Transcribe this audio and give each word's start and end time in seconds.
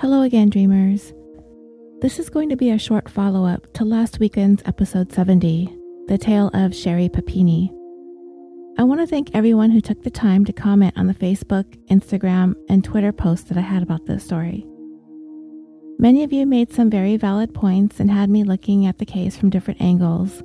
Hello 0.00 0.22
again, 0.22 0.48
dreamers. 0.48 1.12
This 2.02 2.20
is 2.20 2.30
going 2.30 2.50
to 2.50 2.56
be 2.56 2.70
a 2.70 2.78
short 2.78 3.08
follow 3.08 3.44
up 3.44 3.66
to 3.72 3.84
last 3.84 4.20
weekend's 4.20 4.62
episode 4.64 5.10
70, 5.10 5.76
The 6.06 6.16
Tale 6.16 6.52
of 6.54 6.72
Sherri 6.72 7.08
Papini. 7.08 7.72
I 8.78 8.84
want 8.84 9.00
to 9.00 9.08
thank 9.08 9.34
everyone 9.34 9.72
who 9.72 9.80
took 9.80 10.04
the 10.04 10.10
time 10.10 10.44
to 10.44 10.52
comment 10.52 10.94
on 10.96 11.08
the 11.08 11.14
Facebook, 11.14 11.64
Instagram, 11.88 12.54
and 12.68 12.84
Twitter 12.84 13.10
posts 13.10 13.48
that 13.48 13.58
I 13.58 13.62
had 13.62 13.82
about 13.82 14.06
this 14.06 14.22
story. 14.22 14.64
Many 15.98 16.22
of 16.22 16.32
you 16.32 16.46
made 16.46 16.72
some 16.72 16.90
very 16.90 17.16
valid 17.16 17.52
points 17.52 17.98
and 17.98 18.08
had 18.08 18.30
me 18.30 18.44
looking 18.44 18.86
at 18.86 18.98
the 18.98 19.04
case 19.04 19.36
from 19.36 19.50
different 19.50 19.80
angles, 19.80 20.44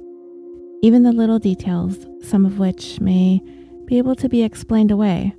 even 0.81 1.03
the 1.03 1.11
little 1.11 1.37
details, 1.37 2.07
some 2.23 2.47
of 2.47 2.57
which 2.57 2.99
may 2.99 3.39
be 3.85 3.99
able 3.99 4.15
to 4.15 4.27
be 4.27 4.41
explained 4.41 4.89
away. 4.89 5.35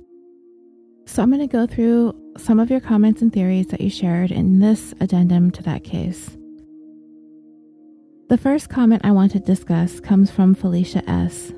So 1.05 1.21
I'm 1.21 1.31
going 1.31 1.41
to 1.41 1.51
go 1.51 1.67
through 1.67 2.13
some 2.37 2.59
of 2.59 2.69
your 2.69 2.79
comments 2.79 3.21
and 3.21 3.31
theories 3.31 3.67
that 3.67 3.81
you 3.81 3.89
shared 3.89 4.31
in 4.31 4.59
this 4.59 4.93
addendum 4.99 5.51
to 5.51 5.63
that 5.63 5.83
case. 5.83 6.37
The 8.27 8.37
first 8.37 8.69
comment 8.69 9.01
I 9.05 9.11
want 9.11 9.31
to 9.33 9.39
discuss 9.39 9.99
comes 9.99 10.31
from 10.31 10.55
Felicia 10.55 11.07
S. 11.09 11.53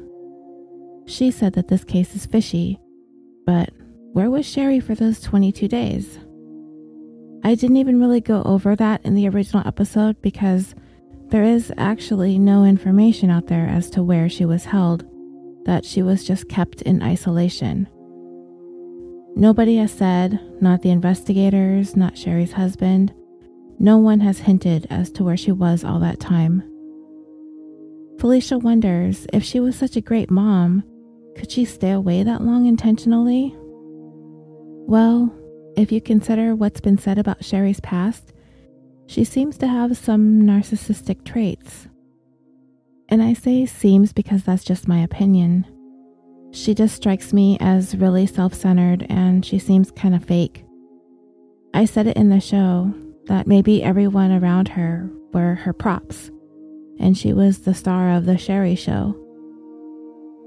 She 1.06 1.32
said 1.32 1.54
that 1.54 1.70
this 1.70 1.84
case 1.84 2.16
is 2.16 2.26
fishy, 2.26 2.80
but 3.46 3.70
where 4.12 4.30
was 4.30 4.46
Sherri 4.46 4.80
for 4.80 4.94
those 4.94 5.22
22 5.22 5.68
days? 5.68 6.20
I 7.44 7.56
didn't 7.56 7.78
even 7.78 8.00
really 8.00 8.20
go 8.20 8.44
over 8.44 8.76
that 8.76 9.06
in 9.06 9.16
the 9.16 9.30
original 9.30 9.66
episode 9.66 10.22
because 10.22 10.76
there 11.30 11.44
is 11.44 11.72
actually 11.78 12.38
no 12.38 12.66
information 12.66 13.30
out 13.30 13.48
there 13.48 13.68
as 13.68 13.90
to 13.92 14.04
where 14.04 14.28
she 14.28 14.46
was 14.46 14.66
held, 14.66 15.06
that 15.66 15.86
she 15.86 16.02
was 16.02 16.26
just 16.26 16.50
kept 16.50 16.82
in 16.82 17.02
isolation. 17.02 17.88
Nobody 19.38 19.76
has 19.76 19.92
said, 19.92 20.40
not 20.64 20.82
the 20.82 20.90
investigators, 20.90 21.96
not 21.96 22.18
Sherri's 22.18 22.54
husband, 22.54 23.14
no 23.78 24.00
one 24.00 24.20
has 24.22 24.40
hinted 24.40 24.88
as 24.90 25.12
to 25.12 25.24
where 25.24 25.38
she 25.38 25.52
was 25.52 25.84
all 25.84 26.00
that 26.00 26.20
time. 26.20 26.64
Felicia 28.20 28.58
wonders 28.58 29.28
if 29.32 29.44
she 29.44 29.60
was 29.60 29.76
such 29.76 29.96
a 29.96 30.02
great 30.02 30.32
mom, 30.32 30.84
could 31.36 31.52
she 31.52 31.66
stay 31.66 31.92
away 31.92 32.24
that 32.24 32.42
long 32.42 32.66
intentionally? 32.66 33.54
Well, 34.88 35.32
if 35.76 35.92
you 35.92 36.02
consider 36.02 36.56
what's 36.56 36.82
been 36.82 36.98
said 36.98 37.20
about 37.20 37.46
Sherri's 37.46 37.80
past, 37.82 38.34
she 39.06 39.24
seems 39.24 39.56
to 39.60 39.68
have 39.68 39.96
some 39.98 40.42
narcissistic 40.42 41.24
traits. 41.26 41.88
And 43.08 43.22
I 43.22 43.34
say 43.34 43.68
seems 43.68 44.14
because 44.14 44.42
that's 44.42 44.64
just 44.64 44.88
my 44.88 44.98
opinion. 45.04 45.68
She 46.52 46.74
just 46.74 46.96
strikes 46.96 47.34
me 47.34 47.58
as 47.60 47.96
really 47.96 48.26
self 48.26 48.54
centered 48.54 49.06
and 49.10 49.46
she 49.46 49.60
seems 49.60 49.92
kind 49.92 50.16
of 50.16 50.26
fake. 50.26 50.64
I 51.74 51.86
said 51.86 52.08
it 52.08 52.18
in 52.18 52.30
the 52.30 52.40
show 52.40 52.94
that 53.26 53.48
maybe 53.48 53.84
everyone 53.84 54.32
around 54.32 54.70
her 54.70 55.10
were 55.34 55.56
her 55.56 55.74
props, 55.74 56.32
and 57.00 57.18
she 57.18 57.34
was 57.34 57.60
the 57.60 57.74
star 57.74 58.12
of 58.12 58.26
the 58.26 58.38
Sherri 58.38 58.76
show. 58.76 59.16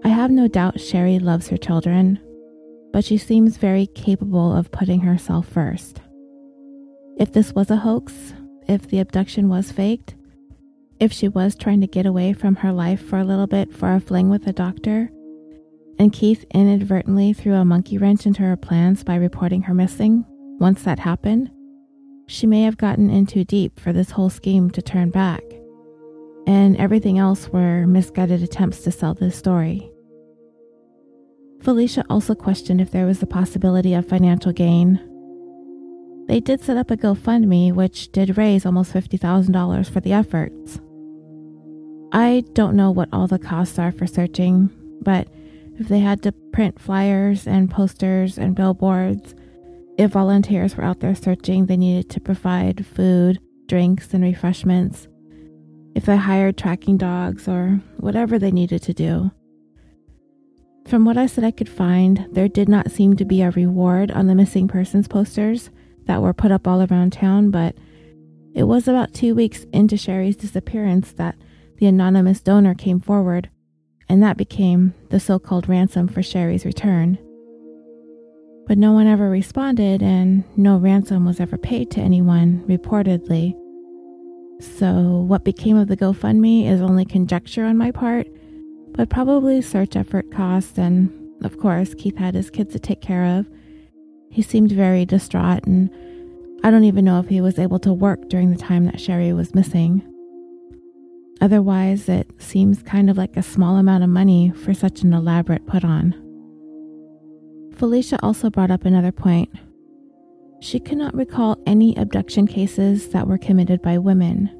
I 0.02 0.08
have 0.08 0.30
no 0.30 0.48
doubt 0.48 0.80
Sherri 0.80 1.18
loves 1.18 1.48
her 1.48 1.58
children, 1.58 2.18
but 2.92 3.04
she 3.04 3.18
seems 3.18 3.58
very 3.58 3.86
capable 3.86 4.56
of 4.56 4.72
putting 4.72 5.00
herself 5.00 5.46
first. 5.46 6.00
If 7.18 7.32
this 7.32 7.52
was 7.52 7.70
a 7.70 7.76
hoax, 7.76 8.32
if 8.66 8.88
the 8.88 8.98
abduction 8.98 9.48
was 9.48 9.70
faked, 9.70 10.14
if 10.98 11.12
she 11.12 11.28
was 11.28 11.54
trying 11.54 11.82
to 11.82 11.86
get 11.86 12.06
away 12.06 12.32
from 12.32 12.56
her 12.56 12.72
life 12.72 13.00
for 13.04 13.18
a 13.18 13.24
little 13.24 13.46
bit 13.46 13.72
for 13.72 13.92
a 13.92 14.00
fling 14.00 14.30
with 14.30 14.46
a 14.46 14.52
doctor, 14.52 15.10
and 16.00 16.14
Keith 16.14 16.46
inadvertently 16.54 17.34
threw 17.34 17.52
a 17.52 17.64
monkey 17.64 17.98
wrench 17.98 18.24
into 18.24 18.40
her 18.40 18.56
plans 18.56 19.04
by 19.04 19.16
reporting 19.16 19.60
her 19.60 19.74
missing, 19.74 20.24
once 20.58 20.82
that 20.82 20.98
happened, 20.98 21.50
she 22.26 22.46
may 22.46 22.62
have 22.62 22.78
gotten 22.78 23.10
in 23.10 23.26
too 23.26 23.44
deep 23.44 23.78
for 23.78 23.92
this 23.92 24.12
whole 24.12 24.30
scheme 24.30 24.70
to 24.70 24.80
turn 24.80 25.10
back. 25.10 25.42
And 26.46 26.74
everything 26.78 27.18
else 27.18 27.50
were 27.50 27.86
misguided 27.86 28.42
attempts 28.42 28.80
to 28.84 28.90
sell 28.90 29.12
this 29.12 29.36
story. 29.36 29.90
Felicia 31.60 32.02
also 32.08 32.34
questioned 32.34 32.80
if 32.80 32.90
there 32.90 33.04
was 33.04 33.18
the 33.18 33.26
possibility 33.26 33.92
of 33.92 34.08
financial 34.08 34.52
gain. 34.52 34.98
They 36.28 36.40
did 36.40 36.62
set 36.62 36.78
up 36.78 36.90
a 36.90 36.96
GoFundMe, 36.96 37.74
which 37.74 38.10
did 38.10 38.38
raise 38.38 38.64
almost 38.64 38.94
$50,000 38.94 39.90
for 39.90 40.00
the 40.00 40.14
efforts. 40.14 40.80
I 42.10 42.42
don't 42.54 42.74
know 42.74 42.90
what 42.90 43.10
all 43.12 43.26
the 43.26 43.38
costs 43.38 43.78
are 43.78 43.92
for 43.92 44.06
searching, 44.06 44.70
but 45.02 45.28
if 45.80 45.88
they 45.88 46.00
had 46.00 46.22
to 46.22 46.32
print 46.52 46.78
flyers 46.78 47.46
and 47.46 47.70
posters 47.70 48.36
and 48.36 48.54
billboards, 48.54 49.34
if 49.96 50.10
volunteers 50.10 50.76
were 50.76 50.84
out 50.84 51.00
there 51.00 51.14
searching, 51.14 51.64
they 51.66 51.76
needed 51.76 52.10
to 52.10 52.20
provide 52.20 52.84
food, 52.84 53.40
drinks, 53.66 54.12
and 54.12 54.22
refreshments. 54.22 55.08
If 55.94 56.04
they 56.04 56.18
hired 56.18 56.58
tracking 56.58 56.98
dogs 56.98 57.48
or 57.48 57.80
whatever 57.96 58.38
they 58.38 58.50
needed 58.50 58.82
to 58.82 58.92
do. 58.92 59.30
From 60.86 61.06
what 61.06 61.16
I 61.16 61.26
said 61.26 61.44
I 61.44 61.50
could 61.50 61.68
find, 61.68 62.26
there 62.30 62.48
did 62.48 62.68
not 62.68 62.90
seem 62.90 63.16
to 63.16 63.24
be 63.24 63.40
a 63.40 63.50
reward 63.50 64.10
on 64.10 64.26
the 64.26 64.34
missing 64.34 64.68
persons 64.68 65.08
posters 65.08 65.70
that 66.04 66.20
were 66.20 66.34
put 66.34 66.52
up 66.52 66.68
all 66.68 66.82
around 66.82 67.14
town, 67.14 67.50
but 67.50 67.74
it 68.54 68.64
was 68.64 68.86
about 68.86 69.14
two 69.14 69.34
weeks 69.34 69.64
into 69.72 69.96
Sherri's 69.96 70.36
disappearance 70.36 71.12
that 71.12 71.36
the 71.78 71.86
anonymous 71.86 72.42
donor 72.42 72.74
came 72.74 73.00
forward, 73.00 73.48
and 74.10 74.22
that 74.22 74.36
became 74.36 74.92
the 75.08 75.18
so 75.18 75.38
called 75.38 75.68
ransom 75.68 76.08
for 76.08 76.22
Sherri's 76.22 76.66
return. 76.66 77.18
But 78.66 78.76
no 78.76 78.92
one 78.92 79.06
ever 79.06 79.30
responded, 79.30 80.02
and 80.02 80.44
no 80.56 80.76
ransom 80.76 81.24
was 81.24 81.40
ever 81.40 81.56
paid 81.56 81.90
to 81.92 82.00
anyone, 82.00 82.62
reportedly. 82.68 83.54
So, 84.60 85.24
what 85.26 85.44
became 85.44 85.78
of 85.78 85.88
the 85.88 85.96
GoFundMe 85.96 86.68
is 86.68 86.82
only 86.82 87.06
conjecture 87.06 87.64
on 87.64 87.78
my 87.78 87.90
part 87.90 88.26
but 88.92 89.08
probably 89.08 89.62
search 89.62 89.96
effort 89.96 90.30
costs. 90.30 90.78
And 90.78 91.10
of 91.44 91.58
course, 91.58 91.94
Keith 91.94 92.18
had 92.18 92.34
his 92.34 92.50
kids 92.50 92.72
to 92.72 92.78
take 92.78 93.00
care 93.00 93.38
of. 93.38 93.46
He 94.30 94.42
seemed 94.42 94.72
very 94.72 95.04
distraught, 95.04 95.64
and 95.64 95.90
I 96.62 96.70
don't 96.70 96.84
even 96.84 97.04
know 97.04 97.18
if 97.18 97.28
he 97.28 97.40
was 97.40 97.58
able 97.58 97.78
to 97.80 97.92
work 97.92 98.28
during 98.28 98.50
the 98.50 98.58
time 98.58 98.84
that 98.84 99.00
Sherri 99.00 99.32
was 99.32 99.54
missing. 99.54 100.02
Otherwise, 101.40 102.08
it 102.08 102.30
seems 102.38 102.82
kind 102.82 103.08
of 103.08 103.16
like 103.16 103.36
a 103.36 103.42
small 103.42 103.76
amount 103.76 104.04
of 104.04 104.10
money 104.10 104.50
for 104.50 104.74
such 104.74 105.02
an 105.02 105.14
elaborate 105.14 105.66
put 105.66 105.84
on. 105.84 106.12
Felicia 107.76 108.18
also 108.22 108.50
brought 108.50 108.70
up 108.70 108.84
another 108.84 109.12
point. 109.12 109.48
She 110.60 110.78
could 110.78 110.98
not 110.98 111.14
recall 111.14 111.56
any 111.66 111.96
abduction 111.96 112.46
cases 112.46 113.08
that 113.08 113.26
were 113.26 113.38
committed 113.38 113.80
by 113.80 113.96
women. 113.96 114.50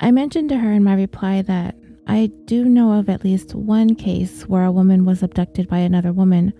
I 0.00 0.10
mentioned 0.10 0.48
to 0.48 0.58
her 0.58 0.72
in 0.72 0.84
my 0.84 0.94
reply 0.94 1.42
that 1.42 1.76
I 2.06 2.30
do 2.46 2.64
know 2.64 2.98
of 2.98 3.10
at 3.10 3.24
least 3.24 3.54
one 3.54 3.94
case 3.94 4.44
where 4.48 4.64
a 4.64 4.72
woman 4.72 5.04
was 5.04 5.22
abducted 5.22 5.68
by 5.68 5.78
another 5.78 6.14
woman, 6.14 6.54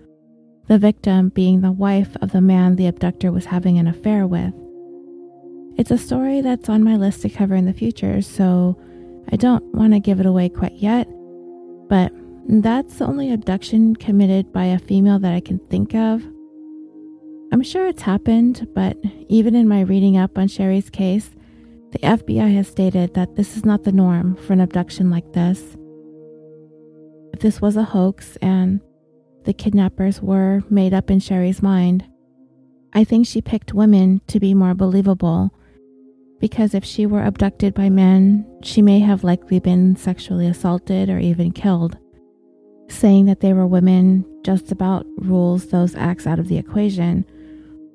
the 0.67 0.77
victim 0.77 1.29
being 1.29 1.61
the 1.61 1.71
wife 1.71 2.15
of 2.21 2.31
the 2.31 2.41
man 2.41 2.75
the 2.75 2.85
abductor 2.85 3.31
was 3.31 3.45
having 3.45 3.79
an 3.79 3.87
affair 3.87 4.27
with. 4.27 4.53
It's 5.75 5.89
a 5.89 5.97
story 5.97 6.41
that's 6.41 6.69
on 6.69 6.83
my 6.83 6.95
list 6.95 7.23
to 7.23 7.29
cover 7.29 7.55
in 7.55 7.65
the 7.65 7.73
future, 7.73 8.21
so 8.21 8.79
I 9.31 9.35
don't 9.35 9.63
want 9.73 9.93
to 9.93 9.99
give 9.99 10.19
it 10.19 10.25
away 10.25 10.49
quite 10.49 10.75
yet, 10.75 11.07
but 11.87 12.11
that's 12.47 12.97
the 12.97 13.05
only 13.05 13.31
abduction 13.31 13.95
committed 13.95 14.51
by 14.51 14.65
a 14.65 14.79
female 14.79 15.19
that 15.19 15.33
I 15.33 15.39
can 15.39 15.59
think 15.69 15.93
of. 15.93 16.23
I'm 17.51 17.63
sure 17.63 17.87
it's 17.87 18.03
happened, 18.03 18.67
but 18.73 18.97
even 19.27 19.55
in 19.55 19.67
my 19.67 19.81
reading 19.81 20.17
up 20.17 20.37
on 20.37 20.47
Sherri's 20.47 20.89
case, 20.89 21.31
the 21.91 21.99
FBI 21.99 22.53
has 22.55 22.67
stated 22.67 23.15
that 23.15 23.35
this 23.35 23.57
is 23.57 23.65
not 23.65 23.83
the 23.83 23.91
norm 23.91 24.35
for 24.35 24.53
an 24.53 24.61
abduction 24.61 25.09
like 25.09 25.33
this. 25.33 25.75
If 27.33 27.39
this 27.39 27.61
was 27.61 27.75
a 27.75 27.83
hoax 27.83 28.37
and 28.41 28.81
the 29.45 29.53
kidnappers 29.53 30.21
were 30.21 30.61
made 30.69 30.93
up 30.93 31.09
in 31.09 31.19
Sherri's 31.19 31.63
mind, 31.63 32.05
I 32.93 33.03
think 33.03 33.25
she 33.25 33.41
picked 33.41 33.73
women 33.73 34.21
to 34.27 34.39
be 34.39 34.53
more 34.53 34.75
believable 34.75 35.51
because 36.39 36.73
if 36.73 36.83
she 36.85 37.05
were 37.05 37.23
abducted 37.23 37.73
by 37.73 37.89
men, 37.89 38.45
she 38.63 38.81
may 38.81 38.99
have 38.99 39.23
likely 39.23 39.59
been 39.59 39.95
sexually 39.95 40.47
assaulted 40.47 41.09
or 41.09 41.19
even 41.19 41.51
killed. 41.51 41.97
Saying 42.87 43.25
that 43.25 43.41
they 43.41 43.53
were 43.53 43.67
women 43.67 44.25
just 44.43 44.71
about 44.71 45.05
rules 45.17 45.67
those 45.67 45.95
acts 45.95 46.25
out 46.25 46.39
of 46.39 46.47
the 46.47 46.57
equation, 46.57 47.25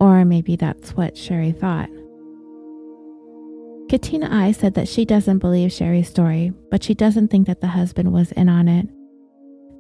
or 0.01 0.25
maybe 0.25 0.57
that's 0.57 0.97
what 0.97 1.17
Sherri 1.17 1.53
thought. 1.53 1.89
Katina 3.89 4.29
I 4.31 4.53
said 4.53 4.75
that 4.75 4.89
she 4.89 5.05
doesn't 5.05 5.39
believe 5.39 5.73
Sherri's 5.73 6.09
story, 6.09 6.53
but 6.71 6.83
she 6.83 6.95
doesn't 6.95 7.29
think 7.29 7.47
that 7.47 7.61
the 7.61 7.69
husband 7.69 8.13
was 8.13 8.33
in 8.33 8.49
on 8.49 8.69
it. 8.69 8.89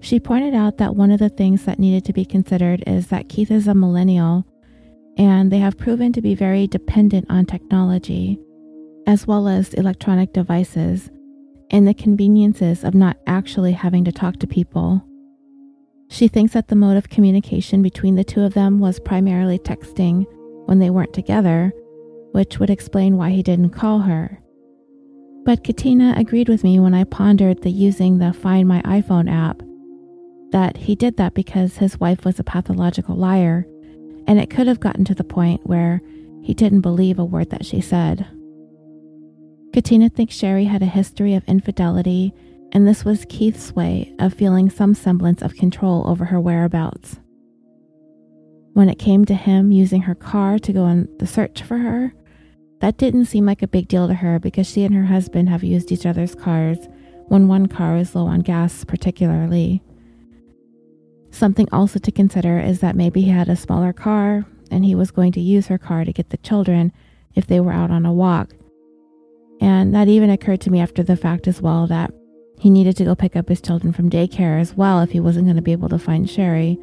She 0.00 0.20
pointed 0.20 0.54
out 0.54 0.76
that 0.78 0.94
one 0.94 1.10
of 1.10 1.18
the 1.18 1.30
things 1.30 1.64
that 1.64 1.78
needed 1.78 2.04
to 2.04 2.12
be 2.12 2.24
considered 2.24 2.84
is 2.86 3.06
that 3.08 3.28
Keith 3.28 3.50
is 3.50 3.66
a 3.66 3.74
millennial, 3.74 4.44
and 5.16 5.50
they 5.50 5.58
have 5.58 5.78
proven 5.78 6.12
to 6.12 6.20
be 6.20 6.34
very 6.34 6.66
dependent 6.66 7.26
on 7.30 7.46
technology, 7.46 8.38
as 9.06 9.26
well 9.26 9.48
as 9.48 9.74
electronic 9.74 10.32
devices, 10.32 11.10
and 11.70 11.86
the 11.86 11.94
conveniences 11.94 12.84
of 12.84 12.94
not 12.94 13.16
actually 13.26 13.72
having 13.72 14.04
to 14.04 14.12
talk 14.12 14.38
to 14.38 14.46
people. 14.46 15.04
She 16.08 16.28
thinks 16.28 16.52
that 16.52 16.68
the 16.68 16.76
mode 16.76 16.96
of 16.96 17.08
communication 17.08 17.82
between 17.82 18.14
the 18.14 18.24
two 18.24 18.42
of 18.42 18.54
them 18.54 18.78
was 18.78 19.00
primarily 19.00 19.58
texting 19.58 20.26
when 20.66 20.78
they 20.78 20.90
weren't 20.90 21.12
together 21.12 21.72
which 22.34 22.58
would 22.58 22.68
explain 22.68 23.16
why 23.16 23.30
he 23.30 23.44
didn't 23.44 23.70
call 23.70 24.00
her. 24.00 24.40
But 25.44 25.62
Katina 25.62 26.14
agreed 26.16 26.48
with 26.48 26.64
me 26.64 26.80
when 26.80 26.92
I 26.92 27.04
pondered 27.04 27.62
the 27.62 27.70
using 27.70 28.18
the 28.18 28.32
Find 28.32 28.66
My 28.66 28.82
iPhone 28.82 29.30
app 29.30 29.62
that 30.50 30.76
he 30.76 30.96
did 30.96 31.16
that 31.16 31.34
because 31.34 31.76
his 31.76 32.00
wife 32.00 32.24
was 32.24 32.40
a 32.40 32.44
pathological 32.44 33.14
liar, 33.14 33.68
and 34.26 34.40
it 34.40 34.50
could 34.50 34.66
have 34.66 34.80
gotten 34.80 35.04
to 35.04 35.14
the 35.14 35.22
point 35.22 35.64
where 35.64 36.02
he 36.42 36.54
didn't 36.54 36.80
believe 36.80 37.20
a 37.20 37.24
word 37.24 37.50
that 37.50 37.64
she 37.64 37.80
said. 37.80 38.26
Katina 39.74 40.08
thinks 40.08 40.36
Sherri 40.36 40.66
had 40.66 40.82
a 40.82 40.86
history 40.86 41.34
of 41.34 41.42
infidelity, 41.48 42.32
and 42.70 42.86
this 42.86 43.04
was 43.04 43.26
Keith's 43.28 43.72
way 43.74 44.14
of 44.20 44.32
feeling 44.32 44.70
some 44.70 44.94
semblance 44.94 45.42
of 45.42 45.56
control 45.56 46.08
over 46.08 46.26
her 46.26 46.40
whereabouts. 46.40 47.18
When 48.74 48.88
it 48.88 49.00
came 49.00 49.24
to 49.24 49.34
him 49.34 49.72
using 49.72 50.02
her 50.02 50.14
car 50.14 50.60
to 50.60 50.72
go 50.72 50.84
on 50.84 51.08
the 51.18 51.26
search 51.26 51.60
for 51.60 51.78
her, 51.78 52.14
that 52.82 52.98
didn't 52.98 53.24
seem 53.24 53.46
like 53.46 53.62
a 53.62 53.66
big 53.66 53.88
deal 53.88 54.06
to 54.06 54.14
her 54.14 54.38
because 54.38 54.68
she 54.68 54.84
and 54.84 54.94
her 54.94 55.06
husband 55.06 55.48
have 55.48 55.64
used 55.64 55.90
each 55.90 56.06
other's 56.06 56.36
cars 56.36 56.78
when 57.26 57.48
one 57.48 57.66
car 57.66 57.96
is 57.96 58.14
low 58.14 58.26
on 58.26 58.42
gas, 58.42 58.84
particularly. 58.84 59.82
Something 61.32 61.68
also 61.72 61.98
to 61.98 62.12
consider 62.12 62.60
is 62.60 62.78
that 62.78 62.94
maybe 62.94 63.22
he 63.22 63.30
had 63.30 63.48
a 63.48 63.56
smaller 63.56 63.92
car 63.92 64.46
and 64.70 64.84
he 64.84 64.94
was 64.94 65.10
going 65.10 65.32
to 65.32 65.40
use 65.40 65.66
her 65.66 65.78
car 65.78 66.04
to 66.04 66.12
get 66.12 66.30
the 66.30 66.36
children 66.36 66.92
if 67.34 67.48
they 67.48 67.58
were 67.58 67.72
out 67.72 67.90
on 67.90 68.06
a 68.06 68.12
walk. 68.12 68.54
And 69.64 69.94
that 69.94 70.08
even 70.08 70.28
occurred 70.28 70.60
to 70.60 70.70
me 70.70 70.78
after 70.78 71.02
the 71.02 71.16
fact 71.16 71.48
as 71.48 71.62
well 71.62 71.86
that 71.86 72.12
he 72.58 72.68
needed 72.68 72.98
to 72.98 73.04
go 73.06 73.14
pick 73.14 73.34
up 73.34 73.48
his 73.48 73.62
children 73.62 73.94
from 73.94 74.10
daycare 74.10 74.60
as 74.60 74.74
well 74.74 75.00
if 75.00 75.12
he 75.12 75.20
wasn't 75.20 75.46
going 75.46 75.56
to 75.56 75.62
be 75.62 75.72
able 75.72 75.88
to 75.88 75.98
find 75.98 76.28
Sherri. 76.28 76.78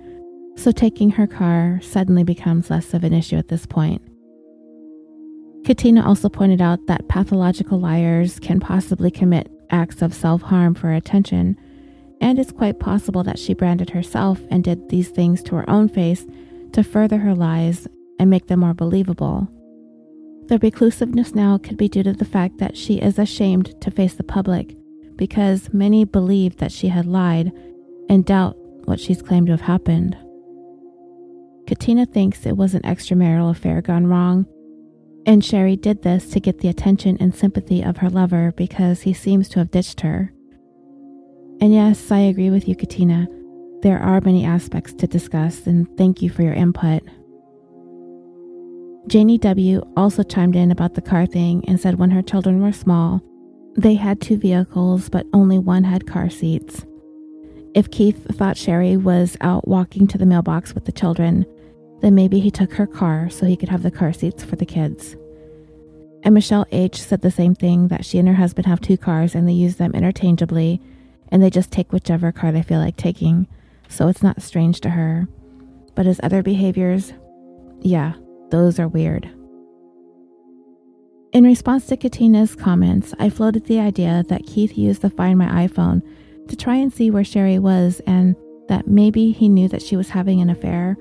So 0.55 0.71
taking 0.71 1.11
her 1.11 1.27
car 1.27 1.79
suddenly 1.83 2.23
becomes 2.23 2.71
less 2.71 2.95
of 2.95 3.03
an 3.03 3.13
issue 3.13 3.35
at 3.35 3.49
this 3.49 3.67
point. 3.67 4.01
Katina 5.63 6.03
also 6.03 6.27
pointed 6.27 6.59
out 6.59 6.87
that 6.87 7.07
pathological 7.07 7.79
liars 7.79 8.39
can 8.39 8.59
possibly 8.59 9.11
commit 9.11 9.51
acts 9.69 10.01
of 10.01 10.11
self 10.11 10.41
harm 10.41 10.73
for 10.73 10.91
attention, 10.91 11.55
and 12.19 12.39
it's 12.39 12.51
quite 12.51 12.79
possible 12.79 13.21
that 13.21 13.37
she 13.37 13.53
branded 13.53 13.91
herself 13.91 14.41
and 14.49 14.63
did 14.63 14.89
these 14.89 15.09
things 15.09 15.43
to 15.43 15.55
her 15.55 15.69
own 15.69 15.87
face 15.87 16.25
to 16.73 16.83
further 16.83 17.19
her 17.19 17.35
lies 17.35 17.87
and 18.17 18.31
make 18.31 18.47
them 18.47 18.61
more 18.61 18.73
believable. 18.73 19.47
Their 20.51 20.59
reclusiveness 20.59 21.33
now 21.33 21.57
could 21.57 21.77
be 21.77 21.87
due 21.87 22.03
to 22.03 22.11
the 22.11 22.25
fact 22.25 22.57
that 22.57 22.75
she 22.75 22.95
is 22.95 23.17
ashamed 23.17 23.79
to 23.79 23.89
face 23.89 24.15
the 24.15 24.23
public 24.23 24.75
because 25.15 25.73
many 25.73 26.03
believe 26.03 26.57
that 26.57 26.73
she 26.73 26.89
had 26.89 27.05
lied 27.05 27.53
and 28.09 28.25
doubt 28.25 28.57
what 28.83 28.99
she's 28.99 29.21
claimed 29.21 29.47
to 29.47 29.53
have 29.53 29.61
happened. 29.61 30.17
Katina 31.67 32.05
thinks 32.05 32.45
it 32.45 32.57
was 32.57 32.73
an 32.73 32.81
extramarital 32.81 33.49
affair 33.49 33.81
gone 33.81 34.07
wrong 34.07 34.45
and 35.25 35.41
Sherri 35.41 35.77
did 35.77 36.01
this 36.01 36.29
to 36.31 36.41
get 36.41 36.59
the 36.59 36.67
attention 36.67 37.15
and 37.21 37.33
sympathy 37.33 37.81
of 37.81 37.95
her 37.95 38.09
lover 38.09 38.51
because 38.57 39.03
he 39.03 39.13
seems 39.13 39.47
to 39.47 39.59
have 39.59 39.71
ditched 39.71 40.01
her. 40.01 40.33
And 41.61 41.73
yes, 41.73 42.11
I 42.11 42.19
agree 42.19 42.49
with 42.49 42.67
you, 42.67 42.75
Katina. 42.75 43.25
There 43.83 43.99
are 43.99 44.19
many 44.19 44.43
aspects 44.43 44.93
to 44.95 45.07
discuss, 45.07 45.65
and 45.65 45.87
thank 45.97 46.21
you 46.21 46.29
for 46.29 46.41
your 46.41 46.53
input. 46.53 47.03
Janie 49.07 49.37
W. 49.39 49.81
also 49.97 50.23
chimed 50.23 50.55
in 50.55 50.71
about 50.71 50.93
the 50.93 51.01
car 51.01 51.25
thing 51.25 51.63
and 51.67 51.79
said 51.79 51.97
when 51.97 52.11
her 52.11 52.21
children 52.21 52.61
were 52.61 52.71
small, 52.71 53.21
they 53.75 53.95
had 53.95 54.21
two 54.21 54.37
vehicles, 54.37 55.09
but 55.09 55.25
only 55.33 55.57
one 55.57 55.83
had 55.83 56.07
car 56.07 56.29
seats. 56.29 56.85
If 57.73 57.89
Keith 57.89 58.35
thought 58.35 58.57
Sherri 58.57 58.97
was 58.97 59.37
out 59.41 59.67
walking 59.67 60.07
to 60.07 60.17
the 60.17 60.25
mailbox 60.25 60.75
with 60.75 60.85
the 60.85 60.91
children, 60.91 61.45
then 62.01 62.15
maybe 62.15 62.39
he 62.39 62.51
took 62.51 62.73
her 62.73 62.87
car 62.87 63.29
so 63.29 63.45
he 63.45 63.55
could 63.55 63.69
have 63.69 63.83
the 63.83 63.91
car 63.91 64.11
seats 64.11 64.43
for 64.43 64.55
the 64.55 64.65
kids. 64.65 65.15
And 66.23 66.33
Michelle 66.33 66.67
H. 66.71 67.01
said 67.01 67.21
the 67.21 67.31
same 67.31 67.55
thing 67.55 67.87
that 67.87 68.05
she 68.05 68.19
and 68.19 68.27
her 68.27 68.35
husband 68.35 68.67
have 68.67 68.81
two 68.81 68.97
cars 68.97 69.33
and 69.33 69.47
they 69.47 69.53
use 69.53 69.77
them 69.77 69.93
interchangeably 69.93 70.81
and 71.29 71.41
they 71.41 71.49
just 71.49 71.71
take 71.71 71.91
whichever 71.91 72.31
car 72.31 72.51
they 72.51 72.61
feel 72.61 72.79
like 72.79 72.97
taking, 72.97 73.47
so 73.87 74.07
it's 74.09 74.21
not 74.21 74.41
strange 74.41 74.81
to 74.81 74.89
her. 74.89 75.27
But 75.95 76.05
his 76.05 76.19
other 76.21 76.43
behaviors, 76.43 77.13
yeah, 77.79 78.13
those 78.51 78.79
are 78.79 78.87
weird. 78.87 79.29
In 81.33 81.45
response 81.45 81.85
to 81.87 81.97
Katina's 81.97 82.55
comments, 82.55 83.13
I 83.17 83.29
floated 83.29 83.65
the 83.65 83.79
idea 83.79 84.23
that 84.27 84.45
Keith 84.45 84.77
used 84.77 85.01
the 85.01 85.09
Find 85.09 85.39
My 85.39 85.67
iPhone 85.67 86.01
to 86.49 86.55
try 86.57 86.75
and 86.75 86.91
see 86.91 87.09
where 87.09 87.23
Sherri 87.23 87.57
was 87.57 88.01
and 88.05 88.35
that 88.67 88.87
maybe 88.87 89.31
he 89.31 89.47
knew 89.47 89.69
that 89.69 89.81
she 89.81 89.95
was 89.95 90.09
having 90.09 90.41
an 90.41 90.49
affair 90.49 90.97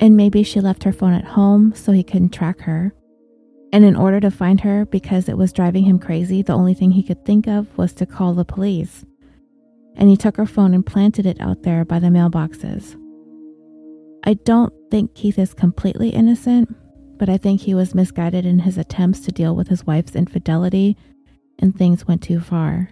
and 0.00 0.16
maybe 0.16 0.42
she 0.42 0.60
left 0.60 0.84
her 0.84 0.92
phone 0.92 1.12
at 1.12 1.24
home 1.24 1.74
so 1.74 1.92
he 1.92 2.02
couldn't 2.02 2.30
track 2.30 2.60
her. 2.60 2.94
And 3.72 3.84
in 3.84 3.96
order 3.96 4.20
to 4.20 4.30
find 4.30 4.60
her, 4.62 4.86
because 4.86 5.28
it 5.28 5.36
was 5.36 5.52
driving 5.52 5.84
him 5.84 5.98
crazy, 5.98 6.40
the 6.40 6.54
only 6.54 6.72
thing 6.72 6.92
he 6.92 7.02
could 7.02 7.24
think 7.24 7.46
of 7.46 7.76
was 7.76 7.92
to 7.94 8.06
call 8.06 8.32
the 8.32 8.44
police. 8.44 9.04
And 9.96 10.08
he 10.08 10.16
took 10.16 10.36
her 10.36 10.46
phone 10.46 10.72
and 10.72 10.86
planted 10.86 11.26
it 11.26 11.40
out 11.40 11.64
there 11.64 11.84
by 11.84 11.98
the 11.98 12.06
mailboxes. 12.06 12.96
I 14.24 14.34
don't 14.34 14.72
think 14.90 15.14
Keith 15.14 15.38
is 15.38 15.54
completely 15.54 16.10
innocent, 16.10 16.74
but 17.18 17.28
I 17.28 17.36
think 17.36 17.60
he 17.60 17.74
was 17.74 17.94
misguided 17.94 18.46
in 18.46 18.60
his 18.60 18.78
attempts 18.78 19.20
to 19.20 19.32
deal 19.32 19.54
with 19.54 19.68
his 19.68 19.86
wife's 19.86 20.14
infidelity, 20.14 20.96
and 21.58 21.76
things 21.76 22.06
went 22.06 22.22
too 22.22 22.40
far. 22.40 22.90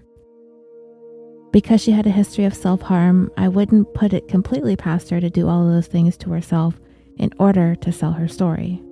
Because 1.53 1.81
she 1.81 1.93
had 1.93 2.07
a 2.07 2.11
history 2.11 2.45
of 2.45 2.55
self 2.55 2.83
harm, 2.83 3.31
I 3.37 3.49
wouldn't 3.49 3.95
put 3.95 4.13
it 4.13 4.29
completely 4.29 4.77
past 4.77 5.11
her 5.11 5.21
to 5.21 5.31
do 5.31 5.49
all 5.49 5.67
those 5.67 5.87
things 5.87 6.17
to 6.19 6.31
herself 6.31 6.79
in 7.17 7.33
order 7.39 7.75
to 7.77 7.93
sell 7.93 8.13
her 8.13 8.29
story. 8.29 8.83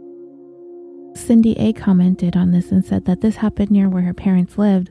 Cindy 1.14 1.58
A 1.58 1.72
commented 1.72 2.36
on 2.36 2.52
this 2.52 2.72
and 2.72 2.84
said 2.84 3.04
that 3.04 3.20
this 3.20 3.36
happened 3.36 3.70
near 3.70 3.88
where 3.88 4.02
her 4.02 4.14
parents 4.14 4.56
lived, 4.56 4.90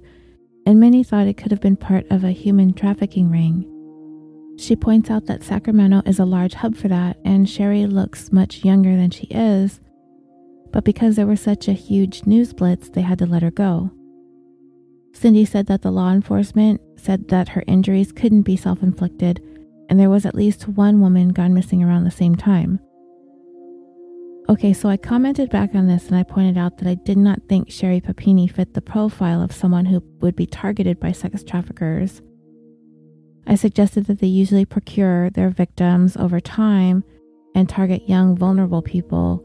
and 0.65 0.79
many 0.79 1.03
thought 1.03 1.27
it 1.27 1.37
could 1.37 1.51
have 1.51 1.61
been 1.61 1.75
part 1.75 2.05
of 2.09 2.23
a 2.23 2.31
human 2.31 2.73
trafficking 2.73 3.29
ring. 3.29 3.72
She 4.57 4.75
points 4.75 5.09
out 5.09 5.25
that 5.25 5.43
Sacramento 5.43 6.03
is 6.05 6.19
a 6.19 6.25
large 6.25 6.53
hub 6.53 6.75
for 6.75 6.87
that, 6.87 7.17
and 7.25 7.49
Sherri 7.49 7.85
looks 7.85 8.31
much 8.31 8.63
younger 8.63 8.95
than 8.95 9.09
she 9.09 9.27
is, 9.27 9.81
but 10.71 10.83
because 10.83 11.15
there 11.15 11.27
was 11.27 11.41
such 11.41 11.67
a 11.67 11.73
huge 11.73 12.25
news 12.25 12.53
blitz, 12.53 12.89
they 12.89 13.01
had 13.01 13.19
to 13.19 13.25
let 13.25 13.43
her 13.43 13.51
go. 13.51 13.91
Cindy 15.13 15.45
said 15.45 15.67
that 15.67 15.81
the 15.81 15.91
law 15.91 16.11
enforcement 16.11 16.81
said 16.97 17.27
that 17.29 17.49
her 17.49 17.63
injuries 17.67 18.11
couldn't 18.11 18.41
be 18.41 18.57
self 18.57 18.81
inflicted, 18.81 19.41
and 19.89 19.99
there 19.99 20.09
was 20.09 20.25
at 20.25 20.35
least 20.35 20.67
one 20.67 21.01
woman 21.01 21.29
gone 21.29 21.53
missing 21.53 21.83
around 21.83 22.03
the 22.03 22.11
same 22.11 22.35
time. 22.35 22.79
Okay, 24.49 24.73
so 24.73 24.89
I 24.89 24.97
commented 24.97 25.49
back 25.49 25.73
on 25.73 25.87
this 25.87 26.07
and 26.07 26.17
I 26.17 26.23
pointed 26.23 26.57
out 26.57 26.77
that 26.77 26.87
I 26.87 26.95
did 26.95 27.17
not 27.17 27.47
think 27.47 27.71
Sherri 27.71 28.01
Papini 28.01 28.47
fit 28.47 28.73
the 28.73 28.81
profile 28.81 29.41
of 29.41 29.53
someone 29.53 29.85
who 29.85 30.03
would 30.19 30.35
be 30.35 30.45
targeted 30.45 30.99
by 30.99 31.13
sex 31.13 31.43
traffickers. 31.43 32.21
I 33.45 33.55
suggested 33.55 34.05
that 34.05 34.19
they 34.19 34.27
usually 34.27 34.65
procure 34.65 35.29
their 35.29 35.49
victims 35.49 36.15
over 36.17 36.39
time 36.39 37.03
and 37.55 37.67
target 37.67 38.09
young, 38.09 38.35
vulnerable 38.35 38.81
people, 38.81 39.43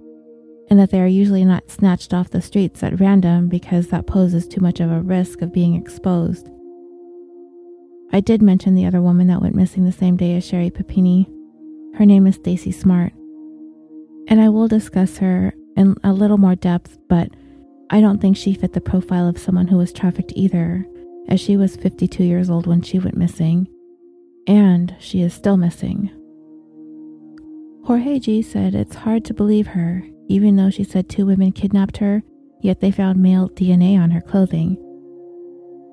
and 0.70 0.78
that 0.78 0.90
they 0.90 1.00
are 1.00 1.06
usually 1.06 1.44
not 1.44 1.70
snatched 1.70 2.14
off 2.14 2.30
the 2.30 2.40
streets 2.40 2.82
at 2.82 3.00
random 3.00 3.48
because 3.48 3.88
that 3.88 4.06
poses 4.06 4.46
too 4.46 4.60
much 4.60 4.80
of 4.80 4.90
a 4.90 5.00
risk 5.00 5.42
of 5.42 5.52
being 5.52 5.74
exposed. 5.74 6.48
I 8.12 8.20
did 8.20 8.40
mention 8.40 8.74
the 8.74 8.86
other 8.86 9.02
woman 9.02 9.26
that 9.26 9.42
went 9.42 9.54
missing 9.54 9.84
the 9.84 9.92
same 9.92 10.16
day 10.16 10.36
as 10.36 10.46
Sherri 10.46 10.70
Papini. 10.70 11.28
Her 11.96 12.06
name 12.06 12.26
is 12.26 12.36
Stacy 12.36 12.72
Smart 12.72 13.12
and 14.28 14.40
I 14.40 14.50
will 14.50 14.68
discuss 14.68 15.18
her 15.18 15.54
in 15.76 15.96
a 16.04 16.12
little 16.12 16.38
more 16.38 16.54
depth, 16.54 16.98
but 17.08 17.30
I 17.90 18.00
don't 18.00 18.20
think 18.20 18.36
she 18.36 18.54
fit 18.54 18.74
the 18.74 18.80
profile 18.80 19.26
of 19.26 19.38
someone 19.38 19.68
who 19.68 19.78
was 19.78 19.92
trafficked 19.92 20.32
either, 20.36 20.86
as 21.28 21.40
she 21.40 21.56
was 21.56 21.76
52 21.76 22.22
years 22.22 22.50
old 22.50 22.66
when 22.66 22.82
she 22.82 22.98
went 22.98 23.16
missing, 23.16 23.66
and 24.48 24.96
she 24.98 25.20
is 25.20 25.34
still 25.34 25.56
missing. 25.56 26.10
Jorge 27.84 28.18
G 28.18 28.42
said 28.42 28.74
it's 28.74 28.96
hard 28.96 29.24
to 29.26 29.34
believe 29.34 29.68
her, 29.68 30.02
even 30.28 30.56
though 30.56 30.70
she 30.70 30.84
said 30.84 31.08
two 31.08 31.26
women 31.26 31.52
kidnapped 31.52 31.98
her, 31.98 32.22
yet 32.60 32.80
they 32.80 32.90
found 32.90 33.22
male 33.22 33.50
DNA 33.50 33.98
on 33.98 34.10
her 34.10 34.20
clothing. 34.20 34.76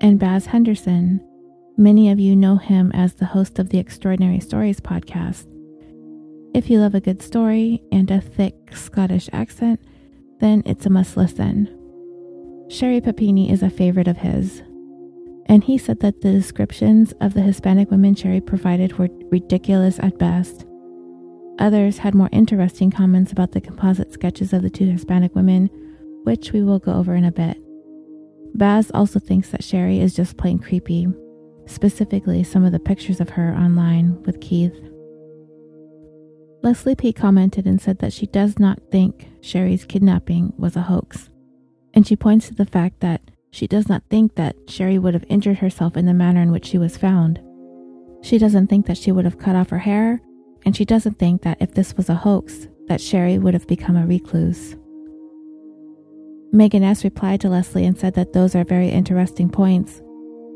And 0.01 0.19
Baz 0.19 0.47
Henderson, 0.47 1.21
many 1.77 2.09
of 2.09 2.19
you 2.19 2.35
know 2.35 2.55
him 2.55 2.91
as 2.93 3.13
the 3.13 3.25
host 3.25 3.59
of 3.59 3.69
the 3.69 3.77
Extraordinary 3.77 4.39
Stories 4.39 4.79
podcast. 4.79 5.45
If 6.53 6.69
you 6.69 6.79
love 6.79 6.95
a 6.95 7.01
good 7.01 7.21
story 7.21 7.83
and 7.91 8.09
a 8.09 8.21
thick 8.21 8.55
Scottish 8.73 9.29
accent, 9.33 9.81
then 10.39 10.63
it's 10.65 10.85
a 10.85 10.89
must 10.89 11.17
listen. 11.17 11.69
Sherri 12.69 13.01
Papini 13.01 13.51
is 13.51 13.61
a 13.61 13.69
favorite 13.69 14.07
of 14.07 14.17
his, 14.17 14.63
and 15.47 15.63
he 15.63 15.77
said 15.77 15.99
that 15.99 16.21
the 16.21 16.31
descriptions 16.31 17.13
of 17.21 17.33
the 17.33 17.41
Hispanic 17.41 17.91
women 17.91 18.15
Sherri 18.15 18.41
provided 18.41 18.97
were 18.97 19.09
ridiculous 19.31 19.99
at 19.99 20.17
best. 20.17 20.65
Others 21.59 21.99
had 21.99 22.15
more 22.15 22.29
interesting 22.31 22.91
comments 22.91 23.31
about 23.31 23.51
the 23.51 23.61
composite 23.61 24.11
sketches 24.11 24.53
of 24.53 24.61
the 24.61 24.69
two 24.69 24.89
Hispanic 24.89 25.35
women, 25.35 25.69
which 26.23 26.51
we 26.51 26.63
will 26.63 26.79
go 26.79 26.93
over 26.93 27.15
in 27.15 27.23
a 27.23 27.31
bit. 27.31 27.57
Baz 28.55 28.89
also 28.93 29.19
thinks 29.19 29.49
that 29.49 29.63
Sherri 29.63 29.99
is 29.99 30.15
just 30.15 30.37
plain 30.37 30.59
creepy, 30.59 31.07
specifically 31.65 32.43
some 32.43 32.65
of 32.65 32.71
the 32.71 32.79
pictures 32.79 33.19
of 33.19 33.29
her 33.31 33.53
online 33.53 34.21
with 34.23 34.41
Keith. 34.41 34.75
Leslie 36.61 36.95
P. 36.95 37.13
commented 37.13 37.67
and 37.67 37.79
said 37.79 37.99
that 37.99 38.13
she 38.13 38.25
does 38.25 38.57
not 38.57 38.79
think 38.91 39.27
Sherri's 39.41 39.85
kidnapping 39.85 40.53
was 40.57 40.75
a 40.75 40.81
hoax. 40.81 41.29
And 41.93 42.07
she 42.07 42.15
points 42.15 42.47
to 42.47 42.55
the 42.55 42.65
fact 42.65 43.01
that 43.01 43.21
she 43.55 43.67
does 43.67 43.87
not 43.87 44.03
think 44.09 44.35
that 44.35 44.57
Sherri 44.67 44.99
would 44.99 45.13
have 45.13 45.23
injured 45.29 45.59
herself 45.59 45.95
in 45.95 46.05
the 46.05 46.13
manner 46.13 46.41
in 46.41 46.51
which 46.51 46.65
she 46.65 46.77
was 46.77 46.97
found. 46.97 47.39
She 48.21 48.37
doesn't 48.37 48.67
think 48.67 48.85
that 48.85 48.97
she 48.97 49.13
would 49.13 49.23
have 49.23 49.39
cut 49.39 49.55
off 49.55 49.69
her 49.69 49.79
hair, 49.79 50.21
and 50.65 50.75
she 50.75 50.83
doesn't 50.83 51.17
think 51.17 51.43
that 51.43 51.61
if 51.61 51.73
this 51.73 51.95
was 51.95 52.09
a 52.09 52.15
hoax, 52.15 52.67
that 52.87 52.99
Sherri 52.99 53.37
would 53.37 53.53
have 53.53 53.65
become 53.65 53.95
a 53.95 54.05
recluse. 54.05 54.75
Megan 56.51 56.83
S. 56.83 57.05
replied 57.05 57.39
to 57.41 57.49
Leslie 57.49 57.85
and 57.85 57.97
said 57.97 58.13
that 58.15 58.33
those 58.33 58.55
are 58.55 58.65
very 58.65 58.89
interesting 58.89 59.49
points. 59.49 60.01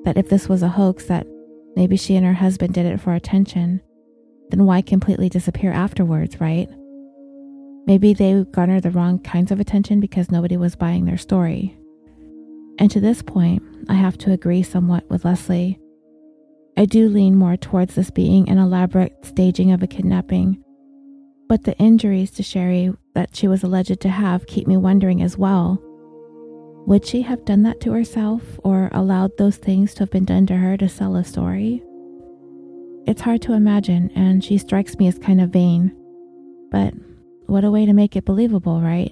That 0.04 0.18
if 0.18 0.28
this 0.28 0.50
was 0.50 0.62
a 0.62 0.68
hoax, 0.68 1.06
that 1.06 1.26
maybe 1.78 1.96
she 1.96 2.18
and 2.18 2.26
her 2.26 2.34
husband 2.34 2.74
did 2.74 2.86
it 2.86 3.00
for 3.00 3.14
attention, 3.14 3.80
then 4.50 4.66
why 4.66 4.82
completely 4.82 5.30
disappear 5.30 5.72
afterwards, 5.72 6.42
right? 6.42 6.68
Maybe 7.86 8.14
they 8.14 8.44
garnered 8.52 8.84
the 8.84 8.92
wrong 8.92 9.20
kinds 9.20 9.54
of 9.54 9.62
attention 9.62 10.02
because 10.02 10.32
nobody 10.32 10.58
was 10.58 10.76
buying 10.76 11.06
their 11.06 11.18
story. 11.18 11.78
And 12.80 12.90
to 12.92 13.02
this 13.02 13.22
point, 13.22 13.62
I 13.90 13.94
have 13.94 14.18
to 14.20 14.32
agree 14.32 14.64
somewhat 14.64 15.08
with 15.10 15.26
Leslie. 15.26 15.80
I 16.78 16.86
do 16.86 17.10
lean 17.10 17.36
more 17.36 17.58
towards 17.58 17.96
this 17.96 18.10
being 18.10 18.48
an 18.48 18.58
elaborate 18.58 19.26
staging 19.26 19.74
of 19.74 19.84
a 19.84 19.88
kidnapping. 19.88 20.64
But 21.50 21.66
the 21.66 21.78
injuries 21.78 22.32
to 22.32 22.44
Sherri 22.44 22.94
that 23.16 23.36
she 23.36 23.50
was 23.50 23.64
alleged 23.64 24.00
to 24.00 24.10
have 24.10 24.48
keep 24.48 24.66
me 24.66 24.78
wondering 24.78 25.22
as 25.22 25.38
well. 25.38 25.84
Would 26.88 27.06
she 27.06 27.22
have 27.24 27.44
done 27.44 27.64
that 27.64 27.82
to 27.82 27.92
herself 27.92 28.42
or 28.64 28.90
allowed 28.94 29.38
those 29.38 29.58
things 29.58 29.94
to 29.96 30.00
have 30.00 30.12
been 30.12 30.26
done 30.26 30.46
to 30.48 30.56
her 30.56 30.78
to 30.78 30.88
sell 30.88 31.18
a 31.18 31.24
story? 31.26 31.84
It's 33.06 33.22
hard 33.22 33.42
to 33.42 33.54
imagine, 33.54 34.12
and 34.16 34.44
she 34.44 34.58
strikes 34.58 34.98
me 34.98 35.08
as 35.08 35.20
kind 35.20 35.42
of 35.42 35.50
vain. 35.50 35.94
But 36.72 36.94
what 37.48 37.66
a 37.66 37.72
way 37.72 37.86
to 37.86 37.94
make 37.94 38.16
it 38.16 38.26
believable, 38.26 38.80
right? 38.80 39.12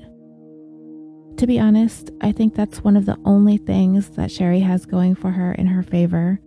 To 1.37 1.45
be 1.45 1.59
honest, 1.59 2.09
I 2.19 2.31
think 2.31 2.55
that's 2.55 2.83
one 2.83 2.97
of 2.97 3.05
the 3.05 3.17
only 3.23 3.57
things 3.57 4.09
that 4.11 4.31
Sherri 4.31 4.61
has 4.61 4.87
going 4.87 5.13
for 5.13 5.29
her 5.31 5.53
in 5.53 5.67
her 5.67 5.83
favor. 5.83 6.39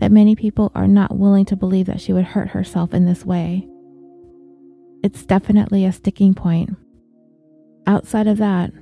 That 0.00 0.10
many 0.10 0.34
people 0.34 0.72
are 0.74 0.88
not 0.88 1.16
willing 1.16 1.44
to 1.46 1.56
believe 1.56 1.86
that 1.86 2.00
she 2.00 2.12
would 2.12 2.24
hurt 2.24 2.48
herself 2.48 2.92
in 2.92 3.06
this 3.06 3.24
way. 3.24 3.68
It's 5.04 5.24
definitely 5.24 5.84
a 5.84 5.92
sticking 5.92 6.34
point. 6.34 6.70
Outside 7.86 8.26
of 8.26 8.38
that, 8.38 8.72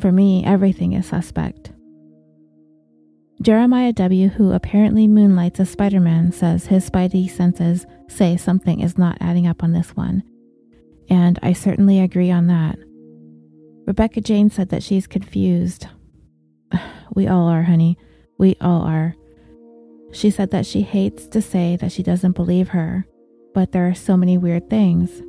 for 0.00 0.10
me, 0.10 0.44
everything 0.44 0.94
is 0.94 1.06
suspect. 1.06 1.70
Jeremiah 3.40 3.92
W., 3.92 4.28
who 4.30 4.50
apparently 4.50 5.06
moonlights 5.06 5.60
as 5.60 5.70
Spider 5.70 6.00
Man, 6.00 6.32
says 6.32 6.66
his 6.66 6.90
spidey 6.90 7.30
senses 7.30 7.86
say 8.08 8.36
something 8.36 8.80
is 8.80 8.98
not 8.98 9.16
adding 9.20 9.46
up 9.46 9.62
on 9.62 9.72
this 9.72 9.90
one. 9.96 10.24
And 11.08 11.38
I 11.40 11.52
certainly 11.52 12.00
agree 12.00 12.32
on 12.32 12.48
that. 12.48 12.78
Rebecca 13.90 14.20
Jane 14.20 14.50
said 14.50 14.68
that 14.68 14.84
she's 14.84 15.08
confused. 15.08 15.88
We 17.12 17.26
all 17.26 17.48
are, 17.48 17.64
honey. 17.64 17.98
We 18.38 18.54
all 18.60 18.82
are. 18.82 19.16
She 20.12 20.30
said 20.30 20.52
that 20.52 20.64
she 20.64 20.82
hates 20.82 21.26
to 21.26 21.42
say 21.42 21.74
that 21.74 21.90
she 21.90 22.04
doesn't 22.04 22.36
believe 22.36 22.68
her, 22.68 23.04
but 23.52 23.72
there 23.72 23.88
are 23.88 23.94
so 23.94 24.16
many 24.16 24.38
weird 24.38 24.70
things. 24.70 25.20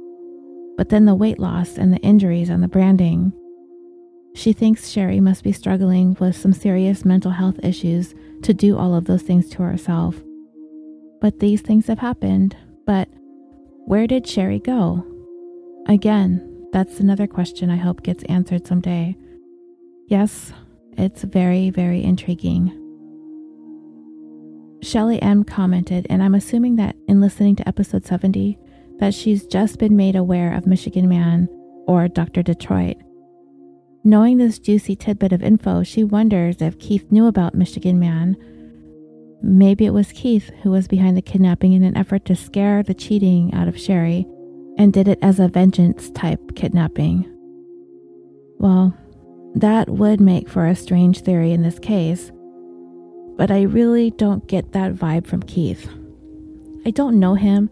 But 0.77 0.89
then 0.89 1.06
the 1.06 1.15
weight 1.15 1.39
loss 1.39 1.80
and 1.80 1.91
the 1.91 1.98
injuries 2.01 2.50
and 2.50 2.62
the 2.62 2.68
branding. 2.68 3.34
She 4.36 4.53
thinks 4.53 4.89
Sherri 4.91 5.20
must 5.20 5.44
be 5.44 5.53
struggling 5.53 6.15
with 6.20 6.36
some 6.38 6.53
serious 6.53 7.03
mental 7.03 7.32
health 7.32 7.60
issues 7.63 8.13
to 8.44 8.53
do 8.53 8.77
all 8.77 8.94
of 8.94 9.06
those 9.06 9.24
things 9.24 9.50
to 9.50 9.63
herself. 9.63 10.22
But 11.20 11.39
these 11.39 11.62
things 11.62 11.88
have 11.88 11.98
happened. 11.98 12.56
But 12.86 13.10
where 13.88 14.06
did 14.06 14.27
Sherri 14.27 14.60
go? 14.60 15.03
Again, 15.88 16.50
that's 16.72 17.00
another 17.00 17.28
question 17.28 17.70
I 17.70 17.78
hope 17.78 18.04
gets 18.04 18.24
answered 18.25 18.68
someday. 18.68 19.16
Yes, 20.08 20.54
it's 20.98 21.24
very, 21.24 21.70
very 21.70 22.04
intriguing. 22.04 22.78
Shelly 24.82 25.22
M 25.22 25.44
commented, 25.44 26.08
and 26.10 26.24
I'm 26.24 26.36
assuming 26.36 26.75
that 26.78 26.96
in 27.08 27.22
listening 27.22 27.56
to 27.58 27.68
episode 27.68 28.06
70, 28.06 28.58
that 29.00 29.13
she's 29.13 29.46
just 29.46 29.80
been 29.80 29.96
made 29.96 30.16
aware 30.16 30.54
of 30.54 30.66
Michigan 30.66 31.08
Man 31.08 31.48
or 31.88 32.08
Dr. 32.08 32.42
Detroit 32.42 32.98
Knowing 34.04 34.38
this 34.38 34.58
juicy 34.58 34.96
tidbit 34.96 35.32
of 35.32 35.44
info, 35.44 35.84
she 35.84 36.04
wonders 36.04 36.60
if 36.60 36.80
Keith 36.80 37.12
knew 37.12 37.28
about 37.28 37.54
Michigan 37.54 38.00
Man. 38.00 38.36
Maybe 39.44 39.86
it 39.86 39.94
was 39.94 40.12
Keith 40.12 40.50
who 40.63 40.72
was 40.72 40.88
behind 40.88 41.16
the 41.16 41.22
kidnapping 41.22 41.74
in 41.74 41.84
an 41.84 41.96
effort 41.96 42.25
to 42.25 42.36
scare 42.36 42.82
the 42.82 42.96
cheating 42.96 43.54
out 43.54 43.68
of 43.68 43.80
Sherri 43.80 44.25
and 44.82 44.92
did 44.92 45.08
it 45.08 45.20
as 45.22 45.40
a 45.40 45.48
vengeance 45.48 46.10
type 46.10 46.56
kidnapping. 46.56 47.24
Well, 48.58 48.98
that 49.54 49.88
would 49.88 50.20
make 50.20 50.50
for 50.50 50.66
a 50.66 50.76
strange 50.76 51.22
theory 51.22 51.52
in 51.52 51.62
this 51.62 51.78
case, 51.78 52.32
but 53.38 53.52
I 53.52 53.62
really 53.62 54.10
don't 54.10 54.48
get 54.48 54.72
that 54.72 54.96
vibe 54.96 55.28
from 55.28 55.44
Keith. 55.44 55.88
I 56.84 56.90
don't 56.90 57.20
know 57.20 57.36
him, 57.36 57.70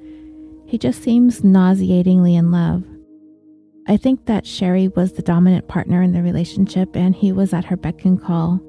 he 0.67 0.77
just 0.77 1.01
seems 1.01 1.43
nauseatingly 1.43 2.35
in 2.35 2.51
love. 2.51 2.83
I 3.87 3.97
think 3.97 4.27
that 4.27 4.45
Sherri 4.45 4.89
was 4.89 5.13
the 5.13 5.23
dominant 5.23 5.67
partner 5.67 6.03
in 6.03 6.11
the 6.11 6.21
relationship 6.21 6.95
and 6.95 7.15
he 7.15 7.31
was 7.31 7.55
at 7.55 7.65
her 7.65 7.75
beck 7.75 8.05
and 8.05 8.21
call. 8.21 8.61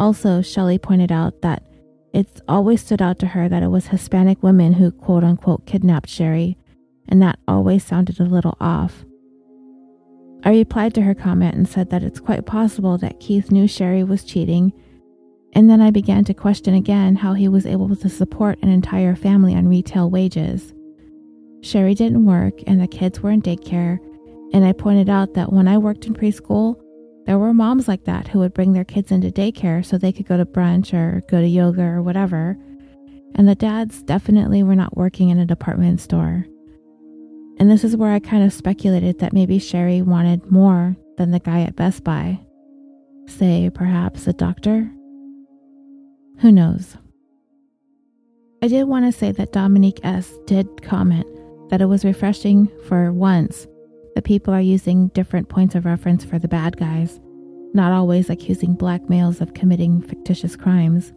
Also, 0.00 0.40
Shelley 0.40 0.78
pointed 0.78 1.12
out 1.12 1.42
that 1.42 1.66
it's 2.14 2.40
always 2.48 2.80
stood 2.80 3.02
out 3.02 3.18
to 3.18 3.26
her 3.26 3.46
that 3.46 3.62
it 3.62 3.68
was 3.68 3.88
Hispanic 3.88 4.42
women 4.42 4.72
who 4.72 4.90
quote 4.90 5.22
unquote 5.22 5.66
kidnapped 5.66 6.08
Sherri, 6.08 6.56
and 7.08 7.20
that 7.22 7.38
always 7.46 7.84
sounded 7.84 8.20
a 8.20 8.24
little 8.24 8.56
off. 8.60 9.04
I 10.44 10.50
replied 10.50 10.94
to 10.94 11.02
her 11.02 11.14
comment 11.14 11.54
and 11.54 11.68
said 11.68 11.90
that 11.90 12.02
it's 12.02 12.20
quite 12.20 12.46
possible 12.46 12.98
that 12.98 13.20
Keith 13.20 13.50
knew 13.50 13.66
Sherri 13.66 14.04
was 14.04 14.24
cheating, 14.24 14.72
and 15.54 15.68
then 15.70 15.80
I 15.80 15.90
began 15.90 16.24
to 16.24 16.34
question 16.34 16.74
again 16.74 17.16
how 17.16 17.34
he 17.34 17.48
was 17.48 17.66
able 17.66 17.96
to 17.96 18.08
support 18.08 18.58
an 18.62 18.68
entire 18.68 19.16
family 19.16 19.54
on 19.54 19.68
retail 19.68 20.10
wages. 20.10 20.74
Sherri 21.62 21.94
didn't 21.94 22.26
work 22.26 22.54
and 22.66 22.80
the 22.80 22.86
kids 22.86 23.20
were 23.20 23.30
in 23.30 23.42
daycare, 23.42 23.98
and 24.52 24.64
I 24.64 24.72
pointed 24.72 25.08
out 25.08 25.34
that 25.34 25.52
when 25.52 25.66
I 25.66 25.78
worked 25.78 26.06
in 26.06 26.14
preschool, 26.14 26.80
there 27.24 27.38
were 27.38 27.52
moms 27.52 27.88
like 27.88 28.04
that 28.04 28.28
who 28.28 28.38
would 28.38 28.54
bring 28.54 28.72
their 28.72 28.84
kids 28.84 29.10
into 29.10 29.32
daycare 29.32 29.84
so 29.84 29.98
they 29.98 30.12
could 30.12 30.28
go 30.28 30.36
to 30.36 30.46
brunch 30.46 30.94
or 30.94 31.22
go 31.28 31.40
to 31.40 31.48
yoga 31.48 31.82
or 31.82 32.02
whatever. 32.02 32.56
And 33.34 33.48
the 33.48 33.56
dads 33.56 34.02
definitely 34.02 34.62
were 34.62 34.76
not 34.76 34.96
working 34.96 35.30
in 35.30 35.40
a 35.40 35.46
department 35.46 36.00
store. 36.00 36.46
And 37.58 37.70
this 37.70 37.84
is 37.84 37.96
where 37.96 38.12
I 38.12 38.18
kind 38.18 38.44
of 38.44 38.52
speculated 38.52 39.18
that 39.18 39.32
maybe 39.32 39.58
Sherri 39.58 40.02
wanted 40.02 40.50
more 40.50 40.96
than 41.16 41.30
the 41.30 41.38
guy 41.38 41.62
at 41.62 41.76
Best 41.76 42.04
Buy. 42.04 42.38
Say, 43.26 43.70
perhaps 43.72 44.26
a 44.26 44.32
doctor? 44.32 44.90
Who 46.40 46.52
knows? 46.52 46.96
I 48.62 48.68
did 48.68 48.84
want 48.84 49.06
to 49.06 49.18
say 49.18 49.32
that 49.32 49.52
Dominique 49.52 50.00
S. 50.02 50.32
did 50.46 50.82
comment 50.82 51.26
that 51.70 51.80
it 51.80 51.86
was 51.86 52.04
refreshing 52.04 52.70
for 52.86 53.12
once 53.12 53.66
that 54.14 54.24
people 54.24 54.52
are 54.52 54.60
using 54.60 55.08
different 55.08 55.48
points 55.48 55.74
of 55.74 55.84
reference 55.84 56.24
for 56.24 56.38
the 56.38 56.48
bad 56.48 56.76
guys, 56.76 57.20
not 57.74 57.92
always 57.92 58.30
accusing 58.30 58.74
black 58.74 59.08
males 59.10 59.40
of 59.40 59.54
committing 59.54 60.00
fictitious 60.00 60.56
crimes, 60.56 61.12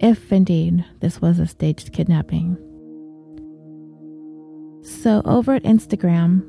if 0.00 0.32
indeed 0.32 0.84
this 1.00 1.20
was 1.20 1.38
a 1.38 1.46
staged 1.46 1.92
kidnapping. 1.92 2.56
So 5.02 5.20
over 5.24 5.54
at 5.54 5.64
Instagram, 5.64 6.44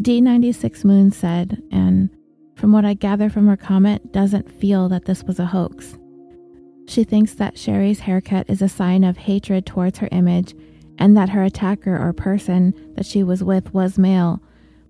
D96 0.00 0.84
Moon 0.84 1.10
said, 1.10 1.60
and 1.72 2.10
from 2.54 2.70
what 2.70 2.84
I 2.84 2.94
gather 2.94 3.28
from 3.28 3.48
her 3.48 3.56
comment, 3.56 4.12
doesn't 4.12 4.52
feel 4.52 4.88
that 4.88 5.06
this 5.06 5.24
was 5.24 5.40
a 5.40 5.46
hoax. 5.46 5.98
She 6.86 7.02
thinks 7.02 7.34
that 7.34 7.58
Sherri's 7.58 7.98
haircut 7.98 8.48
is 8.48 8.62
a 8.62 8.68
sign 8.68 9.02
of 9.02 9.16
hatred 9.16 9.66
towards 9.66 9.98
her 9.98 10.08
image 10.12 10.54
and 11.00 11.16
that 11.16 11.30
her 11.30 11.42
attacker 11.42 11.98
or 11.98 12.12
person 12.12 12.72
that 12.94 13.04
she 13.04 13.24
was 13.24 13.42
with 13.42 13.74
was 13.74 13.98
male, 13.98 14.40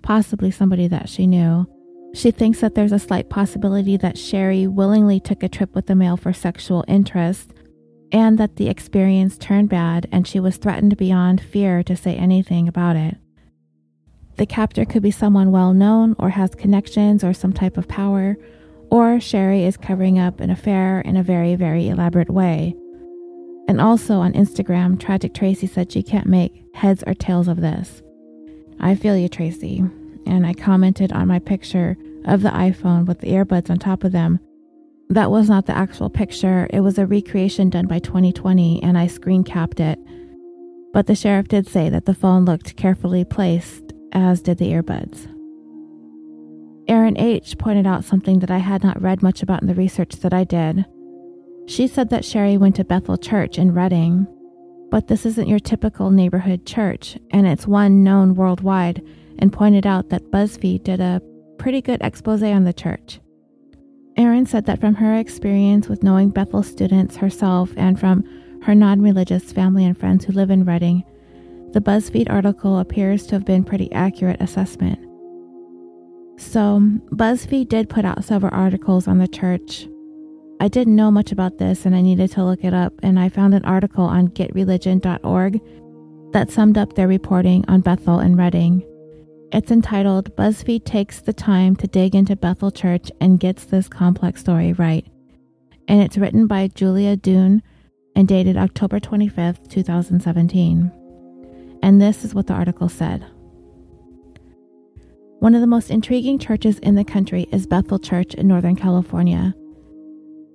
possibly 0.03 0.51
somebody 0.51 0.87
that 0.89 1.09
she 1.09 1.27
knew. 1.27 1.67
She 2.13 2.31
thinks 2.31 2.61
that 2.61 2.75
there's 2.75 2.93
a 2.93 2.99
slight 2.99 3.31
possibility 3.31 3.97
that 3.97 4.19
Sherri 4.19 4.67
willingly 4.67 5.19
took 5.19 5.43
a 5.43 5.49
trip 5.49 5.75
with 5.75 5.87
the 5.87 5.95
male 5.95 6.19
for 6.19 6.35
sexual 6.35 6.85
interest, 6.87 7.55
and 8.13 8.39
that 8.39 8.57
the 8.57 8.69
experience 8.69 9.39
turned 9.39 9.71
bad 9.71 10.07
and 10.13 10.29
she 10.29 10.39
was 10.39 10.59
threatened 10.59 10.97
beyond 10.97 11.41
fear 11.41 11.83
to 11.83 11.97
say 11.97 12.15
anything 12.15 12.69
about 12.69 12.95
it. 12.95 13.17
The 14.37 14.47
captor 14.47 14.85
could 14.85 15.03
be 15.03 15.11
someone 15.11 15.51
well 15.51 15.73
known 15.73 16.15
or 16.19 16.31
has 16.31 16.55
connections 16.55 17.25
or 17.25 17.33
some 17.33 17.53
type 17.53 17.77
of 17.77 17.89
power, 17.89 18.37
or 18.91 19.21
Sherri 19.21 19.65
is 19.65 19.77
covering 19.77 20.19
up 20.19 20.41
an 20.41 20.51
affair 20.51 21.01
in 21.01 21.17
a 21.17 21.23
very, 21.23 21.55
very 21.55 21.89
elaborate 21.89 22.31
way. 22.31 22.75
And 23.69 23.81
also 23.81 24.17
on 24.17 24.33
Instagram, 24.33 25.01
Tragic 25.01 25.33
Tracy 25.33 25.67
said 25.67 25.91
she 25.91 26.03
can't 26.03 26.27
make 26.27 26.65
heads 26.75 27.03
or 27.07 27.15
tails 27.15 27.49
of 27.49 27.61
this. 27.61 28.03
I 28.81 28.95
feel 28.95 29.17
you, 29.17 29.29
Tracy. 29.29 29.79
And 30.27 30.47
I 30.47 30.53
commented 30.53 31.13
on 31.13 31.29
my 31.29 31.39
picture 31.39 31.97
of 32.27 32.43
the 32.43 32.51
iPhone 32.51 33.07
with 33.07 33.21
the 33.21 33.29
earbuds 33.29 33.71
on 33.71 33.79
top 33.79 34.05
of 34.05 34.13
them. 34.13 34.41
That 35.13 35.31
was 35.31 35.47
not 35.47 35.67
the 35.67 35.77
actual 35.77 36.09
picture, 36.09 36.67
it 36.71 36.81
was 36.81 36.97
a 36.97 37.05
recreation 37.05 37.69
done 37.69 37.87
by 37.87 37.99
2020, 37.99 38.83
and 38.83 38.97
I 38.97 39.09
screen 39.09 39.45
capped 39.45 39.79
it. 39.79 39.99
But 40.95 41.07
the 41.07 41.15
sheriff 41.15 41.49
did 41.49 41.69
say 41.69 41.91
that 41.91 42.07
the 42.07 42.15
phone 42.15 42.47
looked 42.47 42.77
carefully 42.77 43.23
placed, 43.27 43.93
as 44.13 44.41
did 44.41 44.57
the 44.57 44.73
earbuds. 44.73 45.29
Erin 46.89 47.19
H. 47.19 47.59
pointed 47.59 47.87
out 47.87 48.05
something 48.05 48.39
that 48.39 48.51
I 48.51 48.57
had 48.57 48.83
not 48.83 49.03
read 49.03 49.23
much 49.23 49.43
about 49.43 49.61
in 49.61 49.69
the 49.69 49.75
research 49.75 50.17
that 50.17 50.33
I 50.33 50.45
did. 50.45 50.87
She 51.67 51.89
said 51.89 52.09
that 52.09 52.25
Sherri 52.25 52.57
went 52.57 52.77
to 52.77 52.85
Bethel 52.85 53.19
Church 53.19 53.59
in 53.59 53.75
Redding, 53.75 54.27
but 54.91 55.09
this 55.09 55.27
isn't 55.27 55.47
your 55.47 55.59
typical 55.59 56.11
neighborhood 56.11 56.65
church, 56.65 57.19
and 57.33 57.47
it's 57.47 57.67
one 57.67 58.03
known 58.03 58.35
worldwide, 58.35 59.03
and 59.39 59.53
pointed 59.53 59.87
out 59.87 60.09
that 60.09 60.31
BuzzFeed 60.31 60.85
did 60.85 61.01
a 61.01 61.21
pretty 61.59 61.83
good 61.83 62.01
expose 62.01 62.43
on 62.43 62.65
the 62.65 62.73
church. 62.73 63.21
Erin 64.17 64.47
said 64.47 64.67
that 64.67 64.81
from 64.81 64.95
her 64.95 65.17
experience 65.17 65.89
with 65.89 66.03
knowing 66.03 66.31
Bethel 66.31 66.63
students 66.63 67.17
herself 67.17 67.73
and 67.77 67.99
from 67.99 68.25
her 68.63 68.75
non 68.75 69.01
religious 69.01 69.53
family 69.53 69.85
and 69.85 69.97
friends 69.97 70.25
who 70.25 70.33
live 70.33 70.51
in 70.51 70.65
Redding, 70.65 71.05
the 71.73 71.81
BuzzFeed 71.81 72.31
article 72.31 72.79
appears 72.79 73.27
to 73.27 73.35
have 73.35 73.45
been 73.45 73.65
pretty 73.65 73.91
accurate 73.93 74.41
assessment. 74.41 74.99
So, 76.39 76.81
BuzzFeed 77.11 77.69
did 77.69 77.89
put 77.89 78.05
out 78.05 78.25
several 78.25 78.55
articles 78.55 79.09
on 79.09 79.19
the 79.19 79.29
church. 79.29 79.89
I 80.61 80.69
didn't 80.69 80.97
know 80.97 81.11
much 81.11 81.33
about 81.33 81.59
this 81.59 81.87
and 81.87 81.95
I 81.95 82.03
needed 82.03 82.31
to 82.33 82.45
look 82.45 82.65
it 82.65 82.75
up, 82.75 82.93
and 83.03 83.19
I 83.19 83.29
found 83.29 83.55
an 83.55 83.65
article 83.65 84.05
on 84.05 84.29
getreligion.org 84.29 85.61
that 86.33 86.51
summed 86.51 86.79
up 86.79 86.95
their 86.95 87.09
reporting 87.09 87.65
on 87.69 87.81
Bethel 87.81 88.19
and 88.19 88.37
Redding. 88.37 88.83
It's 89.55 89.71
entitled 89.71 90.35
BuzzFeed 90.35 90.87
Takes 90.87 91.21
the 91.21 91.35
Time 91.35 91.77
to 91.77 91.87
Dig 91.87 92.15
into 92.15 92.35
Bethel 92.35 92.71
Church 92.71 93.11
and 93.21 93.39
Gets 93.39 93.67
This 93.67 93.87
Complex 93.87 94.41
Story 94.41 94.73
Right. 94.73 95.07
And 95.87 96.01
it's 96.01 96.17
written 96.17 96.47
by 96.47 96.69
Julia 96.69 97.17
Duin 97.17 97.63
and 98.17 98.27
dated 98.27 98.57
October 98.57 98.99
25th, 98.99 99.69
2017. 99.69 100.91
And 101.83 102.01
this 102.01 102.25
is 102.25 102.35
what 102.35 102.47
the 102.47 102.55
article 102.55 102.89
said. 102.89 103.27
One 105.41 105.55
of 105.55 105.61
the 105.61 105.67
most 105.67 105.91
intriguing 105.91 106.39
churches 106.39 106.79
in 106.79 106.95
the 106.95 107.05
country 107.05 107.47
is 107.53 107.67
Bethel 107.67 107.99
Church 107.99 108.33
in 108.33 108.49
Northern 108.49 108.75
California. 108.75 109.55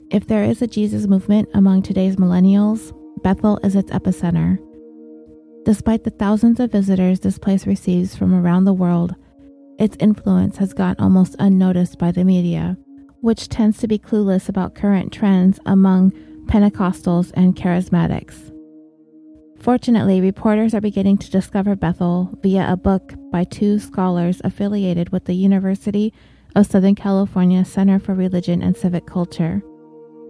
If 0.10 0.26
there 0.26 0.44
is 0.44 0.64
a 0.64 0.68
Jesus 0.68 1.06
movement 1.06 1.50
among 1.54 1.84
today's 1.84 2.16
millennials, 2.16 2.92
Bethel 3.22 3.60
is 3.64 3.76
its 3.76 3.92
epicenter. 3.92 4.58
Despite 5.68 6.06
the 6.06 6.12
thousands 6.12 6.62
of 6.62 6.72
visitors 6.72 7.20
this 7.20 7.38
place 7.38 7.68
receives 7.68 8.16
from 8.16 8.34
around 8.34 8.64
the 8.64 8.74
world, 8.74 9.16
its 9.78 9.98
influence 10.00 10.56
has 10.60 10.74
gone 10.74 10.96
almost 10.98 11.36
unnoticed 11.40 12.00
by 12.00 12.14
the 12.14 12.24
media, 12.24 12.78
which 13.20 13.50
tends 13.50 13.78
to 13.80 13.88
be 13.90 14.00
clueless 14.00 14.48
about 14.48 14.76
current 14.76 15.12
trends 15.12 15.60
among 15.66 16.12
Pentecostals 16.46 17.34
and 17.34 17.54
charismatics. 17.54 18.50
Fortunately, 19.60 20.22
reporters 20.22 20.74
are 20.74 20.80
beginning 20.80 21.18
to 21.18 21.30
discover 21.30 21.76
Bethel 21.76 22.30
via 22.42 22.72
a 22.72 22.78
book 22.78 23.14
by 23.30 23.44
two 23.44 23.78
scholars 23.78 24.40
affiliated 24.46 25.10
with 25.10 25.26
the 25.26 25.36
University 25.36 26.14
of 26.56 26.66
Southern 26.66 26.96
California 26.96 27.66
Center 27.66 28.00
for 28.00 28.14
Religion 28.14 28.62
and 28.62 28.78
Civic 28.78 29.06
Culture. 29.06 29.62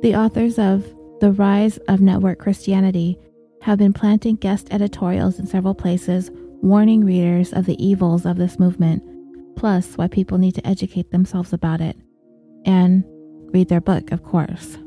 The 0.02 0.16
authors 0.16 0.58
of 0.58 0.92
The 1.20 1.32
Rise 1.32 1.78
of 1.88 2.02
Network 2.02 2.40
Christianity 2.40 3.20
have 3.68 3.78
been 3.78 3.92
planting 3.92 4.38
guest 4.38 4.70
editorials 4.72 5.40
in 5.40 5.46
several 5.46 5.76
places, 5.76 6.32
warning 6.62 7.04
readers 7.04 7.52
of 7.52 7.66
the 7.66 7.86
evils 7.86 8.26
of 8.26 8.38
this 8.38 8.58
movement, 8.58 9.04
plus 9.58 9.98
why 9.98 10.08
people 10.08 10.38
need 10.38 10.56
to 10.56 10.66
educate 10.66 11.12
themselves 11.12 11.52
about 11.52 11.82
it. 11.82 11.98
And 12.64 13.04
read 13.54 13.68
their 13.68 13.82
book, 13.82 14.14
of 14.14 14.24
course. 14.24 14.78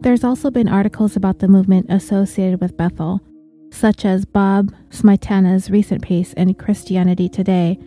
There's 0.00 0.22
also 0.22 0.50
been 0.50 0.68
articles 0.68 1.16
about 1.16 1.38
the 1.38 1.48
movement 1.48 1.86
associated 1.88 2.60
with 2.60 2.76
Bethel, 2.76 3.22
such 3.70 4.04
as 4.04 4.26
Bob 4.26 4.70
Smietana's 4.90 5.70
recent 5.70 6.02
piece 6.02 6.34
in 6.34 6.52
Christianity 6.56 7.30
Today, 7.30 7.78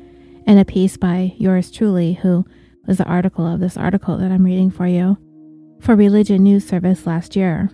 and 0.48 0.60
a 0.60 0.66
piece 0.66 0.98
by 0.98 1.36
yours 1.38 1.70
truly, 1.70 2.14
who 2.14 2.44
was 2.88 2.98
the 2.98 3.06
article 3.06 3.46
of 3.46 3.60
this 3.60 3.78
article 3.78 4.18
that 4.18 4.32
I'm 4.32 4.46
reading 4.46 4.72
for 4.72 4.88
you, 4.88 5.20
for 5.80 5.96
Religion 5.96 6.42
News 6.42 6.68
Service 6.68 7.06
last 7.06 7.36
year. 7.36 7.70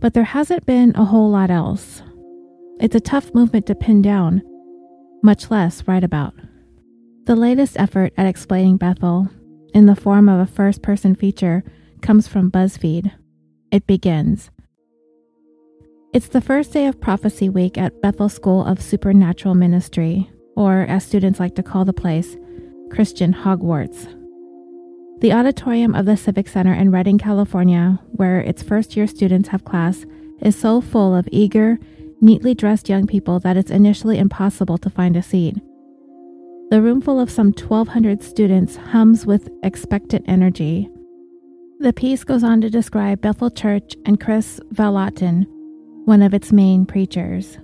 But 0.00 0.14
there 0.14 0.24
hasn't 0.24 0.66
been 0.66 0.92
a 0.94 1.04
whole 1.04 1.30
lot 1.30 1.50
else. 1.50 2.02
It's 2.80 2.94
a 2.94 3.00
tough 3.00 3.34
movement 3.34 3.66
to 3.66 3.74
pin 3.74 4.02
down, 4.02 4.42
much 5.22 5.50
less 5.50 5.86
write 5.88 6.04
about. 6.04 6.34
The 7.24 7.36
latest 7.36 7.78
effort 7.78 8.12
at 8.16 8.26
explaining 8.26 8.76
Bethel, 8.76 9.28
in 9.74 9.86
the 9.86 9.96
form 9.96 10.28
of 10.28 10.40
a 10.40 10.50
first 10.50 10.82
person 10.82 11.14
feature, 11.14 11.64
comes 12.00 12.28
from 12.28 12.50
BuzzFeed. 12.50 13.12
It 13.70 13.86
begins 13.86 14.50
it's 16.14 16.28
the 16.28 16.40
first 16.40 16.72
day 16.72 16.86
of 16.86 17.02
Prophecy 17.02 17.50
Week 17.50 17.76
at 17.76 18.00
Bethel 18.00 18.30
School 18.30 18.64
of 18.64 18.80
Supernatural 18.80 19.54
Ministry, 19.54 20.30
or 20.56 20.80
as 20.88 21.04
students 21.04 21.38
like 21.38 21.54
to 21.56 21.62
call 21.62 21.84
the 21.84 21.92
place, 21.92 22.34
Christian 22.90 23.34
Hogwarts. 23.34 24.17
The 25.20 25.32
auditorium 25.32 25.96
of 25.96 26.06
the 26.06 26.16
Civic 26.16 26.46
Center 26.46 26.72
in 26.72 26.92
Redding, 26.92 27.18
California, 27.18 27.98
where 28.12 28.38
its 28.38 28.62
first 28.62 28.96
year 28.96 29.08
students 29.08 29.48
have 29.48 29.64
class, 29.64 30.06
is 30.40 30.54
so 30.54 30.80
full 30.80 31.12
of 31.12 31.28
eager, 31.32 31.80
neatly 32.20 32.54
dressed 32.54 32.88
young 32.88 33.04
people 33.04 33.40
that 33.40 33.56
it's 33.56 33.72
initially 33.72 34.16
impossible 34.16 34.78
to 34.78 34.88
find 34.88 35.16
a 35.16 35.22
seat. 35.22 35.56
The 36.70 36.80
room 36.80 37.00
full 37.00 37.18
of 37.18 37.30
some 37.30 37.48
1,200 37.48 38.22
students 38.22 38.76
hums 38.76 39.26
with 39.26 39.48
expectant 39.64 40.24
energy. 40.28 40.88
The 41.80 41.92
piece 41.92 42.22
goes 42.22 42.44
on 42.44 42.60
to 42.60 42.70
describe 42.70 43.20
Bethel 43.20 43.50
Church 43.50 43.96
and 44.06 44.20
Kris 44.20 44.60
Vallotton, 44.72 45.46
one 46.04 46.22
of 46.22 46.32
its 46.32 46.52
main 46.52 46.86
preachers. 46.86 47.58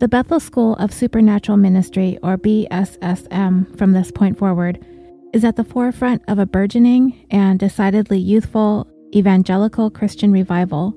The 0.00 0.08
Bethel 0.08 0.40
School 0.40 0.74
of 0.76 0.92
Supernatural 0.92 1.58
Ministry, 1.58 2.18
or 2.20 2.36
BSSM, 2.36 3.78
from 3.78 3.92
this 3.92 4.10
point 4.10 4.38
forward, 4.38 4.84
is 5.32 5.44
at 5.44 5.56
the 5.56 5.64
forefront 5.64 6.22
of 6.28 6.38
a 6.38 6.46
burgeoning 6.46 7.26
and 7.30 7.58
decidedly 7.58 8.18
youthful 8.18 8.88
evangelical 9.14 9.90
Christian 9.90 10.32
revival. 10.32 10.94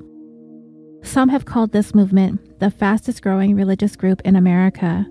Some 1.04 1.30
have 1.30 1.46
called 1.46 1.72
this 1.72 1.96
movement 1.96 2.60
the 2.60 2.72
fastest 2.72 3.22
growing 3.22 3.56
religious 3.56 3.96
group 3.96 4.22
in 4.24 4.36
America, 4.36 5.06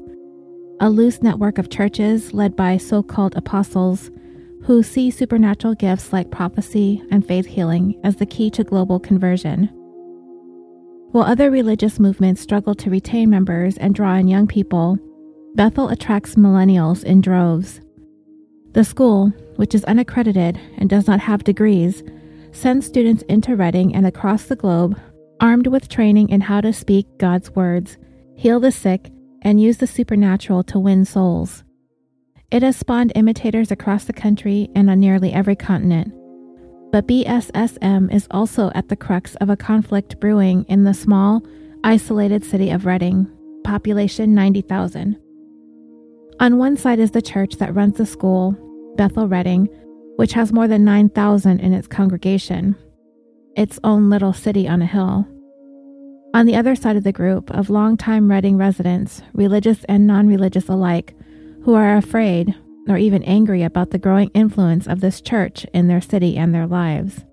a 0.81 0.89
loose 0.89 1.23
network 1.23 1.59
of 1.59 1.71
churches 1.71 2.33
led 2.33 2.55
by 2.57 2.77
so 2.77 3.03
called 3.03 3.37
apostles 3.37 4.11
who 4.63 4.83
see 4.83 5.11
supernatural 5.11 5.75
gifts 5.75 6.13
like 6.13 6.31
prophecy 6.31 7.03
and 7.11 7.27
faith 7.27 7.47
healing 7.47 7.99
as 8.05 8.17
the 8.17 8.27
key 8.27 8.51
to 8.51 8.63
global 8.63 9.01
conversion. 9.01 9.69
While 11.13 11.25
other 11.25 11.51
religious 11.51 11.99
movements 11.99 12.41
struggle 12.41 12.75
to 12.77 12.91
retain 12.91 13.31
members 13.31 13.77
and 13.79 13.95
draw 13.95 14.15
in 14.15 14.29
young 14.29 14.47
people, 14.47 14.99
Bethel 15.57 15.89
attracts 15.89 16.37
millennials 16.37 17.03
in 17.03 17.21
droves. 17.21 17.81
The 18.73 18.85
school, 18.85 19.29
which 19.57 19.75
is 19.75 19.85
unaccredited 19.85 20.59
and 20.79 20.89
does 20.89 21.07
not 21.07 21.21
have 21.21 21.45
degrees, 21.45 22.03
sends 22.53 22.87
students 22.87 23.23
into 23.25 23.57
Redding 23.57 23.95
and 23.95 24.07
across 24.07 24.45
the 24.45 24.57
globe 24.57 24.99
armed 25.41 25.67
with 25.67 25.89
training 25.89 26.29
in 26.29 26.43
how 26.43 26.61
to 26.61 26.73
speak 26.73 27.07
God's 27.19 27.51
words, 27.53 27.97
heal 28.37 28.61
the 28.61 28.71
sick, 28.71 29.11
and 29.43 29.61
use 29.61 29.79
the 29.79 29.87
supernatural 29.87 30.63
to 30.65 30.79
win 30.79 31.05
souls. 31.05 31.65
It 32.51 32.63
has 32.63 32.77
spawned 32.77 33.13
imitators 33.15 33.71
across 33.71 34.05
the 34.05 34.13
country 34.13 34.69
and 34.75 34.91
on 34.91 35.01
nearly 35.01 35.33
every 35.33 35.57
continent. 35.57 36.13
But 36.93 37.07
BSSM 37.07 38.13
is 38.13 38.27
also 38.31 38.71
at 38.75 38.89
the 38.89 38.97
crux 38.97 39.37
of 39.37 39.49
a 39.49 39.57
conflict 39.57 40.19
brewing 40.21 40.65
in 40.69 40.85
the 40.85 40.95
small, 40.95 41.43
isolated 41.85 42.45
city 42.45 42.71
of 42.71 42.85
Redding, 42.85 43.31
population 43.65 44.35
90,000. 44.35 45.17
On 46.41 46.57
one 46.57 46.75
side 46.75 46.99
is 46.99 47.11
the 47.11 47.21
church 47.21 47.57
that 47.57 47.75
runs 47.75 47.99
the 47.99 48.07
school, 48.07 48.57
Bethel 48.97 49.29
Redding, 49.29 49.67
which 50.17 50.33
has 50.33 50.55
more 50.55 50.67
than 50.67 50.87
9,000 50.87 51.61
in 51.61 51.75
its 51.75 51.87
congregation, 51.87 52.77
its 53.57 53.79
own 53.85 54.09
little 54.09 54.33
city 54.33 54.67
on 54.67 54.81
a 54.81 54.87
hill. 54.87 55.29
On 56.33 56.47
the 56.47 56.57
other 56.57 56.75
side 56.75 56.97
of 56.97 57.05
the 57.05 57.13
group 57.13 57.51
of 57.51 57.69
longtime 57.69 58.31
Redding 58.31 58.57
residents, 58.57 59.21
religious 59.35 59.85
and 59.85 60.07
non 60.07 60.29
religious 60.29 60.67
alike, 60.71 61.15
who 61.65 61.75
are 61.75 61.99
afraid 61.99 62.55
or 62.89 62.97
even 62.97 63.23
angry 63.25 63.63
about 63.63 63.91
the 63.91 63.99
growing 63.99 64.31
influence 64.33 64.87
of 64.87 65.01
this 65.01 65.21
church 65.21 65.67
in 65.75 65.89
their 65.89 66.01
city 66.01 66.39
and 66.39 66.55
their 66.55 66.67
lives. 66.67 67.27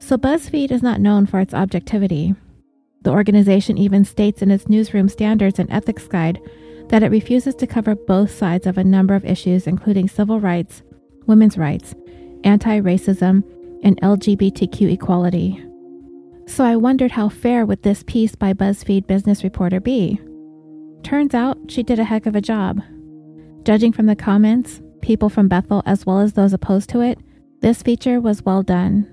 So, 0.00 0.16
BuzzFeed 0.16 0.70
is 0.70 0.82
not 0.82 1.00
known 1.00 1.26
for 1.26 1.40
its 1.40 1.52
objectivity. 1.52 2.36
The 3.02 3.10
organization 3.10 3.78
even 3.78 4.04
states 4.04 4.42
in 4.42 4.50
its 4.50 4.68
newsroom 4.68 5.08
standards 5.08 5.58
and 5.58 5.70
ethics 5.70 6.06
guide 6.08 6.40
that 6.88 7.02
it 7.02 7.10
refuses 7.10 7.54
to 7.56 7.66
cover 7.66 7.94
both 7.94 8.30
sides 8.30 8.66
of 8.66 8.78
a 8.78 8.84
number 8.84 9.14
of 9.14 9.24
issues, 9.24 9.66
including 9.66 10.08
civil 10.08 10.40
rights, 10.40 10.82
women's 11.26 11.58
rights, 11.58 11.94
anti 12.44 12.80
racism, 12.80 13.44
and 13.82 14.00
LGBTQ 14.00 14.92
equality. 14.92 15.62
So 16.46 16.64
I 16.64 16.76
wondered 16.76 17.12
how 17.12 17.28
fair 17.28 17.66
would 17.66 17.82
this 17.82 18.02
piece 18.02 18.34
by 18.34 18.54
BuzzFeed 18.54 19.06
business 19.06 19.44
reporter 19.44 19.80
be? 19.80 20.18
Turns 21.02 21.34
out 21.34 21.58
she 21.68 21.82
did 21.82 21.98
a 21.98 22.04
heck 22.04 22.26
of 22.26 22.34
a 22.34 22.40
job. 22.40 22.80
Judging 23.64 23.92
from 23.92 24.06
the 24.06 24.16
comments, 24.16 24.80
people 25.02 25.28
from 25.28 25.46
Bethel 25.46 25.82
as 25.84 26.06
well 26.06 26.20
as 26.20 26.32
those 26.32 26.54
opposed 26.54 26.88
to 26.90 27.00
it, 27.02 27.18
this 27.60 27.82
feature 27.82 28.20
was 28.20 28.44
well 28.44 28.62
done. 28.62 29.06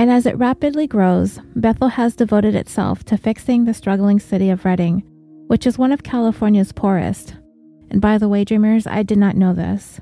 And 0.00 0.10
as 0.10 0.24
it 0.24 0.38
rapidly 0.38 0.86
grows, 0.86 1.40
Bethel 1.56 1.88
has 1.88 2.16
devoted 2.16 2.54
itself 2.54 3.04
to 3.04 3.18
fixing 3.18 3.66
the 3.66 3.74
struggling 3.74 4.18
city 4.18 4.48
of 4.48 4.64
Redding, 4.64 5.02
which 5.46 5.66
is 5.66 5.76
one 5.76 5.92
of 5.92 6.02
California's 6.02 6.72
poorest, 6.72 7.34
And 7.90 8.00
by 8.00 8.16
the 8.16 8.26
way, 8.26 8.42
dreamers, 8.42 8.86
I 8.86 9.02
did 9.02 9.18
not 9.18 9.36
know 9.36 9.52
this. 9.52 10.00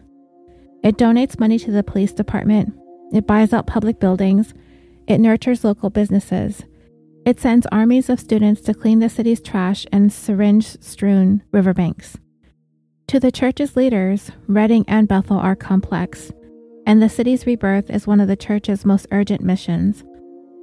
It 0.85 0.99
donates 0.99 1.41
money 1.41 1.59
to 1.59 1.73
the 1.73 1.83
police 1.83 2.13
department, 2.13 2.79
it 3.13 3.27
buys 3.27 3.53
out 3.53 3.67
public 3.67 3.99
buildings, 3.99 4.55
it 5.09 5.19
nurtures 5.19 5.65
local 5.65 5.91
businesses. 5.91 6.63
It 7.27 7.41
sends 7.41 7.67
armies 7.73 8.09
of 8.09 8.21
students 8.21 8.61
to 8.63 8.75
clean 8.75 9.01
the 9.01 9.09
city's 9.09 9.41
trash 9.41 9.85
and 9.91 10.13
syringe 10.13 10.81
strewn 10.81 11.43
riverbanks. 11.51 12.17
To 13.09 13.19
the 13.19 13.33
church's 13.33 13.75
leaders, 13.75 14.31
Redding 14.47 14.85
and 14.87 15.09
Bethel 15.09 15.39
are 15.39 15.57
complex, 15.57 16.31
and 16.89 17.03
the 17.03 17.09
city's 17.11 17.45
rebirth 17.45 17.91
is 17.91 18.07
one 18.07 18.19
of 18.19 18.29
the 18.29 18.37
church's 18.37 18.87
most 18.87 19.07
urgent 19.13 19.43
missions. 19.43 20.03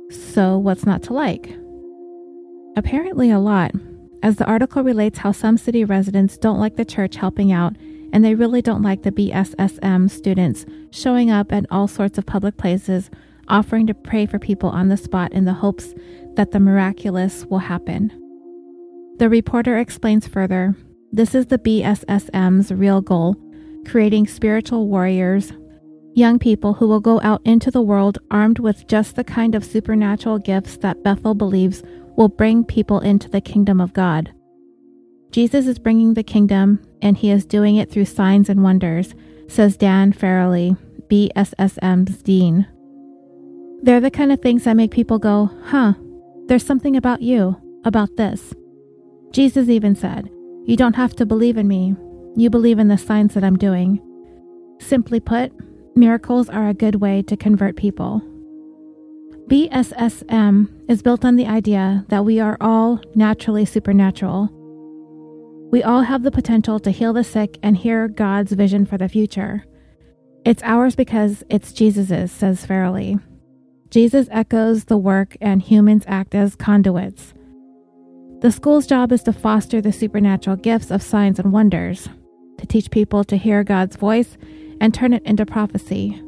So, 0.09 0.57
what's 0.57 0.83
not 0.83 1.03
to 1.03 1.13
like? 1.13 1.55
Apparently, 2.75 3.29
a 3.29 3.37
lot, 3.37 3.73
as 4.23 4.37
the 4.37 4.45
article 4.45 4.83
relates 4.83 5.19
how 5.19 5.31
some 5.31 5.55
city 5.55 5.85
residents 5.85 6.39
don't 6.39 6.59
like 6.59 6.77
the 6.77 6.83
church 6.83 7.15
helping 7.15 7.51
out, 7.51 7.75
and 8.11 8.25
they 8.25 8.33
really 8.33 8.63
don't 8.63 8.81
like 8.81 9.03
the 9.03 9.11
BSSM 9.11 10.09
students 10.09 10.65
showing 10.89 11.29
up 11.29 11.53
at 11.53 11.67
all 11.69 11.87
sorts 11.87 12.17
of 12.17 12.25
public 12.25 12.57
places 12.57 13.11
offering 13.47 13.85
to 13.85 13.93
pray 13.93 14.25
for 14.25 14.39
people 14.39 14.69
on 14.69 14.89
the 14.89 14.97
spot 14.97 15.31
in 15.31 15.45
the 15.45 15.53
hopes 15.53 15.93
that 16.33 16.51
the 16.51 16.59
miraculous 16.59 17.45
will 17.45 17.59
happen. 17.59 18.09
The 19.17 19.29
reporter 19.29 19.77
explains 19.77 20.27
further 20.27 20.75
this 21.11 21.35
is 21.35 21.45
the 21.45 21.59
BSSM's 21.59 22.71
real 22.71 23.01
goal 23.01 23.35
creating 23.85 24.25
spiritual 24.25 24.87
warriors, 24.87 25.53
young 26.15 26.39
people 26.39 26.73
who 26.73 26.87
will 26.87 27.01
go 27.01 27.19
out 27.21 27.41
into 27.45 27.69
the 27.69 27.81
world 27.81 28.17
armed 28.31 28.57
with 28.57 28.87
just 28.87 29.15
the 29.15 29.23
kind 29.23 29.53
of 29.53 29.65
supernatural 29.65 30.39
gifts 30.39 30.77
that 30.77 31.03
Bethel 31.03 31.35
believes 31.35 31.83
will 32.15 32.29
bring 32.29 32.63
people 32.63 33.01
into 33.01 33.29
the 33.29 33.41
kingdom 33.41 33.81
of 33.81 33.93
God. 33.93 34.33
Jesus 35.31 35.67
is 35.67 35.77
bringing 35.77 36.13
the 36.13 36.23
kingdom, 36.23 36.81
and 37.01 37.17
he 37.17 37.29
is 37.29 37.45
doing 37.45 37.75
it 37.75 37.91
through 37.91 38.05
signs 38.05 38.47
and 38.47 38.63
wonders, 38.63 39.13
says 39.49 39.75
Dann 39.75 40.13
Farrelly, 40.13 40.77
BSSM's 41.09 42.23
dean. 42.23 42.65
They're 43.83 43.99
the 43.99 44.09
kind 44.09 44.31
of 44.31 44.41
things 44.41 44.63
that 44.63 44.77
make 44.77 44.91
people 44.91 45.19
go, 45.19 45.51
huh, 45.65 45.93
there's 46.47 46.65
something 46.65 46.95
about 46.95 47.21
you, 47.21 47.57
about 47.83 48.15
this. 48.15 48.53
Jesus 49.31 49.67
even 49.67 49.95
said, 49.95 50.29
You 50.63 50.77
don't 50.77 50.95
have 50.95 51.13
to 51.17 51.25
believe 51.25 51.57
in 51.57 51.67
me, 51.67 51.95
you 52.37 52.49
believe 52.49 52.79
in 52.79 52.87
the 52.87 52.97
signs 52.97 53.33
that 53.33 53.43
I'm 53.43 53.57
doing. 53.57 53.99
Simply 54.79 55.19
put, 55.19 55.51
miracles 55.95 56.49
are 56.49 56.67
a 56.67 56.73
good 56.73 56.95
way 56.95 57.21
to 57.21 57.37
convert 57.37 57.77
people. 57.77 58.21
BSSM 59.47 60.89
is 60.89 61.01
built 61.01 61.23
on 61.23 61.35
the 61.35 61.45
idea 61.45 62.05
that 62.09 62.25
we 62.25 62.39
are 62.39 62.57
all 62.59 62.99
naturally 63.13 63.63
supernatural. 63.63 64.49
We 65.71 65.83
all 65.83 66.01
have 66.01 66.23
the 66.23 66.31
potential 66.31 66.79
to 66.79 66.91
heal 66.91 67.13
the 67.13 67.23
sick 67.23 67.57
and 67.63 67.77
hear 67.77 68.07
God's 68.07 68.51
vision 68.51 68.85
for 68.85 68.97
the 68.97 69.07
future. 69.07 69.63
It's 70.43 70.63
ours 70.63 70.95
because 70.95 71.43
it's 71.49 71.71
Jesus's, 71.71 72.31
says 72.31 72.65
Farrelly. 72.65 73.21
Jesus 73.89 74.27
echoes 74.31 74.85
the 74.85 74.97
work, 74.97 75.37
and 75.39 75.61
humans 75.61 76.03
act 76.07 76.35
as 76.35 76.55
conduits. 76.55 77.33
The 78.41 78.51
school's 78.51 78.85
job 78.85 79.11
is 79.11 79.23
to 79.23 79.33
foster 79.33 79.79
the 79.79 79.93
supernatural 79.93 80.57
gifts 80.57 80.91
of 80.91 81.01
signs 81.01 81.39
and 81.39 81.53
wonders, 81.53 82.09
to 82.57 82.65
teach 82.65 82.91
people 82.91 83.23
to 83.23 83.37
hear 83.37 83.63
God's 83.63 83.95
voice 83.95 84.37
and 84.79 84.93
turn 84.93 85.13
it 85.13 85.23
into 85.25 85.45
prophecy. 85.45 86.21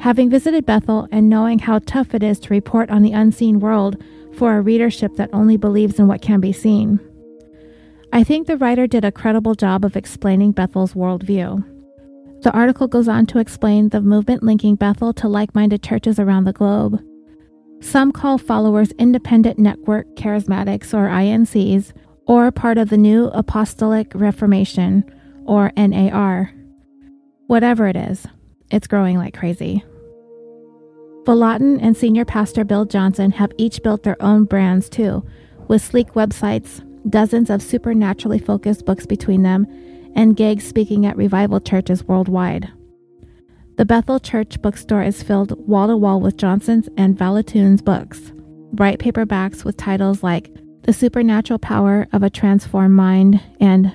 Having 0.00 0.30
visited 0.30 0.66
Bethel 0.66 1.08
and 1.10 1.28
knowing 1.28 1.58
how 1.58 1.78
tough 1.80 2.14
it 2.14 2.22
is 2.22 2.38
to 2.40 2.50
report 2.50 2.90
on 2.90 3.02
the 3.02 3.12
unseen 3.12 3.60
world 3.60 4.02
for 4.34 4.56
a 4.56 4.60
readership 4.62 5.16
that 5.16 5.30
only 5.32 5.56
believes 5.56 5.98
in 5.98 6.08
what 6.08 6.22
can 6.22 6.40
be 6.40 6.52
seen, 6.52 7.00
I 8.12 8.22
think 8.22 8.46
the 8.46 8.56
writer 8.56 8.86
did 8.86 9.04
a 9.04 9.10
credible 9.10 9.56
job 9.56 9.84
of 9.84 9.96
explaining 9.96 10.52
Bethel's 10.52 10.94
worldview. 10.94 11.64
The 12.42 12.52
article 12.52 12.86
goes 12.86 13.08
on 13.08 13.26
to 13.26 13.40
explain 13.40 13.88
the 13.88 14.00
movement 14.00 14.42
linking 14.42 14.76
Bethel 14.76 15.12
to 15.14 15.26
like 15.26 15.52
minded 15.52 15.82
churches 15.82 16.20
around 16.20 16.44
the 16.44 16.52
globe. 16.52 17.02
Some 17.80 18.12
call 18.12 18.38
followers 18.38 18.92
Independent 19.00 19.58
Network 19.58 20.06
Charismatics 20.14 20.94
or 20.94 21.08
INCs, 21.08 21.92
or 22.26 22.52
part 22.52 22.78
of 22.78 22.88
the 22.88 22.96
New 22.96 23.26
Apostolic 23.28 24.12
Reformation 24.14 25.04
or 25.44 25.72
NAR. 25.76 26.52
Whatever 27.46 27.86
it 27.86 27.96
is, 27.96 28.26
it's 28.70 28.86
growing 28.86 29.18
like 29.18 29.36
crazy. 29.36 29.84
Vallotton 31.24 31.78
and 31.80 31.96
senior 31.96 32.24
pastor 32.24 32.64
Bill 32.64 32.86
Johnson 32.86 33.30
have 33.32 33.52
each 33.58 33.82
built 33.82 34.02
their 34.02 34.20
own 34.22 34.44
brands 34.44 34.88
too, 34.88 35.24
with 35.68 35.82
sleek 35.82 36.12
websites, 36.14 36.82
dozens 37.10 37.50
of 37.50 37.62
supernaturally 37.62 38.38
focused 38.38 38.86
books 38.86 39.04
between 39.04 39.42
them, 39.42 39.66
and 40.16 40.36
gigs 40.36 40.64
speaking 40.64 41.04
at 41.04 41.16
revival 41.16 41.60
churches 41.60 42.04
worldwide. 42.04 42.70
The 43.76 43.84
Bethel 43.84 44.20
Church 44.20 44.62
bookstore 44.62 45.02
is 45.02 45.22
filled 45.22 45.58
wall 45.68 45.88
to 45.88 45.96
wall 45.96 46.20
with 46.20 46.36
Johnson's 46.36 46.88
and 46.96 47.18
Vallotton's 47.18 47.82
books, 47.82 48.32
bright 48.72 49.00
paperbacks 49.00 49.64
with 49.64 49.76
titles 49.76 50.22
like 50.22 50.50
The 50.82 50.92
Supernatural 50.92 51.58
Power 51.58 52.06
of 52.12 52.22
a 52.22 52.30
Transformed 52.30 52.94
Mind 52.94 53.42
and 53.60 53.92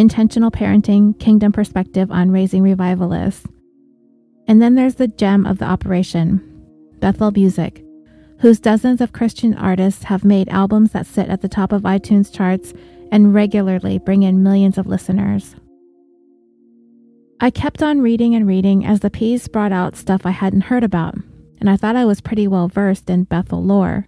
Intentional 0.00 0.50
Parenting 0.50 1.20
Kingdom 1.20 1.52
Perspective 1.52 2.10
on 2.10 2.30
Raising 2.30 2.62
Revivalists. 2.62 3.46
And 4.48 4.62
then 4.62 4.74
there's 4.74 4.94
the 4.94 5.08
gem 5.08 5.44
of 5.44 5.58
the 5.58 5.66
operation, 5.66 6.40
Bethel 7.00 7.30
Music, 7.32 7.84
whose 8.38 8.58
dozens 8.58 9.02
of 9.02 9.12
Christian 9.12 9.52
artists 9.52 10.04
have 10.04 10.24
made 10.24 10.48
albums 10.48 10.92
that 10.92 11.04
sit 11.04 11.28
at 11.28 11.42
the 11.42 11.50
top 11.50 11.70
of 11.70 11.82
iTunes 11.82 12.34
charts 12.34 12.72
and 13.12 13.34
regularly 13.34 13.98
bring 13.98 14.22
in 14.22 14.42
millions 14.42 14.78
of 14.78 14.86
listeners. 14.86 15.54
I 17.38 17.50
kept 17.50 17.82
on 17.82 18.00
reading 18.00 18.34
and 18.34 18.46
reading 18.46 18.86
as 18.86 19.00
the 19.00 19.10
P's 19.10 19.48
brought 19.48 19.70
out 19.70 19.96
stuff 19.96 20.24
I 20.24 20.30
hadn't 20.30 20.62
heard 20.62 20.82
about, 20.82 21.14
and 21.60 21.68
I 21.68 21.76
thought 21.76 21.94
I 21.94 22.06
was 22.06 22.22
pretty 22.22 22.48
well 22.48 22.68
versed 22.68 23.10
in 23.10 23.24
Bethel 23.24 23.62
lore. 23.62 24.06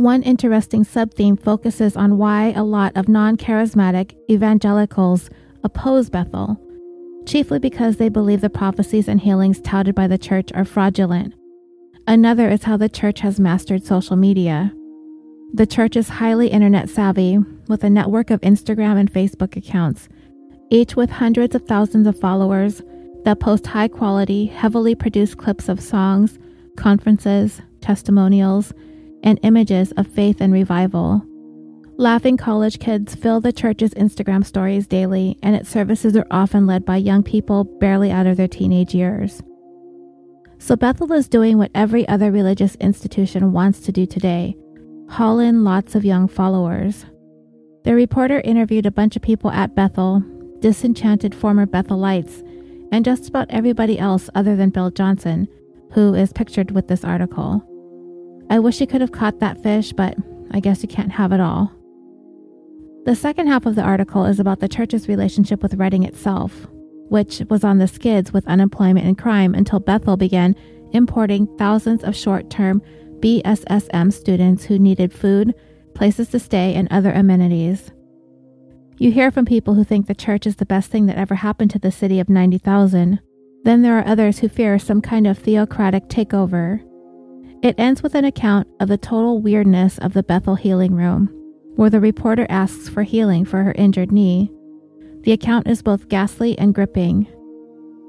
One 0.00 0.22
interesting 0.22 0.86
subtheme 0.86 1.38
focuses 1.38 1.94
on 1.94 2.16
why 2.16 2.52
a 2.52 2.64
lot 2.64 2.96
of 2.96 3.06
non 3.06 3.36
charismatic 3.36 4.16
evangelicals 4.30 5.28
oppose 5.62 6.08
Bethel, 6.08 6.58
chiefly 7.26 7.58
because 7.58 7.98
they 7.98 8.08
believe 8.08 8.40
the 8.40 8.48
prophecies 8.48 9.08
and 9.08 9.20
healings 9.20 9.60
touted 9.60 9.94
by 9.94 10.06
the 10.06 10.16
church 10.16 10.52
are 10.54 10.64
fraudulent. 10.64 11.34
Another 12.06 12.48
is 12.48 12.62
how 12.62 12.78
the 12.78 12.88
church 12.88 13.20
has 13.20 13.38
mastered 13.38 13.84
social 13.84 14.16
media. 14.16 14.72
The 15.52 15.66
church 15.66 15.96
is 15.96 16.08
highly 16.08 16.48
internet 16.48 16.88
savvy, 16.88 17.36
with 17.68 17.84
a 17.84 17.90
network 17.90 18.30
of 18.30 18.40
Instagram 18.40 18.98
and 18.98 19.12
Facebook 19.12 19.54
accounts, 19.54 20.08
each 20.70 20.96
with 20.96 21.10
hundreds 21.10 21.54
of 21.54 21.66
thousands 21.66 22.06
of 22.06 22.18
followers 22.18 22.80
that 23.24 23.38
post 23.38 23.66
high 23.66 23.88
quality, 23.88 24.46
heavily 24.46 24.94
produced 24.94 25.36
clips 25.36 25.68
of 25.68 25.78
songs, 25.78 26.38
conferences, 26.78 27.60
testimonials, 27.82 28.72
and 29.22 29.38
images 29.42 29.92
of 29.92 30.06
faith 30.06 30.40
and 30.40 30.52
revival. 30.52 31.22
Laughing 31.96 32.36
college 32.36 32.78
kids 32.78 33.14
fill 33.14 33.40
the 33.40 33.52
church's 33.52 33.92
Instagram 33.94 34.44
stories 34.44 34.86
daily, 34.86 35.36
and 35.42 35.54
its 35.54 35.68
services 35.68 36.16
are 36.16 36.26
often 36.30 36.66
led 36.66 36.84
by 36.84 36.96
young 36.96 37.22
people 37.22 37.64
barely 37.64 38.10
out 38.10 38.26
of 38.26 38.36
their 38.36 38.48
teenage 38.48 38.94
years. 38.94 39.42
So 40.58 40.76
Bethel 40.76 41.12
is 41.12 41.28
doing 41.28 41.58
what 41.58 41.70
every 41.74 42.08
other 42.08 42.30
religious 42.30 42.74
institution 42.76 43.52
wants 43.52 43.80
to 43.80 43.92
do 43.92 44.06
today 44.06 44.56
haul 45.10 45.40
in 45.40 45.64
lots 45.64 45.94
of 45.94 46.04
young 46.04 46.28
followers. 46.28 47.04
The 47.84 47.94
reporter 47.94 48.40
interviewed 48.44 48.86
a 48.86 48.92
bunch 48.92 49.16
of 49.16 49.22
people 49.22 49.50
at 49.50 49.74
Bethel, 49.74 50.22
disenchanted 50.60 51.34
former 51.34 51.66
Bethelites, 51.66 52.46
and 52.92 53.04
just 53.04 53.28
about 53.28 53.50
everybody 53.50 53.98
else 53.98 54.30
other 54.34 54.54
than 54.54 54.70
Bill 54.70 54.90
Johnson, 54.90 55.48
who 55.92 56.14
is 56.14 56.32
pictured 56.32 56.70
with 56.70 56.86
this 56.86 57.04
article. 57.04 57.66
I 58.50 58.58
wish 58.58 58.78
he 58.78 58.86
could 58.86 59.00
have 59.00 59.12
caught 59.12 59.38
that 59.38 59.62
fish, 59.62 59.92
but 59.92 60.18
I 60.50 60.58
guess 60.58 60.82
you 60.82 60.88
can't 60.88 61.12
have 61.12 61.30
it 61.30 61.40
all. 61.40 61.72
The 63.04 63.14
second 63.14 63.46
half 63.46 63.64
of 63.64 63.76
the 63.76 63.82
article 63.82 64.24
is 64.24 64.40
about 64.40 64.58
the 64.58 64.68
church's 64.68 65.08
relationship 65.08 65.62
with 65.62 65.74
Redding 65.74 66.02
itself, 66.02 66.66
which 67.08 67.42
was 67.48 67.62
on 67.62 67.78
the 67.78 67.86
skids 67.86 68.32
with 68.32 68.46
unemployment 68.48 69.06
and 69.06 69.16
crime 69.16 69.54
until 69.54 69.78
Bethel 69.78 70.16
began 70.16 70.56
importing 70.92 71.46
thousands 71.56 72.02
of 72.02 72.16
short 72.16 72.50
term 72.50 72.82
BSSM 73.20 74.12
students 74.12 74.64
who 74.64 74.78
needed 74.78 75.12
food, 75.12 75.54
places 75.94 76.28
to 76.30 76.40
stay, 76.40 76.74
and 76.74 76.88
other 76.90 77.12
amenities. 77.12 77.92
You 78.98 79.12
hear 79.12 79.30
from 79.30 79.46
people 79.46 79.74
who 79.74 79.84
think 79.84 80.06
the 80.06 80.14
church 80.14 80.46
is 80.46 80.56
the 80.56 80.66
best 80.66 80.90
thing 80.90 81.06
that 81.06 81.16
ever 81.16 81.36
happened 81.36 81.70
to 81.70 81.78
the 81.78 81.92
city 81.92 82.18
of 82.18 82.28
90,000. 82.28 83.20
Then 83.62 83.82
there 83.82 83.96
are 83.98 84.06
others 84.06 84.40
who 84.40 84.48
fear 84.48 84.78
some 84.78 85.00
kind 85.00 85.26
of 85.26 85.38
theocratic 85.38 86.08
takeover. 86.08 86.82
It 87.62 87.74
ends 87.78 88.02
with 88.02 88.14
an 88.14 88.24
account 88.24 88.68
of 88.80 88.88
the 88.88 88.96
total 88.96 89.42
weirdness 89.42 89.98
of 89.98 90.14
the 90.14 90.22
Bethel 90.22 90.54
Healing 90.54 90.94
Room, 90.94 91.28
where 91.76 91.90
the 91.90 92.00
reporter 92.00 92.46
asks 92.48 92.88
for 92.88 93.02
healing 93.02 93.44
for 93.44 93.62
her 93.62 93.72
injured 93.72 94.10
knee. 94.10 94.50
The 95.24 95.32
account 95.32 95.68
is 95.68 95.82
both 95.82 96.08
ghastly 96.08 96.58
and 96.58 96.74
gripping. 96.74 97.26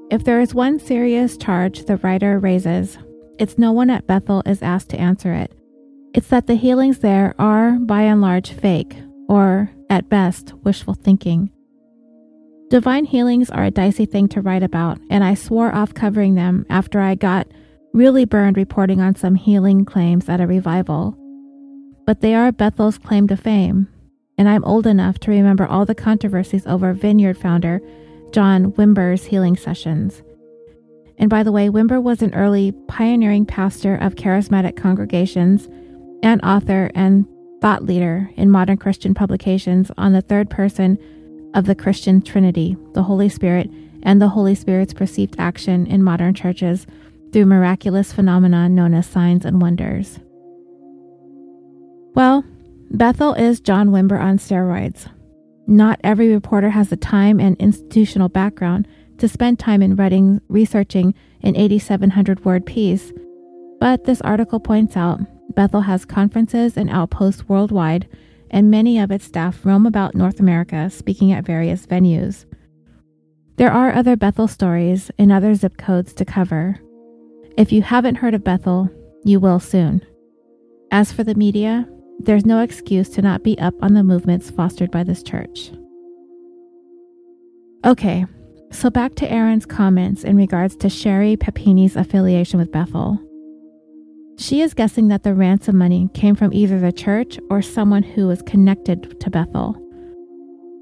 If 0.10 0.24
there 0.24 0.40
is 0.40 0.54
one 0.54 0.80
serious 0.80 1.36
charge 1.36 1.84
the 1.84 1.98
writer 1.98 2.40
raises, 2.40 2.98
it's 3.40 3.58
no 3.58 3.74
one 3.74 3.90
at 3.90 4.08
Bethel 4.08 4.42
is 4.46 4.62
asked 4.62 4.90
to 4.90 5.00
answer 5.00 5.34
it. 5.34 5.54
It's 6.14 6.28
that 6.28 6.48
the 6.48 6.56
healings 6.56 7.00
there 7.00 7.36
are, 7.38 7.74
by 7.74 8.04
and 8.04 8.22
large, 8.22 8.52
fake, 8.52 8.96
or, 9.28 9.70
at 9.90 10.08
best, 10.08 10.54
wishful 10.64 10.94
thinking. 10.94 11.52
Divine 12.70 13.04
healings 13.04 13.50
are 13.50 13.66
a 13.66 13.72
dicey 13.72 14.06
thing 14.06 14.30
to 14.30 14.40
write 14.40 14.64
about, 14.64 14.98
and 15.10 15.26
I 15.26 15.34
swore 15.34 15.76
off 15.76 15.94
covering 15.94 16.36
them 16.36 16.66
after 16.70 17.02
I 17.02 17.16
got 17.16 17.48
really 17.94 18.26
burned 18.26 18.58
reporting 18.58 19.02
on 19.02 19.16
some 19.16 19.36
healing 19.36 19.86
claims 19.86 20.30
at 20.30 20.42
a 20.42 20.48
revival. 20.48 21.18
But 22.06 22.22
they 22.22 22.34
are 22.34 22.52
Bethel's 22.52 22.98
claim 22.98 23.28
to 23.28 23.38
fame, 23.38 23.88
and 24.38 24.48
I'm 24.48 24.64
old 24.64 24.88
enough 24.88 25.20
to 25.20 25.32
remember 25.32 25.66
all 25.66 25.86
the 25.86 25.96
controversies 25.96 26.66
over 26.66 26.94
Vineyard 26.94 27.38
founder 27.38 27.82
John 28.32 28.72
Wimber's 28.74 29.26
healing 29.26 29.58
sessions. 29.58 30.24
And 31.18 31.30
by 31.30 31.44
the 31.44 31.52
way, 31.52 31.70
Wimber 31.70 32.02
was 32.02 32.22
an 32.22 32.34
early 32.34 32.72
pioneering 32.88 33.46
pastor 33.46 33.96
of 33.96 34.16
charismatic 34.16 34.76
congregations 34.76 35.68
and 36.24 36.42
author 36.44 36.90
and 36.96 37.28
thought 37.62 37.84
leader 37.84 38.32
in 38.38 38.50
modern 38.50 38.78
Christian 38.78 39.14
publications 39.14 39.92
on 39.98 40.14
the 40.14 40.22
third 40.22 40.50
person 40.50 40.98
of 41.54 41.66
the 41.66 41.76
Christian 41.76 42.22
Trinity, 42.22 42.76
the 42.94 43.04
Holy 43.04 43.30
Spirit, 43.30 43.70
and 44.02 44.20
the 44.20 44.30
Holy 44.30 44.56
Spirit's 44.56 44.94
perceived 44.94 45.36
action 45.38 45.86
in 45.86 46.02
modern 46.02 46.34
churches 46.34 46.88
through 47.32 47.46
miraculous 47.46 48.14
phenomena 48.14 48.70
known 48.70 48.94
as 48.94 49.08
signs 49.08 49.46
and 49.46 49.62
wonders. 49.62 50.20
Well, 52.14 52.44
Bethel 52.92 53.34
is 53.34 53.62
John 53.62 53.90
Wimber 53.90 54.20
on 54.20 54.38
steroids. 54.38 55.08
Not 55.66 56.02
every 56.04 56.30
reporter 56.34 56.70
has 56.72 56.90
the 56.90 56.98
time 56.98 57.40
and 57.40 57.56
institutional 57.58 58.28
background 58.28 58.88
to 59.20 59.30
spend 59.30 59.60
time 59.60 59.82
in 59.82 59.96
Redding, 59.96 60.42
researching 60.50 61.14
an 61.42 61.56
8,700 61.56 62.44
word 62.44 62.66
piece, 62.66 63.14
but 63.80 64.04
this 64.04 64.22
article 64.22 64.60
points 64.60 64.98
out 64.98 65.22
Bethel 65.56 65.82
has 65.82 66.06
conferences 66.06 66.76
and 66.76 66.90
outposts 66.90 67.48
worldwide, 67.48 68.08
and 68.50 68.70
many 68.70 69.00
of 69.00 69.12
its 69.12 69.26
staff 69.26 69.66
roam 69.66 69.86
about 69.86 70.16
North 70.16 70.40
America 70.40 70.90
speaking 70.90 71.32
at 71.32 71.46
various 71.46 71.86
venues. 71.86 72.46
There 73.56 73.72
are 73.72 73.94
other 73.94 74.16
Bethel 74.16 74.48
stories 74.48 75.12
and 75.18 75.32
other 75.32 75.56
zip 75.56 75.78
codes 75.78 76.14
to 76.16 76.26
cover. 76.26 76.80
If 77.58 77.72
you 77.72 77.82
haven't 77.82 78.16
heard 78.16 78.34
of 78.34 78.44
Bethel, 78.44 78.90
you 79.24 79.40
will 79.40 79.60
soon. 79.60 80.06
As 80.92 81.12
for 81.12 81.24
the 81.24 81.36
media, 81.36 81.88
there's 82.20 82.46
no 82.46 82.62
excuse 82.62 83.10
to 83.10 83.22
not 83.22 83.44
be 83.44 83.58
up 83.60 83.74
on 83.82 83.94
the 83.94 84.04
movements 84.04 84.50
fostered 84.50 84.92
by 84.92 85.04
this 85.04 85.22
church. 85.22 85.72
Okay, 87.84 88.26
so 88.72 88.90
back 88.90 89.16
to 89.16 89.32
Erin's 89.32 89.66
comments 89.66 90.24
in 90.24 90.38
regards 90.38 90.76
to 90.78 90.90
Sherri 90.90 91.36
Papini's 91.36 91.96
affiliation 91.96 92.60
with 92.60 92.72
Bethel. 92.72 93.20
She 94.38 94.62
is 94.62 94.74
guessing 94.74 95.10
that 95.10 95.24
the 95.24 95.34
ransom 95.34 95.78
money 95.78 96.10
came 96.14 96.36
from 96.36 96.54
either 96.54 96.80
the 96.80 96.92
church 96.92 97.38
or 97.50 97.62
someone 97.62 98.04
who 98.04 98.28
was 98.28 98.42
connected 98.42 99.20
to 99.20 99.30
Bethel. 99.30 99.76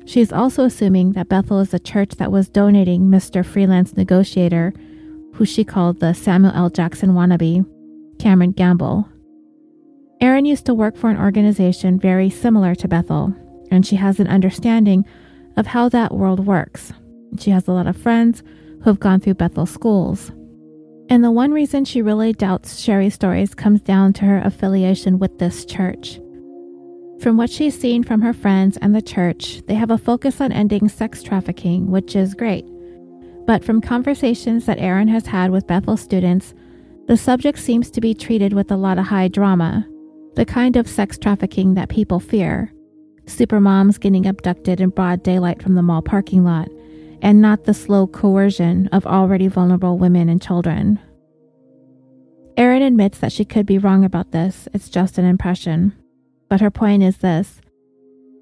She 0.05 0.21
is 0.21 0.31
also 0.31 0.65
assuming 0.65 1.13
that 1.13 1.29
Bethel 1.29 1.59
is 1.59 1.71
the 1.71 1.79
church 1.79 2.11
that 2.15 2.31
was 2.31 2.47
donating 2.47 3.03
Mr. 3.03 3.45
Freelance 3.45 3.97
Negotiator, 3.97 4.73
who 5.39 5.45
she 5.45 5.63
called 5.63 6.01
the 6.01 6.13
Samuel 6.13 6.51
L. 6.53 6.69
Jackson 6.69 7.11
wannabe, 7.11 7.65
Cameron 8.19 8.51
Gamble. 8.51 9.07
Erin 10.19 10.43
used 10.43 10.65
to 10.65 10.73
work 10.73 10.97
for 10.97 11.09
an 11.09 11.17
organization 11.17 11.97
very 11.97 12.29
similar 12.29 12.75
to 12.75 12.89
Bethel, 12.89 13.33
and 13.71 13.87
she 13.87 13.95
has 13.95 14.19
an 14.19 14.27
understanding 14.27 15.05
of 15.55 15.65
how 15.65 15.87
that 15.87 16.13
world 16.13 16.45
works. 16.45 16.91
She 17.39 17.51
has 17.51 17.69
a 17.69 17.71
lot 17.71 17.87
of 17.87 17.95
friends 17.95 18.43
who 18.79 18.89
have 18.89 18.99
gone 18.99 19.21
through 19.21 19.35
Bethel 19.35 19.65
schools. 19.65 20.29
And 21.07 21.23
the 21.23 21.31
one 21.31 21.53
reason 21.53 21.85
she 21.85 22.01
really 22.01 22.33
doubts 22.33 22.77
Sherri's 22.77 23.13
stories 23.13 23.55
comes 23.55 23.79
down 23.79 24.11
to 24.13 24.25
her 24.25 24.41
affiliation 24.43 25.19
with 25.19 25.39
this 25.39 25.63
church. 25.63 26.19
From 27.21 27.37
what 27.37 27.49
she's 27.49 27.79
seen 27.79 28.03
from 28.03 28.21
her 28.23 28.33
friends 28.33 28.75
and 28.81 28.93
the 28.93 29.01
church, 29.01 29.61
they 29.67 29.75
have 29.75 29.89
a 29.89 29.97
focus 29.97 30.41
on 30.41 30.51
ending 30.51 30.89
sex 30.89 31.23
trafficking, 31.23 31.89
which 31.89 32.13
is 32.13 32.33
great. 32.33 32.65
But 33.49 33.65
from 33.65 33.81
conversations 33.81 34.67
that 34.67 34.77
Erin 34.77 35.07
has 35.07 35.25
had 35.25 35.49
with 35.49 35.65
Bethel 35.65 35.97
students, 35.97 36.53
the 37.07 37.17
subject 37.17 37.57
seems 37.57 37.89
to 37.89 37.99
be 37.99 38.13
treated 38.13 38.53
with 38.53 38.71
a 38.71 38.77
lot 38.77 38.99
of 38.99 39.05
high 39.05 39.27
drama, 39.27 39.87
the 40.35 40.45
kind 40.45 40.75
of 40.75 40.87
sex 40.87 41.17
trafficking 41.17 41.73
that 41.73 41.89
people 41.89 42.19
fear. 42.19 42.71
Supermoms 43.25 43.99
getting 43.99 44.27
abducted 44.27 44.79
in 44.79 44.89
broad 44.89 45.23
daylight 45.23 45.63
from 45.63 45.73
the 45.73 45.81
mall 45.81 46.03
parking 46.03 46.43
lot, 46.43 46.69
and 47.23 47.41
not 47.41 47.63
the 47.63 47.73
slow 47.73 48.05
coercion 48.05 48.87
of 48.91 49.07
already 49.07 49.47
vulnerable 49.47 49.97
women 49.97 50.29
and 50.29 50.39
children. 50.39 50.99
Erin 52.55 52.83
admits 52.83 53.17
that 53.17 53.31
she 53.31 53.45
could 53.45 53.65
be 53.65 53.79
wrong 53.79 54.05
about 54.05 54.29
this, 54.29 54.67
it's 54.75 54.89
just 54.89 55.17
an 55.17 55.25
impression. 55.25 55.95
But 56.49 56.61
her 56.61 56.69
point 56.69 57.01
is 57.01 57.17
this 57.17 57.61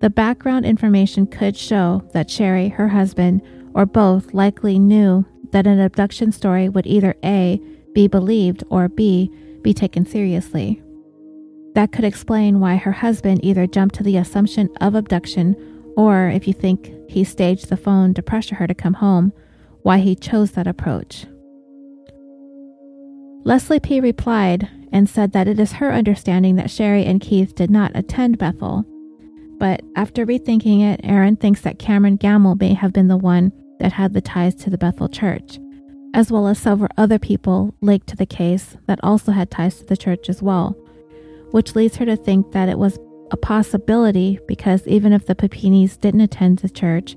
the 0.02 0.10
background 0.10 0.66
information 0.66 1.28
could 1.28 1.56
show 1.56 2.04
that 2.12 2.30
Sherri, 2.30 2.68
her 2.68 2.90
husband, 2.90 3.42
or 3.78 3.86
both 3.86 4.34
likely 4.34 4.80
knew 4.80 5.24
that 5.52 5.68
an 5.68 5.80
abduction 5.80 6.32
story 6.32 6.68
would 6.68 6.88
either 6.88 7.16
A, 7.24 7.62
be 7.94 8.08
believed, 8.08 8.64
or 8.72 8.90
B, 8.90 9.32
be 9.62 9.72
taken 9.72 10.04
seriously. 10.04 10.82
That 11.76 11.92
could 11.92 12.04
explain 12.04 12.60
why 12.60 12.78
her 12.78 12.92
husband 12.92 13.42
either 13.44 13.68
jumped 13.68 13.94
to 13.96 14.04
the 14.04 14.18
assumption 14.18 14.68
of 14.82 14.96
abduction, 14.96 15.56
or 15.96 16.28
if 16.28 16.48
you 16.48 16.54
think 16.54 16.92
he 17.08 17.24
staged 17.24 17.70
the 17.70 17.78
phone 17.78 18.16
to 18.16 18.24
pressure 18.24 18.56
her 18.56 18.66
to 18.66 18.74
come 18.74 18.96
home, 18.96 19.32
why 19.84 20.00
he 20.00 20.16
chose 20.16 20.54
that 20.54 20.66
approach. 20.66 21.28
Leslie 23.44 23.80
P. 23.80 24.02
replied 24.02 24.68
and 24.92 25.08
said 25.08 25.34
that 25.34 25.48
it 25.48 25.60
is 25.60 25.74
her 25.74 25.94
understanding 25.94 26.56
that 26.56 26.72
Sherri 26.72 27.06
and 27.06 27.22
Keith 27.22 27.54
did 27.54 27.70
not 27.70 27.92
attend 27.94 28.40
Bethel. 28.40 28.86
But 29.60 29.82
after 29.96 30.26
rethinking 30.26 30.82
it, 30.82 31.00
Erin 31.04 31.36
thinks 31.36 31.62
that 31.62 31.78
Cameron 31.78 32.16
Gamble 32.16 32.56
may 32.56 32.74
have 32.74 32.92
been 32.92 33.08
the 33.08 33.18
one 33.18 33.52
that 33.80 33.94
had 33.94 34.14
the 34.14 34.22
ties 34.22 34.56
to 34.56 34.70
the 34.70 34.78
Bethel 34.78 35.10
church, 35.10 35.60
as 36.14 36.32
well 36.32 36.48
as 36.48 36.60
several 36.60 36.90
other 36.98 37.20
people 37.20 37.76
linked 37.82 38.08
to 38.08 38.16
the 38.16 38.26
case 38.26 38.78
that 38.88 39.00
also 39.04 39.32
had 39.32 39.52
ties 39.52 39.80
to 39.80 39.86
the 39.86 39.98
church 39.98 40.30
as 40.30 40.42
well, 40.42 40.76
which 41.52 41.76
leads 41.76 41.98
her 41.98 42.06
to 42.06 42.16
think 42.16 42.52
that 42.52 42.70
it 42.70 42.78
was 42.78 43.00
a 43.32 43.38
possibility 43.38 44.40
because 44.48 44.88
even 44.88 45.14
if 45.14 45.26
the 45.26 45.36
Papinis 45.36 46.00
didn't 46.00 46.22
attend 46.22 46.60
the 46.60 46.70
church, 46.70 47.16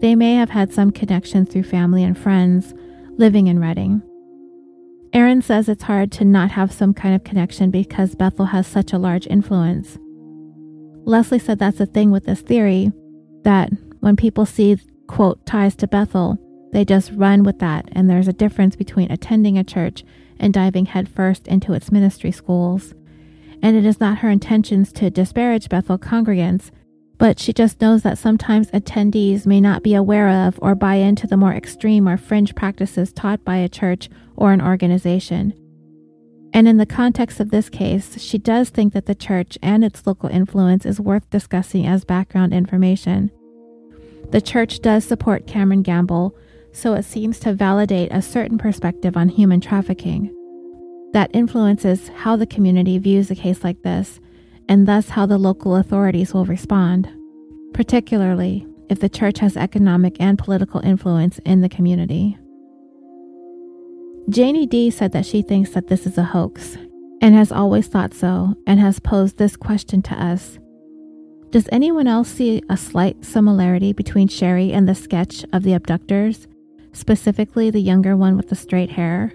they 0.00 0.14
may 0.14 0.34
have 0.34 0.50
had 0.50 0.72
some 0.72 0.92
connection 0.92 1.44
through 1.44 1.64
family 1.64 2.04
and 2.04 2.16
friends 2.16 2.74
living 3.16 3.48
in 3.48 3.58
Redding. 3.58 4.02
Erin 5.12 5.42
says 5.42 5.68
it's 5.68 5.84
hard 5.84 6.12
to 6.12 6.24
not 6.24 6.50
have 6.52 6.70
some 6.70 6.92
kind 6.94 7.14
of 7.14 7.24
connection 7.24 7.70
because 7.70 8.14
Bethel 8.14 8.46
has 8.46 8.66
such 8.66 8.92
a 8.92 8.98
large 8.98 9.26
influence. 9.26 9.98
Leslie 11.04 11.38
said 11.38 11.58
that's 11.58 11.78
the 11.78 11.86
thing 11.86 12.10
with 12.10 12.26
this 12.26 12.42
theory 12.42 12.92
that 13.42 13.70
when 14.00 14.16
people 14.16 14.44
see, 14.44 14.76
quote, 15.08 15.44
ties 15.44 15.74
to 15.76 15.88
Bethel, 15.88 16.38
they 16.72 16.84
just 16.84 17.10
run 17.12 17.42
with 17.42 17.58
that, 17.58 17.88
and 17.92 18.08
there's 18.08 18.28
a 18.28 18.32
difference 18.32 18.76
between 18.76 19.10
attending 19.10 19.58
a 19.58 19.64
church 19.64 20.04
and 20.38 20.54
diving 20.54 20.86
headfirst 20.86 21.48
into 21.48 21.72
its 21.72 21.90
ministry 21.90 22.30
schools 22.30 22.94
and 23.62 23.76
it 23.76 23.84
is 23.84 24.00
not 24.00 24.18
her 24.18 24.30
intentions 24.30 24.92
to 24.92 25.10
disparage 25.10 25.68
Bethel 25.68 25.98
congregants, 25.98 26.70
but 27.18 27.38
she 27.38 27.52
just 27.52 27.80
knows 27.80 28.02
that 28.02 28.18
sometimes 28.18 28.70
attendees 28.70 29.46
may 29.46 29.60
not 29.60 29.82
be 29.82 29.94
aware 29.94 30.28
of 30.28 30.58
or 30.62 30.74
buy 30.74 30.96
into 30.96 31.26
the 31.26 31.36
more 31.36 31.52
extreme 31.52 32.08
or 32.08 32.16
fringe 32.16 32.54
practices 32.54 33.12
taught 33.12 33.44
by 33.44 33.56
a 33.56 33.68
church 33.68 34.08
or 34.36 34.52
an 34.52 34.62
organization. 34.62 35.52
And 36.52 36.66
in 36.66 36.76
the 36.78 36.86
context 36.86 37.40
of 37.40 37.50
this 37.50 37.68
case, 37.68 38.20
she 38.20 38.38
does 38.38 38.70
think 38.70 38.92
that 38.94 39.06
the 39.06 39.14
church 39.14 39.58
and 39.62 39.84
its 39.84 40.06
local 40.06 40.30
influence 40.30 40.86
is 40.86 41.00
worth 41.00 41.28
discussing 41.28 41.86
as 41.86 42.04
background 42.04 42.54
information. 42.54 43.30
The 44.30 44.40
church 44.40 44.80
does 44.80 45.04
support 45.04 45.46
Cameron 45.46 45.82
Gamble, 45.82 46.36
so 46.72 46.94
it 46.94 47.04
seems 47.04 47.40
to 47.40 47.54
validate 47.54 48.12
a 48.12 48.22
certain 48.22 48.58
perspective 48.58 49.16
on 49.16 49.28
human 49.28 49.60
trafficking 49.60 50.34
that 51.12 51.30
influences 51.32 52.08
how 52.08 52.36
the 52.36 52.46
community 52.46 52.98
views 52.98 53.30
a 53.30 53.34
case 53.34 53.64
like 53.64 53.82
this, 53.82 54.20
and 54.68 54.86
thus 54.86 55.08
how 55.08 55.24
the 55.24 55.38
local 55.38 55.76
authorities 55.76 56.34
will 56.34 56.44
respond, 56.44 57.10
particularly 57.72 58.66
if 58.90 59.00
the 59.00 59.08
church 59.08 59.38
has 59.38 59.56
economic 59.56 60.16
and 60.20 60.38
political 60.38 60.80
influence 60.80 61.38
in 61.46 61.62
the 61.62 61.68
community. 61.68 62.36
Janie 64.28 64.66
D 64.66 64.90
said 64.90 65.12
that 65.12 65.24
she 65.24 65.40
thinks 65.40 65.70
that 65.70 65.88
this 65.88 66.06
is 66.06 66.18
a 66.18 66.22
hoax 66.22 66.76
and 67.22 67.34
has 67.34 67.50
always 67.50 67.86
thought 67.86 68.12
so 68.12 68.54
and 68.66 68.78
has 68.78 69.00
posed 69.00 69.38
this 69.38 69.56
question 69.56 70.02
to 70.02 70.22
us. 70.22 70.58
Does 71.50 71.68
anyone 71.72 72.06
else 72.06 72.28
see 72.28 72.62
a 72.68 72.76
slight 72.76 73.24
similarity 73.24 73.94
between 73.94 74.28
Sherri 74.28 74.70
and 74.70 74.86
the 74.86 74.94
sketch 74.94 75.46
of 75.50 75.62
the 75.62 75.72
abductors, 75.72 76.46
specifically 76.92 77.70
the 77.70 77.80
younger 77.80 78.14
one 78.16 78.36
with 78.36 78.50
the 78.50 78.54
straight 78.54 78.90
hair? 78.90 79.32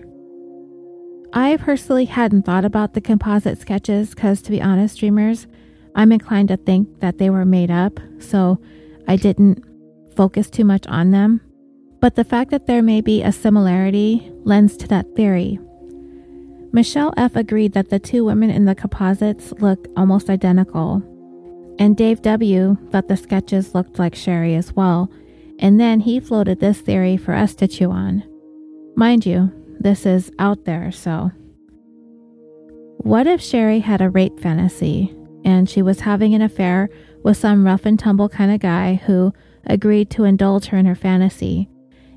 I 1.34 1.58
personally 1.58 2.06
hadn't 2.06 2.44
thought 2.44 2.66
about 2.66 2.94
the 2.94 3.02
composite 3.02 3.60
sketches 3.60 4.12
because, 4.12 4.44
to 4.44 4.52
be 4.52 4.62
honest, 4.62 5.00
dreamers, 5.00 5.48
I'm 5.96 6.12
inclined 6.12 6.50
to 6.50 6.58
think 6.58 7.00
that 7.00 7.18
they 7.18 7.32
were 7.32 7.46
made 7.46 7.72
up, 7.72 8.00
so 8.20 8.60
I 9.08 9.16
didn't 9.16 9.64
focus 10.16 10.52
too 10.52 10.66
much 10.66 10.86
on 10.86 11.10
them. 11.10 11.42
But 12.00 12.14
the 12.14 12.24
fact 12.24 12.52
that 12.52 12.68
there 12.68 12.84
may 12.84 13.02
be 13.02 13.24
a 13.24 13.32
similarity 13.32 14.32
lends 14.44 14.78
to 14.78 14.88
that 14.90 15.16
theory. 15.16 15.58
Michelle 16.72 17.14
F. 17.18 17.36
agreed 17.36 17.74
that 17.74 17.90
the 17.90 18.00
two 18.00 18.24
women 18.26 18.52
in 18.52 18.66
the 18.66 18.76
composites 18.76 19.52
look 19.54 19.88
almost 19.98 20.30
identical, 20.30 21.02
and 21.80 21.98
Dave 21.98 22.22
W. 22.22 22.78
thought 22.92 23.08
the 23.08 23.18
sketches 23.18 23.74
looked 23.74 24.00
like 24.00 24.16
Sherri 24.16 24.56
as 24.56 24.74
well, 24.74 25.10
and 25.60 25.80
then 25.80 26.02
he 26.02 26.20
floated 26.20 26.60
this 26.60 26.82
theory 26.82 27.18
for 27.18 27.34
us 27.34 27.56
to 27.56 27.68
chew 27.68 27.92
on. 27.92 28.24
Mind 28.96 29.26
you, 29.26 29.52
this 29.80 30.06
is 30.06 30.32
out 30.40 30.66
there, 30.66 30.92
so. 30.92 31.32
What 32.98 33.28
if 33.28 33.42
Sherri 33.42 33.80
had 33.80 34.02
a 34.02 34.10
rape 34.10 34.40
fantasy 34.40 35.14
and 35.44 35.70
she 35.70 35.82
was 35.82 36.02
having 36.02 36.34
an 36.34 36.42
affair 36.42 36.90
with 37.24 37.38
some 37.38 37.66
rough 37.66 37.86
and 37.86 38.00
tumble 38.00 38.30
kind 38.30 38.52
of 38.52 38.60
guy 38.60 38.96
who 39.06 39.34
agreed 39.66 40.10
to 40.12 40.24
indulge 40.24 40.68
her 40.68 40.78
in 40.78 40.86
her 40.86 40.96
fantasy, 40.96 41.70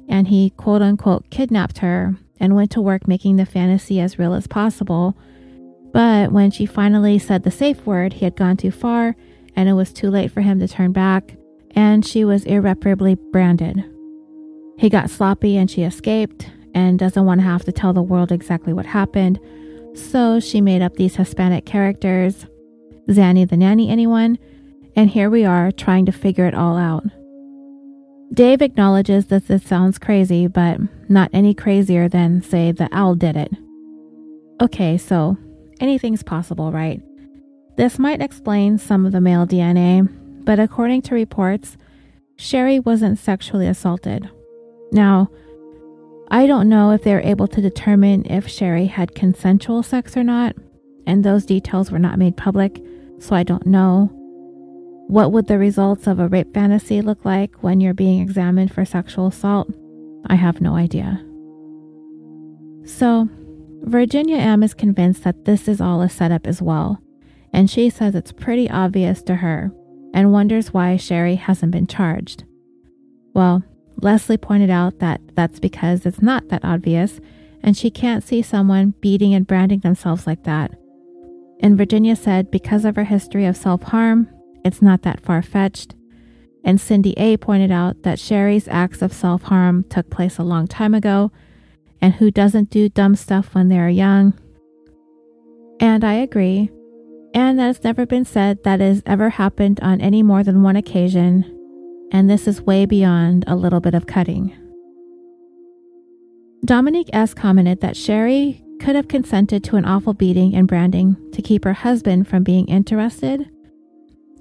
and 0.08 0.28
he 0.28 0.50
quote 0.50 0.82
unquote 0.82 1.28
kidnapped 1.30 1.78
her 1.78 2.14
and 2.38 2.54
went 2.54 2.70
to 2.72 2.80
work 2.80 3.08
making 3.08 3.36
the 3.36 3.46
fantasy 3.46 4.00
as 4.00 4.18
real 4.18 4.34
as 4.34 4.46
possible? 4.46 5.16
But 5.92 6.30
when 6.30 6.50
she 6.50 6.66
finally 6.66 7.18
said 7.18 7.42
the 7.42 7.50
safe 7.50 7.84
word, 7.86 8.14
he 8.14 8.24
had 8.24 8.36
gone 8.36 8.56
too 8.56 8.70
far 8.70 9.16
and 9.56 9.68
it 9.68 9.72
was 9.72 9.92
too 9.92 10.10
late 10.10 10.30
for 10.30 10.42
him 10.42 10.60
to 10.60 10.68
turn 10.68 10.92
back, 10.92 11.36
and 11.72 12.04
she 12.04 12.24
was 12.24 12.44
irreparably 12.44 13.14
branded. 13.14 13.84
He 14.78 14.88
got 14.88 15.10
sloppy 15.10 15.56
and 15.56 15.70
she 15.70 15.82
escaped 15.82 16.50
and 16.74 16.98
doesn't 16.98 17.24
want 17.24 17.40
to 17.40 17.46
have 17.46 17.64
to 17.64 17.72
tell 17.72 17.92
the 17.92 18.02
world 18.02 18.30
exactly 18.30 18.72
what 18.72 18.86
happened, 18.86 19.40
so 19.94 20.38
she 20.38 20.60
made 20.60 20.82
up 20.82 20.94
these 20.94 21.16
Hispanic 21.16 21.64
characters 21.64 22.46
Zanny 23.08 23.48
the 23.48 23.56
Nanny, 23.56 23.88
anyone? 23.88 24.38
And 24.94 25.10
here 25.10 25.30
we 25.30 25.44
are 25.44 25.70
trying 25.70 26.06
to 26.06 26.12
figure 26.12 26.46
it 26.46 26.54
all 26.54 26.76
out. 26.76 27.04
Dave 28.32 28.60
acknowledges 28.60 29.26
that 29.26 29.46
this 29.46 29.62
sounds 29.62 29.98
crazy, 29.98 30.46
but 30.46 30.78
not 31.08 31.30
any 31.32 31.54
crazier 31.54 32.08
than, 32.08 32.42
say, 32.42 32.72
the 32.72 32.88
owl 32.90 33.14
did 33.14 33.36
it. 33.36 33.52
Okay, 34.60 34.98
so 34.98 35.36
anything's 35.80 36.22
possible, 36.22 36.72
right? 36.72 37.00
This 37.76 37.98
might 37.98 38.22
explain 38.22 38.78
some 38.78 39.04
of 39.04 39.12
the 39.12 39.20
male 39.20 39.46
DNA, 39.46 40.08
but 40.44 40.58
according 40.58 41.02
to 41.02 41.14
reports, 41.14 41.76
Sherri 42.36 42.80
wasn't 42.80 43.18
sexually 43.18 43.66
assaulted. 43.66 44.30
Now, 44.92 45.30
I 46.28 46.46
don't 46.46 46.70
know 46.70 46.90
if 46.90 47.02
they 47.02 47.12
were 47.12 47.20
able 47.20 47.46
to 47.48 47.60
determine 47.60 48.24
if 48.24 48.48
Sherri 48.48 48.86
had 48.86 49.14
consensual 49.14 49.82
sex 49.82 50.16
or 50.16 50.24
not, 50.24 50.56
and 51.06 51.22
those 51.22 51.44
details 51.44 51.92
were 51.92 51.98
not 51.98 52.18
made 52.18 52.36
public, 52.38 52.82
so 53.18 53.36
I 53.36 53.42
don't 53.42 53.66
know. 53.66 54.10
What 55.08 55.32
would 55.32 55.46
the 55.46 55.58
results 55.58 56.06
of 56.06 56.18
a 56.18 56.28
rape 56.28 56.54
fantasy 56.54 57.02
look 57.02 57.26
like 57.26 57.62
when 57.62 57.80
you're 57.80 57.94
being 57.94 58.20
examined 58.20 58.72
for 58.72 58.86
sexual 58.86 59.26
assault? 59.26 59.68
I 60.26 60.34
have 60.34 60.62
no 60.62 60.76
idea. 60.76 61.22
So, 62.84 63.28
Virginia 63.82 64.36
M 64.36 64.62
is 64.62 64.72
convinced 64.72 65.24
that 65.24 65.44
this 65.44 65.68
is 65.68 65.80
all 65.80 66.00
a 66.00 66.08
setup 66.08 66.46
as 66.46 66.62
well 66.62 67.02
and 67.56 67.70
she 67.70 67.88
says 67.88 68.14
it's 68.14 68.32
pretty 68.32 68.68
obvious 68.68 69.22
to 69.22 69.36
her 69.36 69.72
and 70.12 70.30
wonders 70.30 70.72
why 70.72 70.96
Sherri 70.96 71.36
hasn't 71.36 71.72
been 71.72 71.86
charged. 71.86 72.44
Well, 73.32 73.64
Leslie 74.00 74.36
pointed 74.36 74.68
out 74.68 74.98
that 74.98 75.22
that's 75.34 75.58
because 75.58 76.04
it's 76.04 76.20
not 76.20 76.48
that 76.48 76.64
obvious, 76.64 77.18
and 77.62 77.76
she 77.76 77.90
can't 77.90 78.22
see 78.22 78.42
someone 78.42 78.94
beating 79.00 79.34
and 79.34 79.46
branding 79.46 79.80
themselves 79.80 80.26
like 80.26 80.44
that. 80.44 80.78
And 81.60 81.78
Virginia 81.78 82.14
said 82.14 82.50
because 82.50 82.84
of 82.84 82.94
her 82.96 83.04
history 83.04 83.46
of 83.46 83.56
self 83.56 83.82
harm, 83.84 84.28
it's 84.64 84.82
not 84.82 85.02
that 85.02 85.20
far 85.20 85.40
fetched. 85.40 85.94
And 86.62 86.78
Cindy 86.78 87.14
A 87.16 87.38
pointed 87.38 87.70
out 87.70 88.02
that 88.02 88.18
Sherri's 88.18 88.68
acts 88.68 89.00
of 89.00 89.14
self 89.14 89.44
harm 89.44 89.84
took 89.88 90.10
place 90.10 90.36
a 90.36 90.44
long 90.44 90.66
time 90.66 90.94
ago, 90.94 91.32
and 92.02 92.14
who 92.14 92.30
doesn't 92.30 92.68
do 92.68 92.90
dumb 92.90 93.16
stuff 93.16 93.54
when 93.54 93.68
they're 93.68 93.88
young? 93.88 94.34
And 95.80 96.04
I 96.04 96.14
agree, 96.14 96.70
and 97.36 97.58
that 97.58 97.68
it's 97.68 97.84
never 97.84 98.06
been 98.06 98.24
said 98.24 98.64
that 98.64 98.80
has 98.80 99.02
ever 99.04 99.28
happened 99.28 99.78
on 99.80 100.00
any 100.00 100.22
more 100.22 100.42
than 100.42 100.62
one 100.62 100.74
occasion, 100.74 101.44
and 102.10 102.30
this 102.30 102.48
is 102.48 102.62
way 102.62 102.86
beyond 102.86 103.44
a 103.46 103.54
little 103.54 103.78
bit 103.78 103.92
of 103.92 104.06
cutting. 104.06 104.56
Dominique 106.64 107.10
S. 107.12 107.34
commented 107.34 107.82
that 107.82 107.94
Sherri 107.94 108.64
could 108.80 108.96
have 108.96 109.08
consented 109.08 109.62
to 109.64 109.76
an 109.76 109.84
awful 109.84 110.14
beating 110.14 110.54
and 110.54 110.66
branding 110.66 111.14
to 111.32 111.42
keep 111.42 111.64
her 111.64 111.74
husband 111.74 112.26
from 112.26 112.42
being 112.42 112.66
interested. 112.68 113.50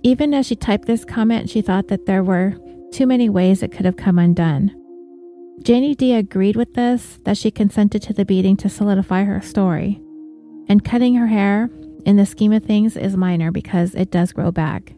Even 0.01 0.34
as 0.34 0.47
she 0.47 0.55
typed 0.55 0.88
this 0.88 1.03
comment, 1.03 1.49
she 1.49 1.62
thought 1.62 1.89
that 1.89 2.05
there 2.05 2.23
were 2.23 2.55
too 2.93 3.05
many 3.05 3.27
ways 3.27 3.62
it 3.62 3.73
could 3.73 3.86
have 3.86 3.97
come 3.97 4.17
undone. 4.17 4.73
Janie 5.63 5.95
D 5.95 6.13
agreed 6.13 6.55
with 6.55 6.75
this, 6.75 7.19
that 7.25 7.38
she 7.38 7.51
consented 7.51 8.01
to 8.03 8.13
the 8.13 8.23
beating 8.23 8.55
to 8.55 8.69
solidify 8.69 9.25
her 9.25 9.41
story. 9.41 10.01
And 10.69 10.84
cutting 10.84 11.15
her 11.15 11.27
hair 11.27 11.69
in 12.06 12.18
the 12.18 12.26
scheme 12.26 12.54
of 12.54 12.63
things 12.63 12.96
is 12.96 13.18
minor 13.18 13.52
because 13.52 13.96
it 13.96 14.12
does 14.12 14.32
grow 14.32 14.52
back. 14.52 14.94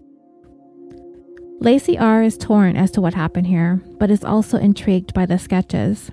Lacey 1.59 1.97
R 1.97 2.21
is 2.21 2.37
torn 2.37 2.77
as 2.77 2.91
to 2.91 3.01
what 3.01 3.15
happened 3.15 3.47
here, 3.47 3.81
but 3.97 4.11
is 4.11 4.23
also 4.23 4.57
intrigued 4.57 5.13
by 5.13 5.25
the 5.25 5.39
sketches. 5.39 6.11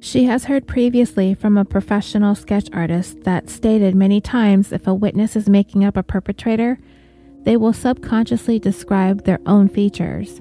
She 0.00 0.24
has 0.24 0.44
heard 0.44 0.66
previously 0.66 1.34
from 1.34 1.58
a 1.58 1.64
professional 1.64 2.34
sketch 2.34 2.68
artist 2.72 3.24
that 3.24 3.50
stated 3.50 3.94
many 3.94 4.20
times 4.20 4.72
if 4.72 4.86
a 4.86 4.94
witness 4.94 5.36
is 5.36 5.48
making 5.48 5.84
up 5.84 5.96
a 5.96 6.02
perpetrator, 6.02 6.78
they 7.42 7.56
will 7.56 7.72
subconsciously 7.72 8.58
describe 8.58 9.24
their 9.24 9.40
own 9.46 9.68
features. 9.68 10.40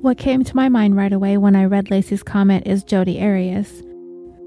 What 0.00 0.18
came 0.18 0.44
to 0.44 0.56
my 0.56 0.68
mind 0.68 0.96
right 0.96 1.12
away 1.12 1.36
when 1.36 1.54
I 1.54 1.64
read 1.64 1.90
Lacey's 1.90 2.22
comment 2.22 2.66
is 2.66 2.84
Jodi 2.84 3.20
Arias. 3.20 3.82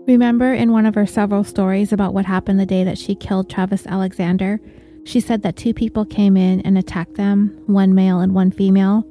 Remember 0.08 0.54
in 0.54 0.72
one 0.72 0.86
of 0.86 0.94
her 0.94 1.08
several 1.08 1.44
stories 1.44 1.92
about 1.92 2.14
what 2.14 2.26
happened 2.26 2.60
the 2.60 2.66
day 2.66 2.84
that 2.84 2.98
she 2.98 3.16
killed 3.16 3.50
Travis 3.50 3.88
Alexander, 3.88 4.62
she 5.04 5.20
said 5.20 5.42
that 5.42 5.56
two 5.56 5.74
people 5.74 6.06
came 6.06 6.38
in 6.38 6.62
and 6.62 6.78
attacked 6.78 7.16
them, 7.16 7.60
one 7.66 7.96
male 7.96 8.20
and 8.20 8.36
one 8.36 8.52
female. 8.52 9.04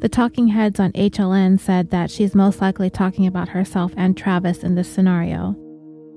The 0.00 0.08
talking 0.08 0.48
heads 0.48 0.78
on 0.78 0.92
HLN 0.92 1.58
said 1.58 1.90
that 1.90 2.10
she's 2.10 2.34
most 2.34 2.60
likely 2.60 2.90
talking 2.90 3.26
about 3.26 3.48
herself 3.48 3.92
and 3.96 4.16
Travis 4.16 4.62
in 4.62 4.74
this 4.74 4.92
scenario. 4.92 5.56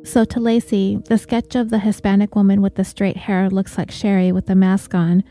So 0.03 0.25
to 0.25 0.39
Lacey, 0.39 0.99
the 1.05 1.17
sketch 1.17 1.55
of 1.55 1.69
the 1.69 1.79
Hispanic 1.79 2.35
woman 2.35 2.61
with 2.61 2.75
the 2.75 2.83
straight 2.83 3.17
hair 3.17 3.49
looks 3.49 3.77
like 3.77 3.91
Sherri 3.91 4.31
with 4.31 4.47
the 4.47 4.55
mask 4.55 4.93
on, 4.93 5.23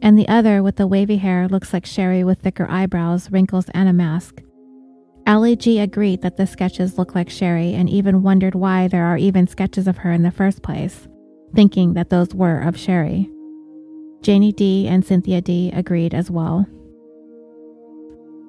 and 0.00 0.18
the 0.18 0.28
other 0.28 0.62
with 0.62 0.76
the 0.76 0.86
wavy 0.86 1.18
hair 1.18 1.48
looks 1.48 1.72
like 1.72 1.84
Sherri 1.84 2.24
with 2.24 2.40
thicker 2.40 2.66
eyebrows, 2.70 3.30
wrinkles, 3.30 3.66
and 3.74 3.88
a 3.88 3.92
mask. 3.92 4.42
Allie 5.24 5.56
G 5.56 5.78
agreed 5.78 6.22
that 6.22 6.36
the 6.36 6.46
sketches 6.46 6.98
look 6.98 7.14
like 7.14 7.30
Sherri 7.30 7.74
and 7.74 7.88
even 7.88 8.22
wondered 8.22 8.54
why 8.54 8.88
there 8.88 9.04
are 9.04 9.16
even 9.16 9.46
sketches 9.46 9.86
of 9.86 9.98
her 9.98 10.12
in 10.12 10.22
the 10.22 10.30
first 10.30 10.62
place, 10.62 11.06
thinking 11.54 11.94
that 11.94 12.10
those 12.10 12.34
were 12.34 12.60
of 12.60 12.76
Sherri. 12.76 13.30
Janie 14.20 14.52
D 14.52 14.88
and 14.88 15.04
Cynthia 15.04 15.40
D 15.40 15.70
agreed 15.72 16.12
as 16.14 16.30
well. 16.30 16.66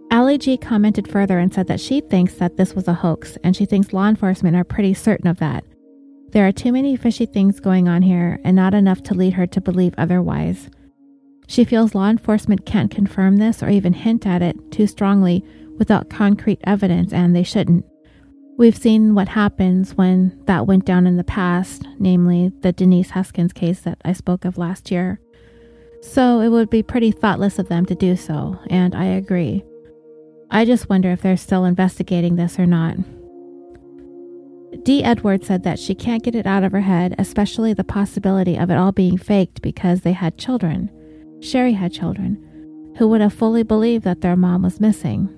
Allie 0.10 0.38
G 0.38 0.58
commented 0.58 1.08
further 1.08 1.40
and 1.40 1.54
said 1.54 1.68
that 1.68 1.80
she 1.80 2.02
thinks 2.02 2.36
that 2.36 2.58
this 2.58 2.76
was 2.76 2.88
a 2.88 2.94
hoax 2.94 3.38
and 3.44 3.56
she 3.56 3.66
thinks 3.66 3.94
law 3.94 4.08
enforcement 4.08 4.56
are 4.56 4.64
pretty 4.64 4.94
certain 4.94 5.28
of 5.28 5.38
that. 5.38 5.64
There 6.30 6.48
are 6.48 6.52
too 6.52 6.72
many 6.72 6.96
fishy 6.96 7.28
things 7.28 7.60
going 7.60 7.88
on 7.88 8.02
here 8.02 8.40
and 8.44 8.56
not 8.56 8.74
enough 8.74 9.04
to 9.04 9.14
lead 9.14 9.34
her 9.34 9.46
to 9.48 9.62
believe 9.62 9.94
otherwise. 9.98 10.70
She 11.48 11.66
feels 11.66 11.94
law 11.94 12.10
enforcement 12.10 12.66
can't 12.66 12.90
confirm 12.90 13.38
this 13.38 13.62
or 13.62 13.70
even 13.70 13.94
hint 13.94 14.26
at 14.26 14.42
it 14.42 14.72
too 14.72 14.88
strongly 14.88 15.44
without 15.78 16.10
concrete 16.10 16.60
evidence, 16.64 17.14
and 17.14 17.36
they 17.36 17.44
shouldn't. 17.44 17.86
We've 18.58 18.78
seen 18.78 19.16
what 19.16 19.30
happens 19.30 19.96
when 19.96 20.40
that 20.46 20.68
went 20.68 20.86
down 20.86 21.08
in 21.08 21.18
the 21.18 21.24
past, 21.24 21.88
namely 21.98 22.52
the 22.62 22.72
Denise 22.72 23.12
Huskins 23.12 23.52
case 23.52 23.80
that 23.82 24.00
I 24.06 24.14
spoke 24.14 24.46
of 24.46 24.60
last 24.60 24.92
year. 24.92 25.20
So 26.02 26.42
it 26.42 26.50
would 26.50 26.70
be 26.70 26.84
pretty 26.84 27.12
thoughtless 27.12 27.58
of 27.58 27.70
them 27.70 27.86
to 27.88 27.96
do 27.96 28.16
so, 28.16 28.60
and 28.70 28.94
I 28.94 29.06
agree. 29.06 29.64
I 30.52 30.66
just 30.66 30.88
wonder 30.88 31.10
if 31.12 31.22
they're 31.22 31.38
still 31.38 31.66
investigating 31.66 32.36
this 32.36 32.60
or 32.60 32.68
not. 32.68 32.98
Dee 34.84 35.04
Edwards 35.04 35.48
said 35.48 35.64
that 35.64 35.80
she 35.80 35.96
can't 35.96 36.24
get 36.24 36.36
it 36.36 36.46
out 36.46 36.64
of 36.64 36.72
her 36.74 36.82
head, 36.82 37.16
especially 37.18 37.74
the 37.74 37.84
possibility 37.84 38.56
of 38.58 38.70
it 38.70 38.78
all 38.78 38.92
being 38.92 39.18
faked 39.18 39.62
because 39.62 40.02
they 40.02 40.12
had 40.12 40.38
children. 40.38 40.92
Sherri 41.40 41.74
had 41.74 41.92
children, 41.92 42.38
who 42.98 43.08
would 43.08 43.22
have 43.22 43.34
fully 43.34 43.64
believed 43.64 44.04
that 44.04 44.22
their 44.22 44.36
mom 44.36 44.62
was 44.62 44.80
missing. 44.80 45.30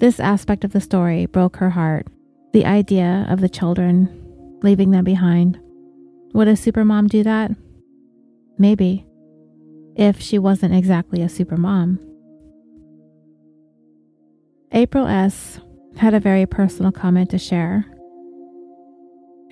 This 0.00 0.18
aspect 0.18 0.64
of 0.64 0.72
the 0.72 0.80
story 0.80 1.26
broke 1.26 1.56
her 1.56 1.68
heart. 1.68 2.06
The 2.54 2.64
idea 2.64 3.26
of 3.28 3.42
the 3.42 3.50
children, 3.50 4.08
leaving 4.62 4.92
them 4.92 5.04
behind. 5.04 5.60
Would 6.32 6.48
a 6.48 6.54
supermom 6.54 7.08
do 7.08 7.22
that? 7.22 7.50
Maybe. 8.56 9.04
If 9.96 10.18
she 10.18 10.38
wasn't 10.38 10.74
exactly 10.74 11.20
a 11.20 11.26
supermom. 11.26 11.98
April 14.72 15.06
S. 15.06 15.60
had 15.96 16.14
a 16.14 16.20
very 16.20 16.46
personal 16.46 16.92
comment 16.92 17.28
to 17.30 17.38
share. 17.38 17.84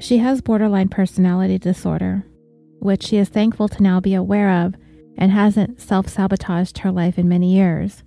She 0.00 0.16
has 0.16 0.40
borderline 0.40 0.88
personality 0.88 1.58
disorder, 1.58 2.24
which 2.78 3.02
she 3.02 3.18
is 3.18 3.28
thankful 3.28 3.68
to 3.68 3.82
now 3.82 4.00
be 4.00 4.14
aware 4.14 4.64
of 4.64 4.76
and 5.18 5.30
hasn't 5.30 5.78
self 5.78 6.08
sabotaged 6.08 6.78
her 6.78 6.90
life 6.90 7.18
in 7.18 7.28
many 7.28 7.52
years. 7.52 8.02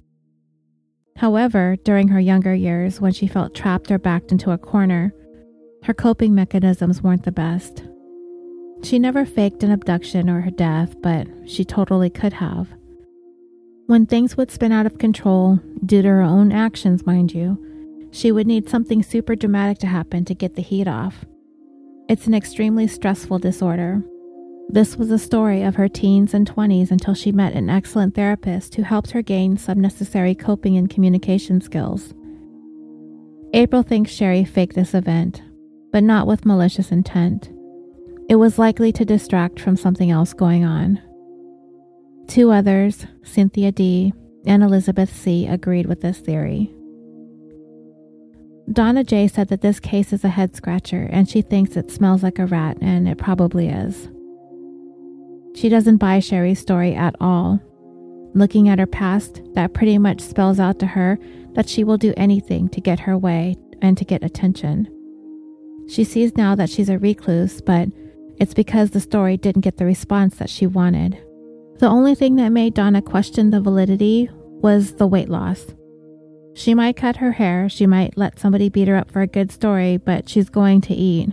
However, 1.18 1.78
during 1.84 2.07
her 2.09 2.20
younger 2.20 2.53
years, 2.53 2.99
when 2.99 3.14
she 3.14 3.28
felt 3.28 3.53
trapped 3.53 3.91
or 3.91 3.99
backed 3.99 4.32
into 4.32 4.51
a 4.51 4.57
corner, 4.57 5.14
her 5.84 5.93
coping 5.93 6.34
mechanisms 6.34 7.01
weren't 7.01 7.24
the 7.24 7.32
best. 7.32 7.84
She 8.84 8.97
never 8.97 9.26
faked 9.26 9.64
an 9.64 9.72
abduction 9.72 10.30
or 10.30 10.41
her 10.41 10.51
death, 10.51 10.95
but 11.01 11.28
she 11.45 11.64
totally 11.64 12.09
could 12.09 12.34
have. 12.34 12.70
When 13.86 14.05
things 14.05 14.38
would 14.38 14.51
spin 14.51 14.72
out 14.72 14.86
of 14.86 14.97
control, 14.97 15.59
due 15.86 16.01
to 16.01 16.07
her 16.07 16.22
own 16.22 16.51
actions, 16.51 17.05
mind 17.05 17.34
you, 17.34 17.57
she 18.12 18.32
would 18.32 18.47
need 18.47 18.70
something 18.70 19.03
super 19.03 19.36
dramatic 19.36 19.80
to 19.80 19.88
happen 19.88 20.26
to 20.26 20.36
get 20.36 20.55
the 20.55 20.62
heat 20.62 20.88
off. 20.88 21.26
It's 22.09 22.28
an 22.28 22.34
extremely 22.34 22.88
stressful 22.88 23.39
disorder. 23.39 24.03
This 24.72 24.95
was 24.95 25.11
a 25.11 25.19
story 25.19 25.63
of 25.63 25.76
her 25.76 25.89
teens 25.89 26.34
and 26.34 26.49
20s 26.49 26.91
until 26.91 27.13
she 27.13 27.34
met 27.34 27.53
an 27.53 27.69
excellent 27.69 28.15
therapist 28.15 28.76
who 28.76 28.84
helped 28.84 29.11
her 29.11 29.22
gain 29.22 29.57
some 29.57 29.82
necessary 29.82 30.34
coping 30.34 30.78
and 30.78 30.89
communication 30.89 31.59
skills. 31.59 32.13
April 33.53 33.84
thinks 33.84 34.11
Sherri 34.11 34.45
faked 34.45 34.76
this 34.76 34.93
event, 34.93 35.41
but 35.91 36.03
not 36.03 36.26
with 36.26 36.45
malicious 36.45 36.89
intent. 36.89 37.51
It 38.30 38.36
was 38.36 38.57
likely 38.57 38.93
to 38.93 39.03
distract 39.03 39.59
from 39.59 39.76
something 39.76 40.09
else 40.09 40.32
going 40.32 40.63
on. 40.63 41.01
Two 42.28 42.49
others, 42.49 43.05
Cynthia 43.24 43.74
D. 43.74 44.13
and 44.45 44.63
Elizabeth 44.63 45.13
C., 45.13 45.47
agreed 45.47 45.86
with 45.86 45.99
this 45.99 46.19
theory. 46.19 46.74
Donna 48.72 49.03
J 49.03 49.28
said 49.28 49.49
that 49.49 49.59
this 49.59 49.82
case 49.82 50.13
is 50.13 50.24
a 50.24 50.30
head 50.30 50.55
scratcher 50.55 51.09
and 51.11 51.28
she 51.28 51.41
thinks 51.41 51.76
it 51.76 51.91
smells 51.91 52.24
like 52.24 52.39
a 52.39 52.45
rat, 52.45 52.78
and 52.80 53.09
it 53.09 53.17
probably 53.17 53.67
is. 53.67 54.07
She 55.53 55.69
doesn't 55.69 55.97
buy 55.97 56.19
Sherri's 56.19 56.59
story 56.59 56.95
at 56.95 57.15
all. 57.19 57.59
Looking 58.33 58.69
at 58.69 58.79
her 58.79 58.87
past, 58.87 59.41
that 59.53 59.73
pretty 59.73 59.97
much 59.97 60.21
spells 60.21 60.59
out 60.59 60.79
to 60.79 60.87
her 60.87 61.19
that 61.53 61.67
she 61.67 61.83
will 61.83 61.97
do 61.97 62.13
anything 62.15 62.69
to 62.69 62.81
get 62.81 63.01
her 63.01 63.17
way 63.17 63.57
and 63.81 63.97
to 63.97 64.05
get 64.05 64.23
attention. 64.23 64.87
She 65.89 66.03
sees 66.05 66.37
now 66.37 66.55
that 66.55 66.69
she's 66.69 66.87
a 66.87 66.97
recluse, 66.97 67.59
but 67.59 67.89
it's 68.37 68.53
because 68.53 68.91
the 68.91 69.01
story 69.01 69.35
didn't 69.35 69.61
get 69.61 69.77
the 69.77 69.85
response 69.85 70.37
that 70.37 70.49
she 70.49 70.65
wanted. 70.65 71.21
The 71.79 71.87
only 71.87 72.15
thing 72.15 72.37
that 72.37 72.49
made 72.49 72.73
Donna 72.73 73.01
question 73.01 73.49
the 73.49 73.59
validity 73.59 74.29
was 74.31 74.93
the 74.93 75.07
weight 75.07 75.29
loss. 75.29 75.65
She 76.53 76.73
might 76.73 76.95
cut 76.95 77.17
her 77.17 77.33
hair, 77.33 77.67
she 77.67 77.85
might 77.85 78.17
let 78.17 78.39
somebody 78.39 78.69
beat 78.69 78.87
her 78.87 78.95
up 78.95 79.11
for 79.11 79.21
a 79.21 79.27
good 79.27 79.51
story, 79.51 79.97
but 79.97 80.29
she's 80.29 80.49
going 80.49 80.81
to 80.81 80.93
eat. 80.93 81.29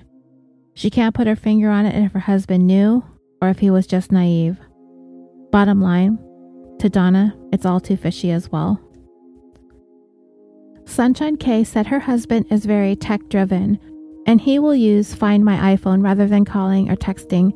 She 0.75 0.91
can't 0.91 1.15
put 1.15 1.27
her 1.27 1.37
finger 1.37 1.71
on 1.71 1.87
it 1.87 1.95
and 1.95 2.05
if 2.07 2.13
her 2.13 2.21
husband 2.21 2.67
knew 2.67 3.05
or 3.41 3.49
if 3.49 3.59
he 3.59 3.71
was 3.71 3.87
just 3.87 4.13
naive. 4.13 4.59
Bottom 5.51 5.81
line, 5.81 6.19
to 6.79 6.89
Donna, 6.89 7.37
it's 7.53 7.67
all 7.67 7.81
too 7.81 7.97
fishy 7.97 8.31
as 8.31 8.51
well. 8.51 8.81
Sunshine 10.85 11.37
K 11.37 11.65
said 11.65 11.87
her 11.87 12.01
husband 12.01 12.47
is 12.51 12.65
very 12.65 12.97
tech 12.97 13.29
driven 13.29 13.79
and 14.27 14.41
he 14.41 14.59
will 14.59 14.75
use 14.75 15.15
Find 15.15 15.45
My 15.45 15.75
iPhone 15.75 16.05
rather 16.05 16.27
than 16.27 16.45
calling 16.45 16.91
or 16.91 16.97
texting, 16.97 17.53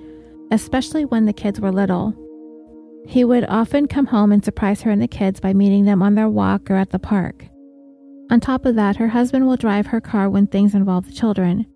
especially 0.50 1.04
when 1.04 1.26
the 1.26 1.32
kids 1.32 1.60
were 1.60 1.70
little. 1.70 2.14
He 3.06 3.24
would 3.24 3.44
often 3.48 3.88
come 3.88 4.06
home 4.06 4.32
and 4.32 4.44
surprise 4.44 4.82
her 4.82 4.90
and 4.90 5.02
the 5.02 5.08
kids 5.08 5.40
by 5.40 5.52
meeting 5.52 5.84
them 5.84 6.02
on 6.02 6.14
their 6.14 6.28
walk 6.28 6.70
or 6.70 6.76
at 6.76 6.90
the 6.90 6.98
park. 6.98 7.46
On 8.30 8.40
top 8.40 8.64
of 8.64 8.76
that, 8.76 8.96
her 8.96 9.08
husband 9.08 9.46
will 9.46 9.56
drive 9.56 9.88
her 9.88 10.00
car 10.00 10.30
when 10.30 10.46
things 10.46 10.74
involve 10.74 11.06
the 11.06 11.12
children. 11.12 11.66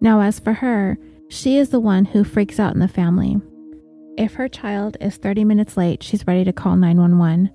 Now, 0.00 0.20
as 0.20 0.38
for 0.38 0.52
her, 0.52 0.96
she 1.28 1.56
is 1.56 1.70
the 1.70 1.80
one 1.80 2.04
who 2.04 2.24
freaks 2.24 2.60
out 2.60 2.74
in 2.74 2.80
the 2.80 2.88
family. 2.88 3.36
If 4.16 4.34
her 4.34 4.48
child 4.48 4.96
is 5.00 5.16
30 5.16 5.44
minutes 5.44 5.76
late, 5.76 6.02
she's 6.02 6.26
ready 6.26 6.44
to 6.44 6.52
call 6.52 6.76
911. 6.76 7.50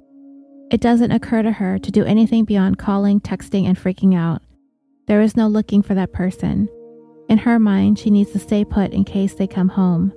It 0.71 0.81
doesn't 0.81 1.11
occur 1.11 1.41
to 1.41 1.51
her 1.51 1.79
to 1.79 1.91
do 1.91 2.03
anything 2.03 2.45
beyond 2.45 2.77
calling, 2.77 3.19
texting, 3.21 3.65
and 3.65 3.77
freaking 3.77 4.15
out. 4.15 4.41
There 5.07 5.21
is 5.21 5.37
no 5.37 5.47
looking 5.47 5.81
for 5.81 5.95
that 5.95 6.13
person. 6.13 6.69
In 7.29 7.37
her 7.39 7.59
mind, 7.59 7.97
she 7.97 8.09
needs 8.09 8.31
to 8.31 8.39
stay 8.39 8.65
put 8.65 8.91
in 8.91 9.03
case 9.03 9.33
they 9.33 9.47
come 9.47 9.69
home. 9.69 10.13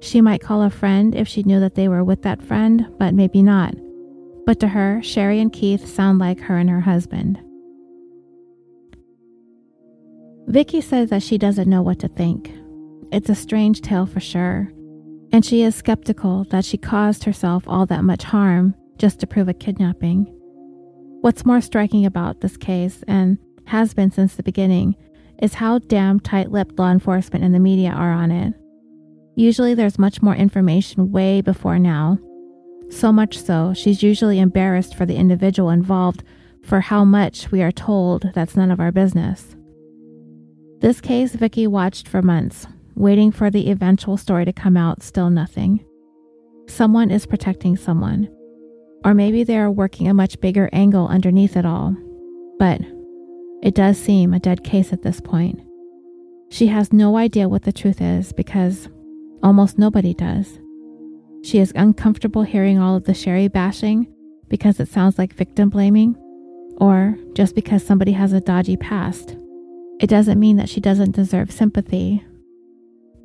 She 0.00 0.20
might 0.20 0.40
call 0.40 0.62
a 0.62 0.70
friend 0.70 1.14
if 1.14 1.28
she 1.28 1.42
knew 1.42 1.60
that 1.60 1.74
they 1.74 1.88
were 1.88 2.04
with 2.04 2.22
that 2.22 2.42
friend, 2.42 2.86
but 2.98 3.14
maybe 3.14 3.42
not. 3.42 3.74
But 4.46 4.60
to 4.60 4.68
her, 4.68 5.02
Sherri 5.02 5.40
and 5.40 5.52
Keith 5.52 5.86
sound 5.86 6.18
like 6.18 6.40
her 6.40 6.56
and 6.56 6.70
her 6.70 6.80
husband. 6.80 7.38
Vicky 10.46 10.80
says 10.80 11.10
that 11.10 11.22
she 11.22 11.38
doesn't 11.38 11.68
know 11.68 11.82
what 11.82 11.98
to 12.00 12.08
think. 12.08 12.52
It's 13.12 13.28
a 13.28 13.34
strange 13.34 13.82
tale 13.82 14.06
for 14.06 14.20
sure, 14.20 14.72
and 15.32 15.44
she 15.44 15.62
is 15.62 15.74
skeptical 15.74 16.44
that 16.44 16.64
she 16.64 16.78
caused 16.78 17.24
herself 17.24 17.62
all 17.66 17.84
that 17.86 18.04
much 18.04 18.22
harm 18.24 18.74
just 18.96 19.20
to 19.20 19.26
prove 19.26 19.48
a 19.48 19.54
kidnapping. 19.54 20.24
What's 21.20 21.44
more 21.44 21.60
striking 21.60 22.06
about 22.06 22.40
this 22.40 22.56
case, 22.56 23.04
and 23.06 23.36
has 23.66 23.92
been 23.92 24.10
since 24.10 24.34
the 24.34 24.42
beginning, 24.42 24.96
is 25.42 25.52
how 25.52 25.78
damn 25.80 26.20
tight 26.20 26.50
lipped 26.50 26.78
law 26.78 26.90
enforcement 26.90 27.44
and 27.44 27.54
the 27.54 27.58
media 27.58 27.90
are 27.90 28.12
on 28.12 28.30
it. 28.30 28.54
Usually 29.36 29.74
there's 29.74 29.98
much 29.98 30.22
more 30.22 30.34
information 30.34 31.12
way 31.12 31.42
before 31.42 31.78
now. 31.78 32.18
So 32.88 33.12
much 33.12 33.38
so, 33.38 33.74
she's 33.74 34.02
usually 34.02 34.38
embarrassed 34.38 34.94
for 34.94 35.04
the 35.04 35.16
individual 35.16 35.68
involved 35.68 36.24
for 36.62 36.80
how 36.80 37.04
much 37.04 37.50
we 37.50 37.60
are 37.60 37.72
told 37.72 38.30
that's 38.34 38.56
none 38.56 38.70
of 38.70 38.80
our 38.80 38.90
business. 38.90 39.54
This 40.78 41.02
case 41.02 41.34
Vicky 41.34 41.66
watched 41.66 42.08
for 42.08 42.22
months, 42.22 42.66
waiting 42.94 43.32
for 43.32 43.50
the 43.50 43.70
eventual 43.70 44.16
story 44.16 44.44
to 44.44 44.52
come 44.52 44.76
out, 44.76 45.02
still 45.02 45.30
nothing. 45.30 45.84
Someone 46.68 47.10
is 47.10 47.26
protecting 47.26 47.76
someone. 47.76 48.28
Or 49.04 49.14
maybe 49.14 49.42
they 49.42 49.58
are 49.58 49.70
working 49.70 50.08
a 50.08 50.14
much 50.14 50.40
bigger 50.40 50.70
angle 50.72 51.08
underneath 51.08 51.56
it 51.56 51.66
all. 51.66 51.96
But 52.58 52.80
it 53.62 53.74
does 53.74 53.98
seem 53.98 54.32
a 54.32 54.38
dead 54.38 54.62
case 54.64 54.92
at 54.92 55.02
this 55.02 55.20
point. 55.20 55.60
She 56.50 56.68
has 56.68 56.92
no 56.92 57.16
idea 57.16 57.48
what 57.48 57.62
the 57.62 57.72
truth 57.72 58.00
is 58.00 58.32
because 58.32 58.88
Almost 59.42 59.76
nobody 59.76 60.14
does. 60.14 60.60
She 61.42 61.58
is 61.58 61.72
uncomfortable 61.74 62.44
hearing 62.44 62.78
all 62.78 62.94
of 62.94 63.04
the 63.04 63.14
Sherri 63.14 63.48
bashing 63.48 64.06
because 64.48 64.78
it 64.78 64.88
sounds 64.88 65.18
like 65.18 65.34
victim 65.34 65.68
blaming, 65.68 66.14
or 66.76 67.16
just 67.34 67.56
because 67.56 67.84
somebody 67.84 68.12
has 68.12 68.32
a 68.32 68.40
dodgy 68.40 68.76
past. 68.76 69.36
It 69.98 70.06
doesn't 70.06 70.38
mean 70.38 70.58
that 70.58 70.68
she 70.68 70.80
doesn't 70.80 71.16
deserve 71.16 71.50
sympathy. 71.50 72.24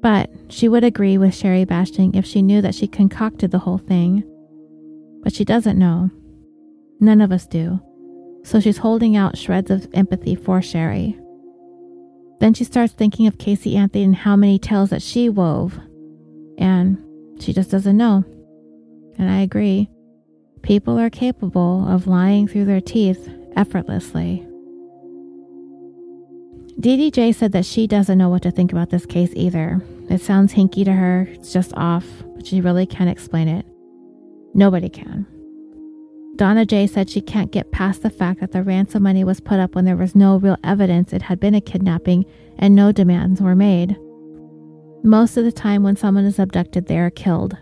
But 0.02 0.30
she 0.50 0.68
would 0.68 0.84
agree 0.84 1.18
with 1.18 1.36
Sherri 1.36 1.66
bashing 1.66 2.16
if 2.16 2.26
she 2.26 2.42
knew 2.42 2.62
that 2.62 2.76
she 2.76 2.88
concocted 2.88 3.52
the 3.52 3.60
whole 3.60 3.80
thing. 3.80 4.24
But 5.24 5.34
she 5.34 5.44
doesn't 5.44 5.80
know. 5.80 6.10
None 7.00 7.22
of 7.22 7.32
us 7.32 7.46
do. 7.46 7.80
So 8.44 8.60
she's 8.60 8.78
holding 8.78 9.18
out 9.18 9.38
shreds 9.38 9.72
of 9.72 9.88
empathy 9.94 10.36
for 10.36 10.62
Sherri. 10.62 11.20
Then 12.40 12.54
she 12.54 12.64
starts 12.64 12.94
thinking 12.94 13.28
of 13.28 13.38
Casey 13.38 13.76
Anthony 13.76 14.04
and 14.04 14.16
how 14.16 14.36
many 14.36 14.60
tales 14.60 14.92
that 14.92 15.02
she 15.02 15.28
wove 15.28 15.80
and 16.58 16.98
she 17.42 17.54
just 17.54 17.72
doesn't 17.72 17.98
know. 17.98 18.24
And 19.18 19.30
I 19.30 19.42
agree. 19.42 19.90
People 20.62 21.00
are 21.00 21.10
capable 21.10 21.88
of 21.88 22.08
lying 22.08 22.48
through 22.48 22.66
their 22.66 22.82
teeth 22.82 23.30
effortlessly. 23.56 24.47
DDJ 26.80 27.34
said 27.34 27.54
that 27.54 27.66
she 27.66 27.88
doesn't 27.88 28.20
know 28.20 28.30
what 28.30 28.44
to 28.44 28.52
think 28.52 28.72
about 28.72 28.92
this 28.92 29.06
case 29.06 29.32
either. 29.34 29.82
It 30.10 30.22
sounds 30.22 30.54
hinky 30.54 30.86
to 30.86 30.94
her, 30.94 31.28
it's 31.32 31.52
just 31.52 31.74
off, 31.74 32.06
but 32.36 32.46
she 32.46 32.62
really 32.62 32.86
can't 32.86 33.10
explain 33.10 33.48
it. 33.48 33.66
Nobody 34.54 34.88
can. 34.88 35.26
Donna 36.36 36.68
J 36.68 36.86
said 36.86 37.10
she 37.10 37.20
can't 37.20 37.52
get 37.52 37.72
past 37.72 38.04
the 38.04 38.12
fact 38.12 38.42
that 38.42 38.52
the 38.52 38.62
ransom 38.62 39.02
money 39.02 39.24
was 39.24 39.40
put 39.40 39.60
up 39.60 39.74
when 39.74 39.86
there 39.86 39.96
was 39.96 40.16
no 40.16 40.38
real 40.38 40.58
evidence 40.64 41.14
it 41.14 41.24
had 41.24 41.40
been 41.40 41.56
a 41.56 41.62
kidnapping 41.62 42.26
and 42.60 42.76
no 42.76 42.92
demands 42.92 43.42
were 43.42 43.56
made. 43.56 43.98
Most 45.04 45.36
of 45.36 45.46
the 45.46 45.52
time, 45.52 45.82
when 45.82 45.96
someone 45.96 46.26
is 46.26 46.38
abducted, 46.38 46.86
they 46.86 47.00
are 47.00 47.10
killed. 47.10 47.58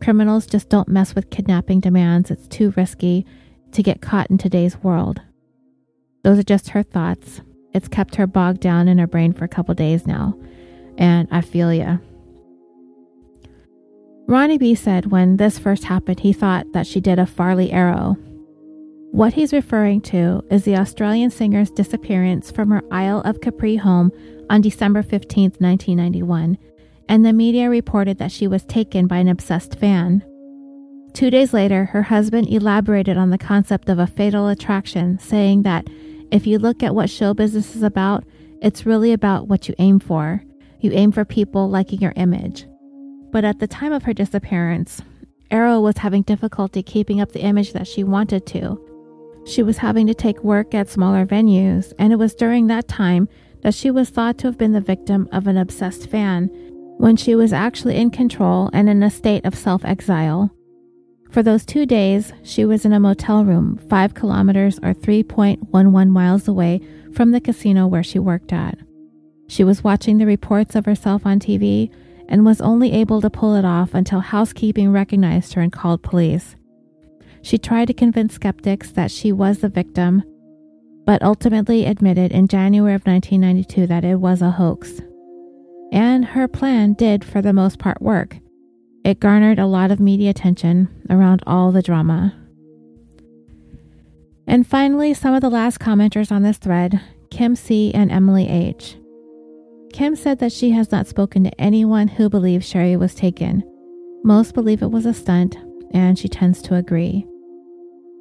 Criminals 0.00 0.46
just 0.46 0.68
don't 0.68 0.88
mess 0.88 1.16
with 1.16 1.30
kidnapping 1.30 1.80
demands, 1.80 2.30
it's 2.30 2.46
too 2.46 2.72
risky 2.76 3.26
to 3.72 3.82
get 3.82 4.02
caught 4.02 4.30
in 4.30 4.38
today's 4.38 4.76
world. 4.84 5.20
Those 6.22 6.38
are 6.38 6.44
just 6.44 6.70
her 6.70 6.84
thoughts. 6.84 7.40
It's 7.76 7.88
kept 7.88 8.14
her 8.14 8.26
bogged 8.26 8.60
down 8.60 8.88
in 8.88 8.96
her 8.96 9.06
brain 9.06 9.34
for 9.34 9.44
a 9.44 9.48
couple 9.48 9.74
days 9.74 10.06
now, 10.06 10.34
and 10.96 11.28
I 11.30 11.42
feel 11.42 11.74
ya. 11.74 11.98
Ronnie 14.26 14.56
B 14.56 14.74
said 14.74 15.10
when 15.12 15.36
this 15.36 15.58
first 15.58 15.84
happened, 15.84 16.20
he 16.20 16.32
thought 16.32 16.72
that 16.72 16.86
she 16.86 17.02
did 17.02 17.18
a 17.18 17.26
Farley 17.26 17.70
arrow. 17.70 18.16
What 19.12 19.34
he's 19.34 19.52
referring 19.52 20.00
to 20.02 20.42
is 20.50 20.64
the 20.64 20.78
Australian 20.78 21.30
singer's 21.30 21.70
disappearance 21.70 22.50
from 22.50 22.70
her 22.70 22.80
Isle 22.90 23.20
of 23.26 23.42
Capri 23.42 23.76
home 23.76 24.10
on 24.48 24.62
December 24.62 25.02
15, 25.02 25.56
1991, 25.58 26.56
and 27.10 27.26
the 27.26 27.34
media 27.34 27.68
reported 27.68 28.16
that 28.16 28.32
she 28.32 28.48
was 28.48 28.64
taken 28.64 29.06
by 29.06 29.18
an 29.18 29.28
obsessed 29.28 29.78
fan. 29.78 30.24
Two 31.12 31.28
days 31.28 31.52
later, 31.52 31.84
her 31.84 32.04
husband 32.04 32.48
elaborated 32.48 33.18
on 33.18 33.28
the 33.28 33.36
concept 33.36 33.90
of 33.90 33.98
a 33.98 34.06
fatal 34.06 34.48
attraction, 34.48 35.18
saying 35.18 35.62
that 35.64 35.86
if 36.30 36.46
you 36.46 36.58
look 36.58 36.82
at 36.82 36.94
what 36.94 37.10
show 37.10 37.34
business 37.34 37.76
is 37.76 37.82
about, 37.82 38.24
it's 38.62 38.86
really 38.86 39.12
about 39.12 39.48
what 39.48 39.68
you 39.68 39.74
aim 39.78 40.00
for. 40.00 40.42
You 40.80 40.92
aim 40.92 41.12
for 41.12 41.24
people 41.24 41.68
liking 41.68 42.00
your 42.00 42.12
image. 42.16 42.66
But 43.30 43.44
at 43.44 43.58
the 43.58 43.66
time 43.66 43.92
of 43.92 44.04
her 44.04 44.12
disappearance, 44.12 45.02
Arrow 45.50 45.80
was 45.80 45.98
having 45.98 46.22
difficulty 46.22 46.82
keeping 46.82 47.20
up 47.20 47.32
the 47.32 47.42
image 47.42 47.72
that 47.72 47.86
she 47.86 48.02
wanted 48.02 48.46
to. 48.46 48.82
She 49.46 49.62
was 49.62 49.78
having 49.78 50.06
to 50.08 50.14
take 50.14 50.42
work 50.42 50.74
at 50.74 50.88
smaller 50.88 51.24
venues, 51.24 51.92
and 51.98 52.12
it 52.12 52.16
was 52.16 52.34
during 52.34 52.66
that 52.66 52.88
time 52.88 53.28
that 53.62 53.74
she 53.74 53.90
was 53.90 54.10
thought 54.10 54.38
to 54.38 54.48
have 54.48 54.58
been 54.58 54.72
the 54.72 54.80
victim 54.80 55.28
of 55.32 55.46
an 55.46 55.56
obsessed 55.56 56.08
fan 56.08 56.50
when 56.98 57.16
she 57.16 57.34
was 57.34 57.52
actually 57.52 57.96
in 57.96 58.10
control 58.10 58.70
and 58.72 58.88
in 58.88 59.02
a 59.02 59.10
state 59.10 59.44
of 59.44 59.54
self 59.54 59.84
exile. 59.84 60.50
For 61.36 61.42
those 61.42 61.66
two 61.66 61.84
days, 61.84 62.32
she 62.42 62.64
was 62.64 62.86
in 62.86 62.94
a 62.94 62.98
motel 62.98 63.44
room 63.44 63.76
five 63.90 64.14
kilometers 64.14 64.78
or 64.78 64.94
3.11 64.94 66.08
miles 66.08 66.48
away 66.48 66.80
from 67.12 67.32
the 67.32 67.42
casino 67.42 67.86
where 67.86 68.02
she 68.02 68.18
worked 68.18 68.54
at. 68.54 68.78
She 69.46 69.62
was 69.62 69.84
watching 69.84 70.16
the 70.16 70.24
reports 70.24 70.74
of 70.74 70.86
herself 70.86 71.26
on 71.26 71.38
TV 71.38 71.90
and 72.26 72.46
was 72.46 72.62
only 72.62 72.90
able 72.92 73.20
to 73.20 73.28
pull 73.28 73.54
it 73.54 73.66
off 73.66 73.92
until 73.92 74.20
housekeeping 74.20 74.90
recognized 74.92 75.52
her 75.52 75.60
and 75.60 75.70
called 75.70 76.02
police. 76.02 76.56
She 77.42 77.58
tried 77.58 77.88
to 77.88 77.92
convince 77.92 78.32
skeptics 78.32 78.90
that 78.92 79.10
she 79.10 79.30
was 79.30 79.58
the 79.58 79.68
victim, 79.68 80.22
but 81.04 81.22
ultimately 81.22 81.84
admitted 81.84 82.32
in 82.32 82.48
January 82.48 82.94
of 82.94 83.06
1992 83.06 83.86
that 83.88 84.06
it 84.06 84.20
was 84.20 84.40
a 84.40 84.52
hoax. 84.52 85.02
And 85.92 86.24
her 86.24 86.48
plan 86.48 86.94
did, 86.94 87.26
for 87.26 87.42
the 87.42 87.52
most 87.52 87.78
part, 87.78 88.00
work. 88.00 88.38
It 89.06 89.20
garnered 89.20 89.60
a 89.60 89.66
lot 89.66 89.92
of 89.92 90.00
media 90.00 90.30
attention 90.30 90.88
around 91.08 91.40
all 91.46 91.70
the 91.70 91.80
drama. 91.80 92.34
And 94.48 94.66
finally, 94.66 95.14
some 95.14 95.32
of 95.32 95.42
the 95.42 95.48
last 95.48 95.78
commenters 95.78 96.32
on 96.32 96.42
this 96.42 96.58
thread 96.58 97.00
Kim 97.30 97.54
C. 97.54 97.94
and 97.94 98.10
Emily 98.10 98.48
H. 98.48 98.96
Kim 99.92 100.16
said 100.16 100.40
that 100.40 100.50
she 100.50 100.72
has 100.72 100.90
not 100.90 101.06
spoken 101.06 101.44
to 101.44 101.60
anyone 101.60 102.08
who 102.08 102.28
believes 102.28 102.68
Sherri 102.68 102.96
was 102.96 103.14
taken. 103.14 103.62
Most 104.24 104.54
believe 104.54 104.82
it 104.82 104.90
was 104.90 105.06
a 105.06 105.14
stunt, 105.14 105.56
and 105.92 106.18
she 106.18 106.28
tends 106.28 106.60
to 106.62 106.74
agree. 106.74 107.24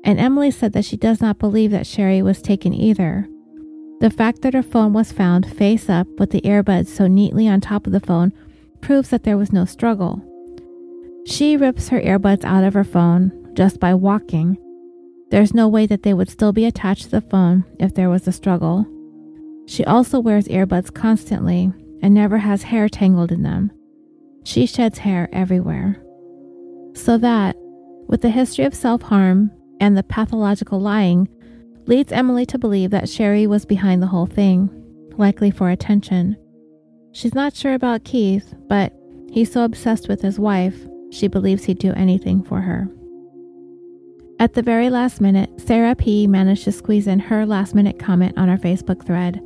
And 0.04 0.20
Emily 0.20 0.52
said 0.52 0.74
that 0.74 0.86
she 0.86 0.98
does 0.98 1.20
not 1.20 1.40
believe 1.40 1.72
that 1.72 1.88
Sherri 1.88 2.22
was 2.22 2.44
taken 2.44 2.76
either. 2.76 3.28
The 4.02 4.12
fact 4.12 4.44
that 4.44 4.54
her 4.54 4.62
phone 4.62 4.94
was 4.94 5.12
found 5.12 5.52
face 5.52 5.90
up 5.90 6.06
with 6.20 6.30
the 6.30 6.42
earbuds 6.42 6.90
so 6.90 7.08
neatly 7.08 7.48
on 7.48 7.60
top 7.60 7.88
of 7.88 7.92
the 7.92 8.00
phone 8.00 8.34
proves 8.82 9.10
that 9.10 9.24
there 9.24 9.36
was 9.36 9.52
no 9.52 9.66
struggle. 9.66 10.24
She 11.26 11.58
rips 11.58 11.90
her 11.90 12.00
earbuds 12.00 12.44
out 12.44 12.64
of 12.64 12.76
her 12.76 12.84
phone 12.84 13.32
just 13.56 13.80
by 13.80 13.96
walking. 13.96 14.58
There's 15.32 15.56
no 15.56 15.68
way 15.68 15.88
that 15.88 16.04
they 16.04 16.14
would 16.14 16.30
still 16.30 16.54
be 16.54 16.66
attached 16.66 17.06
to 17.06 17.12
the 17.12 17.22
phone 17.22 17.66
if 17.80 17.96
there 17.96 18.12
was 18.12 18.28
a 18.28 18.32
struggle. 18.32 18.86
She 19.66 19.84
also 19.84 20.20
wears 20.20 20.48
earbuds 20.48 20.94
constantly 20.94 21.74
and 22.04 22.14
never 22.14 22.38
has 22.38 22.64
hair 22.64 22.88
tangled 22.88 23.32
in 23.32 23.42
them. 23.42 23.72
She 24.44 24.68
sheds 24.68 25.00
hair 25.00 25.28
everywhere. 25.34 26.00
So 26.94 27.18
that, 27.18 27.56
with 28.08 28.22
the 28.22 28.30
history 28.30 28.66
of 28.66 28.76
self 28.76 29.02
harm 29.02 29.52
and 29.80 29.98
the 29.98 30.04
pathological 30.04 30.80
lying, 30.80 31.28
leads 31.88 32.12
Emily 32.12 32.46
to 32.46 32.60
believe 32.60 32.92
that 32.92 33.10
Sherri 33.10 33.48
was 33.48 33.66
behind 33.66 34.04
the 34.04 34.08
whole 34.08 34.28
thing, 34.28 34.70
likely 35.18 35.50
for 35.50 35.72
attention. 35.72 36.38
She's 37.14 37.34
not 37.34 37.56
sure 37.56 37.74
about 37.74 38.04
Keith, 38.04 38.54
but 38.68 38.94
he's 39.32 39.52
so 39.52 39.64
obsessed 39.64 40.08
with 40.08 40.22
his 40.22 40.38
wife 40.38 40.86
she 41.16 41.28
believes 41.28 41.64
he'd 41.64 41.80
do 41.80 41.94
anything 41.94 42.44
for 42.44 42.62
her. 42.62 42.90
At 44.38 44.54
the 44.54 44.62
very 44.62 44.90
last 44.90 45.22
minute, 45.22 45.50
Sarah 45.62 45.96
P. 45.96 46.28
managed 46.28 46.66
to 46.66 46.72
squeeze 46.74 47.08
in 47.08 47.20
her 47.20 47.46
last 47.46 47.74
minute 47.74 47.98
comment 47.98 48.38
on 48.38 48.50
our 48.50 48.58
Facebook 48.58 49.06
thread. 49.06 49.42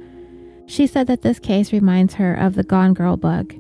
She 0.65 0.87
said 0.87 1.05
that 1.07 1.21
this 1.21 1.37
case 1.37 1.71
reminds 1.71 2.15
her 2.15 2.33
of 2.33 2.55
the 2.55 2.63
Gone 2.63 2.95
Girl 2.95 3.17
book, 3.17 3.53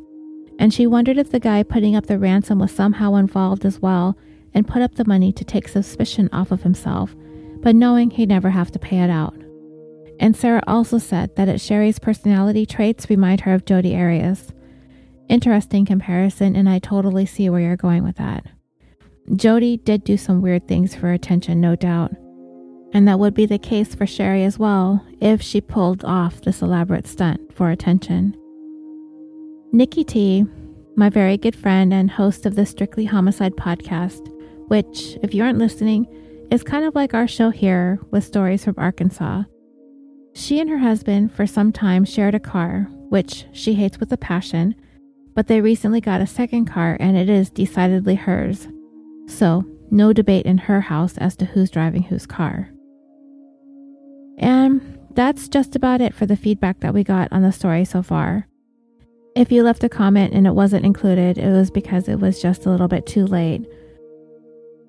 and 0.57 0.73
she 0.73 0.87
wondered 0.87 1.17
if 1.17 1.29
the 1.29 1.39
guy 1.39 1.61
putting 1.61 1.95
up 1.95 2.07
the 2.07 2.17
ransom 2.17 2.57
was 2.57 2.71
somehow 2.71 3.13
involved 3.13 3.63
as 3.63 3.79
well 3.79 4.17
and 4.55 4.67
put 4.67 4.81
up 4.81 4.95
the 4.95 5.05
money 5.05 5.31
to 5.31 5.45
take 5.45 5.67
suspicion 5.67 6.29
off 6.33 6.51
of 6.51 6.63
himself, 6.63 7.15
but 7.61 7.75
knowing 7.75 8.09
he'd 8.09 8.29
never 8.29 8.49
have 8.49 8.71
to 8.71 8.79
pay 8.79 8.99
it 8.99 9.11
out. 9.11 9.35
And 10.19 10.35
Sarah 10.35 10.63
also 10.65 10.97
said 10.97 11.35
that 11.35 11.61
Sherri's 11.61 11.99
personality 11.99 12.65
traits 12.65 13.09
remind 13.09 13.41
her 13.41 13.53
of 13.53 13.65
Jodi 13.65 13.95
Arias, 13.95 14.51
Interesting 15.29 15.85
comparison, 15.85 16.55
and 16.55 16.67
I 16.67 16.79
totally 16.79 17.27
see 17.27 17.49
where 17.49 17.61
you're 17.61 17.77
going 17.77 18.03
with 18.03 18.15
that. 18.17 18.45
Jodi 19.35 19.77
did 19.77 20.03
do 20.03 20.17
some 20.17 20.41
weird 20.41 20.67
things 20.67 20.95
for 20.95 21.11
attention, 21.11 21.61
no 21.61 21.75
doubt. 21.75 22.11
And 22.93 23.07
that 23.07 23.19
would 23.19 23.35
be 23.35 23.45
the 23.45 23.59
case 23.59 23.93
for 23.93 24.07
Sherri 24.07 24.43
as 24.43 24.57
well 24.57 25.05
if 25.21 25.39
she 25.39 25.61
pulled 25.61 26.03
off 26.03 26.41
this 26.41 26.63
elaborate 26.63 27.05
stunt 27.05 27.53
for 27.53 27.69
attention. 27.69 28.35
Nikki 29.71 30.03
T, 30.03 30.45
my 30.95 31.09
very 31.09 31.37
good 31.37 31.55
friend 31.55 31.93
and 31.93 32.09
host 32.09 32.47
of 32.47 32.55
the 32.55 32.65
Strictly 32.65 33.05
Homicide 33.05 33.55
podcast, 33.55 34.27
which, 34.67 35.15
if 35.21 35.35
you 35.35 35.43
aren't 35.43 35.59
listening, 35.59 36.07
is 36.49 36.63
kind 36.63 36.83
of 36.83 36.95
like 36.95 37.13
our 37.13 37.27
show 37.27 37.51
here 37.51 37.99
with 38.09 38.23
stories 38.23 38.63
from 38.63 38.73
Arkansas. 38.79 39.43
She 40.33 40.59
and 40.59 40.71
her 40.71 40.79
husband, 40.79 41.31
for 41.31 41.45
some 41.45 41.71
time, 41.71 42.03
shared 42.03 42.33
a 42.33 42.39
car, 42.39 42.87
which 43.09 43.45
she 43.51 43.75
hates 43.75 43.99
with 43.99 44.11
a 44.11 44.17
passion 44.17 44.73
but 45.39 45.47
they 45.47 45.61
recently 45.61 46.01
got 46.01 46.19
a 46.19 46.27
second 46.27 46.65
car 46.65 46.97
and 46.99 47.15
it 47.15 47.29
is 47.29 47.49
decidedly 47.49 48.15
hers. 48.15 48.67
So, 49.27 49.63
no 49.89 50.11
debate 50.11 50.45
in 50.45 50.57
her 50.57 50.81
house 50.81 51.17
as 51.17 51.37
to 51.37 51.45
who's 51.45 51.71
driving 51.71 52.03
whose 52.03 52.25
car. 52.25 52.69
And 54.37 54.99
that's 55.11 55.47
just 55.47 55.77
about 55.77 56.01
it 56.01 56.13
for 56.13 56.25
the 56.25 56.35
feedback 56.35 56.81
that 56.81 56.93
we 56.93 57.05
got 57.05 57.31
on 57.31 57.41
the 57.41 57.53
story 57.53 57.85
so 57.85 58.03
far. 58.03 58.49
If 59.33 59.49
you 59.49 59.63
left 59.63 59.85
a 59.85 59.87
comment 59.87 60.33
and 60.33 60.45
it 60.45 60.55
wasn't 60.55 60.85
included, 60.85 61.37
it 61.37 61.49
was 61.49 61.71
because 61.71 62.09
it 62.09 62.19
was 62.19 62.41
just 62.41 62.65
a 62.65 62.69
little 62.69 62.89
bit 62.89 63.05
too 63.05 63.25
late. 63.25 63.65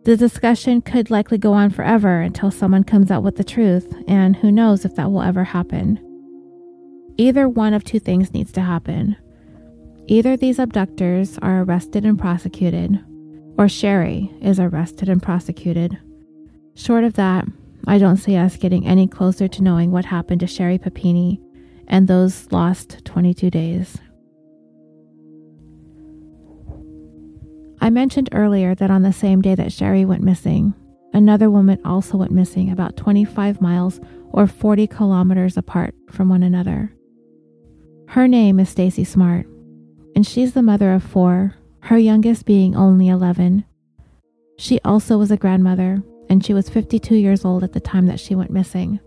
The 0.02 0.16
discussion 0.16 0.82
could 0.82 1.12
likely 1.12 1.38
go 1.38 1.52
on 1.52 1.70
forever 1.70 2.22
until 2.22 2.50
someone 2.50 2.82
comes 2.82 3.12
out 3.12 3.22
with 3.22 3.36
the 3.36 3.44
truth, 3.44 3.94
and 4.08 4.34
who 4.34 4.50
knows 4.50 4.84
if 4.84 4.96
that 4.96 5.12
will 5.12 5.22
ever 5.22 5.44
happen. 5.44 6.00
Either 7.18 7.48
one 7.48 7.72
of 7.72 7.84
two 7.84 8.00
things 8.00 8.34
needs 8.34 8.50
to 8.50 8.62
happen. 8.62 9.16
Either 10.10 10.36
these 10.36 10.58
abductors 10.58 11.38
are 11.38 11.62
arrested 11.62 12.04
and 12.04 12.18
prosecuted, 12.18 12.98
or 13.56 13.68
Sherri 13.68 14.28
is 14.42 14.58
arrested 14.58 15.08
and 15.08 15.22
prosecuted. 15.22 15.96
Short 16.74 17.04
of 17.04 17.14
that, 17.14 17.46
I 17.86 17.98
don't 17.98 18.16
see 18.16 18.34
us 18.34 18.56
getting 18.56 18.84
any 18.88 19.06
closer 19.06 19.46
to 19.46 19.62
knowing 19.62 19.92
what 19.92 20.04
happened 20.04 20.40
to 20.40 20.48
Sherri 20.48 20.78
Papini 20.78 21.40
and 21.86 22.08
those 22.08 22.50
lost 22.50 23.04
22 23.04 23.50
days. 23.50 23.98
I 27.80 27.88
mentioned 27.88 28.30
earlier 28.32 28.74
that 28.74 28.90
on 28.90 29.02
the 29.02 29.12
same 29.12 29.40
day 29.40 29.54
that 29.54 29.72
Sherri 29.72 30.04
went 30.04 30.24
missing, 30.24 30.74
another 31.14 31.52
woman 31.52 31.80
also 31.84 32.16
went 32.16 32.32
missing 32.32 32.68
about 32.72 32.96
25 32.96 33.60
miles 33.60 34.00
or 34.32 34.48
40 34.48 34.88
kilometers 34.88 35.56
apart 35.56 35.94
from 36.10 36.28
one 36.28 36.42
another. 36.42 36.92
Her 38.08 38.26
name 38.26 38.58
is 38.58 38.68
Stacy 38.68 39.04
Smart 39.04 39.46
and 40.20 40.26
she's 40.26 40.52
the 40.52 40.62
mother 40.62 40.92
of 40.92 41.02
four, 41.02 41.54
her 41.84 41.96
youngest 41.96 42.44
being 42.44 42.76
only 42.76 43.08
11. 43.08 43.64
She 44.58 44.78
also 44.84 45.16
was 45.16 45.30
a 45.30 45.36
grandmother, 45.38 46.02
and 46.28 46.44
she 46.44 46.52
was 46.52 46.68
52 46.68 47.16
years 47.16 47.42
old 47.42 47.64
at 47.64 47.72
the 47.72 47.80
time 47.80 48.04
that 48.04 48.20
she 48.20 48.34
went 48.34 48.50
missing. 48.50 49.00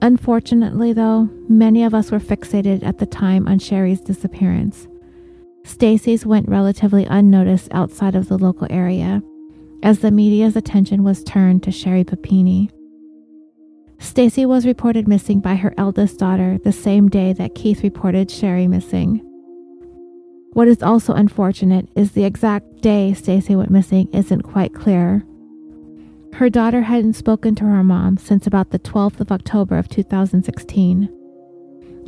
Unfortunately, 0.00 0.92
though, 0.92 1.28
many 1.48 1.82
of 1.82 1.92
us 1.92 2.12
were 2.12 2.20
fixated 2.20 2.84
at 2.84 2.98
the 2.98 3.04
time 3.04 3.48
on 3.48 3.58
Sherri's 3.58 4.00
disappearance. 4.00 4.86
Stacy's 5.64 6.24
went 6.24 6.48
relatively 6.48 7.04
unnoticed 7.06 7.66
outside 7.72 8.14
of 8.14 8.28
the 8.28 8.38
local 8.38 8.68
area, 8.70 9.20
as 9.82 9.98
the 9.98 10.12
media's 10.12 10.54
attention 10.54 11.02
was 11.02 11.24
turned 11.24 11.64
to 11.64 11.72
Sherri 11.72 12.04
Papini. 12.04 12.70
Stacy 13.98 14.46
was 14.46 14.66
reported 14.66 15.08
missing 15.08 15.40
by 15.40 15.56
her 15.56 15.74
eldest 15.76 16.20
daughter 16.20 16.58
the 16.62 16.70
same 16.70 17.08
day 17.08 17.32
that 17.32 17.56
Keith 17.56 17.82
reported 17.82 18.30
Sherri 18.30 18.68
missing. 18.68 19.26
What 20.52 20.66
is 20.66 20.82
also 20.82 21.12
unfortunate 21.12 21.88
is 21.94 22.10
the 22.12 22.24
exact 22.24 22.80
day 22.80 23.14
Stacy 23.14 23.54
went 23.54 23.70
missing 23.70 24.08
isn't 24.12 24.42
quite 24.42 24.74
clear. 24.74 25.24
Her 26.34 26.50
daughter 26.50 26.82
hadn't 26.82 27.14
spoken 27.14 27.54
to 27.56 27.64
her 27.64 27.84
mom 27.84 28.16
since 28.16 28.48
about 28.48 28.70
the 28.70 28.78
12th 28.80 29.20
of 29.20 29.30
October 29.30 29.78
of 29.78 29.88
2016, 29.88 31.08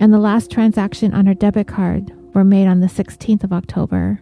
and 0.01 0.13
the 0.13 0.19
last 0.19 0.51
transaction 0.51 1.15
on 1.15 1.27
her 1.27 1.35
debit 1.35 1.69
card 1.69 2.13
were 2.35 2.43
made 2.43 2.67
on 2.67 2.81
the 2.81 2.89
16th 2.89 3.45
of 3.45 3.53
October. 3.53 4.21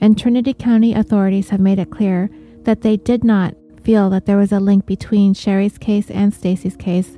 And 0.00 0.18
Trinity 0.18 0.52
County 0.52 0.92
authorities 0.92 1.50
have 1.50 1.60
made 1.60 1.78
it 1.78 1.90
clear 1.90 2.30
that 2.62 2.80
they 2.80 2.96
did 2.96 3.22
not 3.22 3.54
feel 3.84 4.10
that 4.10 4.26
there 4.26 4.38
was 4.38 4.50
a 4.50 4.58
link 4.58 4.86
between 4.86 5.34
Sherri's 5.34 5.78
case 5.78 6.10
and 6.10 6.34
Stacy's 6.34 6.76
case, 6.76 7.16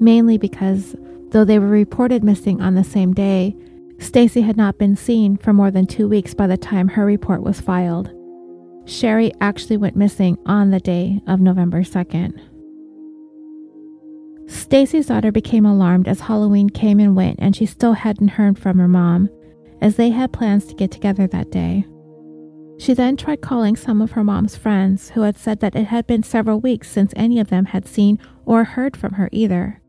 mainly 0.00 0.38
because 0.38 0.96
though 1.30 1.44
they 1.44 1.58
were 1.58 1.66
reported 1.66 2.24
missing 2.24 2.62
on 2.62 2.74
the 2.74 2.84
same 2.84 3.12
day, 3.12 3.54
Stacy 3.98 4.42
had 4.42 4.56
not 4.56 4.78
been 4.78 4.96
seen 4.96 5.36
for 5.36 5.52
more 5.52 5.70
than 5.70 5.86
two 5.86 6.08
weeks 6.08 6.34
by 6.34 6.46
the 6.46 6.56
time 6.56 6.88
her 6.88 7.04
report 7.04 7.42
was 7.42 7.60
filed. 7.60 8.10
Sherri 8.84 9.32
actually 9.40 9.76
went 9.76 9.96
missing 9.96 10.38
on 10.46 10.70
the 10.70 10.80
day 10.80 11.20
of 11.26 11.40
November 11.40 11.82
2nd. 11.82 12.38
Stacy's 14.48 15.06
daughter 15.06 15.32
became 15.32 15.66
alarmed 15.66 16.06
as 16.06 16.20
Halloween 16.20 16.70
came 16.70 17.00
and 17.00 17.16
went 17.16 17.40
and 17.40 17.56
she 17.56 17.66
still 17.66 17.94
hadn't 17.94 18.28
heard 18.28 18.58
from 18.58 18.78
her 18.78 18.86
mom, 18.86 19.28
as 19.80 19.96
they 19.96 20.10
had 20.10 20.32
plans 20.32 20.66
to 20.66 20.74
get 20.74 20.90
together 20.90 21.26
that 21.26 21.50
day. 21.50 21.84
She 22.78 22.94
then 22.94 23.16
tried 23.16 23.40
calling 23.40 23.74
some 23.74 24.02
of 24.02 24.12
her 24.12 24.22
mom's 24.22 24.56
friends 24.56 25.10
who 25.10 25.22
had 25.22 25.36
said 25.36 25.60
that 25.60 25.74
it 25.74 25.86
had 25.86 26.06
been 26.06 26.22
several 26.22 26.60
weeks 26.60 26.90
since 26.90 27.12
any 27.16 27.40
of 27.40 27.48
them 27.48 27.66
had 27.66 27.88
seen 27.88 28.18
or 28.44 28.64
heard 28.64 28.96
from 28.96 29.14
her 29.14 29.28
either 29.32 29.80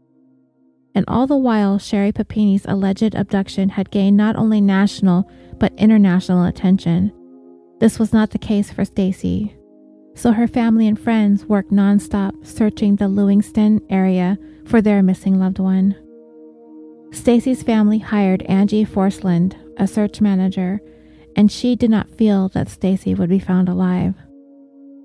and 0.98 1.06
all 1.08 1.28
the 1.28 1.38
while 1.38 1.78
Sherri 1.78 2.12
Papini's 2.12 2.66
alleged 2.66 3.14
abduction 3.14 3.70
had 3.70 3.92
gained 3.92 4.18
not 4.18 4.36
only 4.36 4.60
national 4.60 5.30
but 5.60 5.72
international 5.78 6.46
attention. 6.46 7.14
This 7.80 8.00
was 8.00 8.12
not 8.12 8.32
the 8.32 8.40
case 8.40 8.72
for 8.72 8.84
Stacy. 8.84 9.56
So 10.16 10.32
her 10.32 10.48
family 10.48 10.88
and 10.88 11.00
friends 11.00 11.46
worked 11.46 11.72
nonstop 11.72 12.44
searching 12.44 12.96
the 12.96 13.08
Lewiston 13.08 13.80
area 13.92 14.40
for 14.66 14.82
their 14.82 15.04
missing 15.04 15.40
loved 15.40 15.60
one. 15.60 15.96
Stacy's 17.12 17.62
family 17.62 18.00
hired 18.00 18.42
Angie 18.44 18.84
Forsland, 18.84 19.56
a 19.78 19.86
search 19.86 20.20
manager, 20.20 20.82
and 21.36 21.52
she 21.52 21.76
did 21.76 21.92
not 21.92 22.10
feel 22.18 22.50
that 22.50 22.70
Stacy 22.70 23.14
would 23.14 23.30
be 23.30 23.38
found 23.38 23.70
alive. 23.70 24.16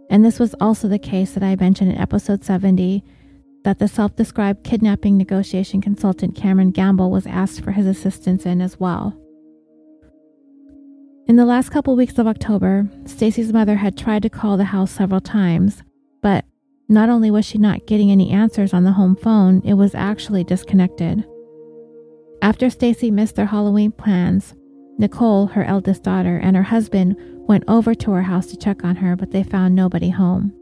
And 0.08 0.24
this 0.24 0.38
was 0.38 0.54
also 0.58 0.88
the 0.88 0.98
case 0.98 1.32
that 1.32 1.42
I 1.42 1.54
mentioned 1.56 1.92
in 1.92 1.98
episode 1.98 2.42
70 2.44 3.04
that 3.64 3.78
the 3.78 3.88
self 3.88 4.16
described 4.16 4.64
kidnapping 4.64 5.16
negotiation 5.16 5.80
consultant 5.80 6.34
Cameron 6.34 6.70
Gamble 6.70 7.10
was 7.10 7.26
asked 7.26 7.62
for 7.62 7.72
his 7.72 7.86
assistance 7.86 8.44
in 8.46 8.60
as 8.60 8.78
well. 8.78 9.16
In 11.26 11.36
the 11.36 11.44
last 11.44 11.70
couple 11.70 11.94
weeks 11.94 12.18
of 12.18 12.26
October, 12.26 12.88
Stacy's 13.06 13.52
mother 13.52 13.76
had 13.76 13.96
tried 13.96 14.22
to 14.22 14.30
call 14.30 14.56
the 14.56 14.64
house 14.64 14.90
several 14.90 15.20
times, 15.20 15.82
but 16.20 16.44
not 16.88 17.08
only 17.08 17.30
was 17.30 17.44
she 17.44 17.58
not 17.58 17.86
getting 17.86 18.10
any 18.10 18.30
answers 18.30 18.74
on 18.74 18.84
the 18.84 18.92
home 18.92 19.16
phone, 19.16 19.62
it 19.64 19.74
was 19.74 19.94
actually 19.94 20.44
disconnected. 20.44 21.24
After 22.42 22.68
Stacy 22.68 23.10
missed 23.10 23.36
their 23.36 23.46
Halloween 23.46 23.92
plans, 23.92 24.54
Nicole, 24.98 25.46
her 25.46 25.64
eldest 25.64 26.02
daughter, 26.02 26.36
and 26.36 26.56
her 26.56 26.64
husband 26.64 27.16
went 27.48 27.64
over 27.68 27.94
to 27.94 28.10
her 28.10 28.22
house 28.22 28.46
to 28.48 28.56
check 28.56 28.84
on 28.84 28.96
her, 28.96 29.16
but 29.16 29.30
they 29.30 29.42
found 29.42 29.74
nobody 29.74 30.10
home. 30.10 30.52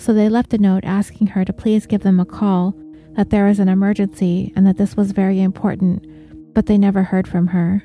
So 0.00 0.14
they 0.14 0.30
left 0.30 0.54
a 0.54 0.58
note 0.58 0.84
asking 0.84 1.26
her 1.28 1.44
to 1.44 1.52
please 1.52 1.84
give 1.84 2.02
them 2.02 2.20
a 2.20 2.24
call, 2.24 2.74
that 3.16 3.28
there 3.28 3.44
was 3.44 3.58
an 3.58 3.68
emergency, 3.68 4.50
and 4.56 4.66
that 4.66 4.78
this 4.78 4.96
was 4.96 5.12
very 5.12 5.42
important, 5.42 6.54
but 6.54 6.64
they 6.64 6.78
never 6.78 7.02
heard 7.02 7.28
from 7.28 7.48
her. 7.48 7.84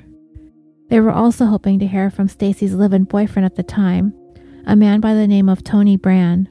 They 0.88 0.98
were 0.98 1.12
also 1.12 1.44
hoping 1.44 1.78
to 1.80 1.86
hear 1.86 2.10
from 2.10 2.28
Stacy's 2.28 2.72
live-in 2.72 3.04
boyfriend 3.04 3.44
at 3.44 3.56
the 3.56 3.62
time, 3.62 4.14
a 4.66 4.74
man 4.74 5.00
by 5.00 5.12
the 5.12 5.26
name 5.26 5.50
of 5.50 5.62
Tony 5.62 5.98
Brand. 5.98 6.48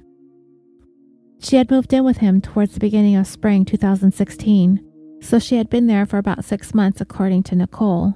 She 1.39 1.55
had 1.55 1.71
moved 1.71 1.91
in 1.93 2.03
with 2.03 2.17
him 2.17 2.41
towards 2.41 2.75
the 2.75 2.79
beginning 2.79 3.15
of 3.15 3.25
spring 3.25 3.65
2016, 3.65 4.87
so 5.19 5.39
she 5.39 5.57
had 5.57 5.71
been 5.71 5.87
there 5.87 6.05
for 6.05 6.19
about 6.19 6.45
six 6.45 6.75
months, 6.75 7.01
according 7.01 7.41
to 7.41 7.55
Nicole. 7.55 8.13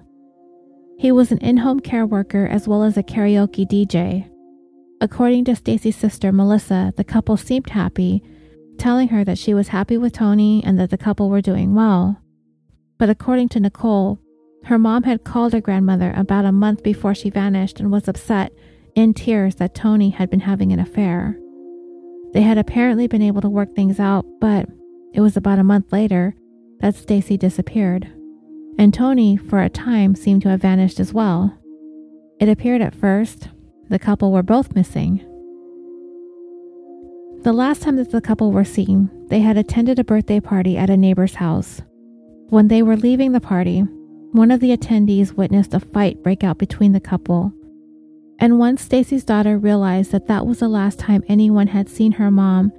He 0.99 1.11
was 1.11 1.31
an 1.31 1.39
in-home 1.39 1.79
care 1.79 2.05
worker 2.05 2.45
as 2.45 2.67
well 2.67 2.83
as 2.83 2.95
a 2.95 3.01
karaoke 3.01 3.65
DJ. 3.65 4.28
According 5.01 5.45
to 5.45 5.55
Stacy's 5.55 5.95
sister 5.95 6.31
Melissa, 6.31 6.93
the 6.97 7.05
couple 7.05 7.37
seemed 7.37 7.69
happy, 7.69 8.21
telling 8.77 9.09
her 9.09 9.23
that 9.23 9.37
she 9.37 9.53
was 9.53 9.69
happy 9.69 9.97
with 9.97 10.13
Tony 10.13 10.61
and 10.65 10.77
that 10.77 10.89
the 10.89 10.97
couple 10.97 11.29
were 11.29 11.41
doing 11.41 11.73
well. 11.73 12.21
But 12.97 13.09
according 13.09 13.49
to 13.49 13.61
Nicole, 13.61 14.19
her 14.65 14.77
mom 14.77 15.03
had 15.03 15.23
called 15.23 15.53
her 15.53 15.61
grandmother 15.61 16.13
about 16.17 16.43
a 16.43 16.51
month 16.51 16.83
before 16.83 17.15
she 17.15 17.29
vanished 17.29 17.79
and 17.79 17.91
was 17.91 18.09
upset, 18.09 18.51
in 18.93 19.13
tears, 19.13 19.55
that 19.55 19.73
Tony 19.73 20.09
had 20.09 20.29
been 20.29 20.41
having 20.41 20.73
an 20.73 20.79
affair. 20.79 21.39
They 22.33 22.41
had 22.41 22.57
apparently 22.57 23.07
been 23.07 23.21
able 23.21 23.41
to 23.41 23.49
work 23.49 23.73
things 23.73 24.01
out, 24.01 24.25
but 24.41 24.67
it 25.13 25.21
was 25.21 25.37
about 25.37 25.59
a 25.59 25.63
month 25.63 25.93
later 25.93 26.35
that 26.81 26.95
Stacy 26.95 27.37
disappeared. 27.37 28.11
And 28.77 28.93
Tony, 28.93 29.37
for 29.37 29.61
a 29.61 29.69
time, 29.69 30.13
seemed 30.15 30.41
to 30.41 30.49
have 30.49 30.61
vanished 30.61 30.99
as 30.99 31.13
well. 31.13 31.57
It 32.39 32.49
appeared 32.49 32.81
at 32.81 32.95
first 32.95 33.49
the 33.89 33.99
couple 33.99 34.31
were 34.31 34.43
both 34.43 34.75
missing. 34.75 35.17
The 37.43 37.53
last 37.53 37.81
time 37.81 37.95
that 37.95 38.11
the 38.11 38.21
couple 38.21 38.51
were 38.51 38.65
seen, 38.65 39.09
they 39.29 39.39
had 39.39 39.57
attended 39.57 39.97
a 39.97 40.03
birthday 40.03 40.39
party 40.39 40.77
at 40.77 40.89
a 40.89 40.97
neighbor's 40.97 41.35
house. 41.35 41.81
When 42.49 42.67
they 42.67 42.83
were 42.83 42.97
leaving 42.97 43.31
the 43.31 43.39
party, 43.39 43.81
one 44.31 44.51
of 44.51 44.59
the 44.59 44.75
attendees 44.75 45.33
witnessed 45.33 45.73
a 45.73 45.79
fight 45.79 46.21
break 46.21 46.43
out 46.43 46.59
between 46.59 46.91
the 46.91 46.99
couple. 46.99 47.51
And 48.37 48.59
once 48.59 48.81
Stacy's 48.81 49.23
daughter 49.23 49.57
realized 49.57 50.11
that 50.11 50.27
that 50.27 50.45
was 50.45 50.59
the 50.59 50.67
last 50.67 50.99
time 50.99 51.23
anyone 51.27 51.67
had 51.67 51.89
seen 51.89 52.13
her 52.13 52.29
mom, 52.29 52.71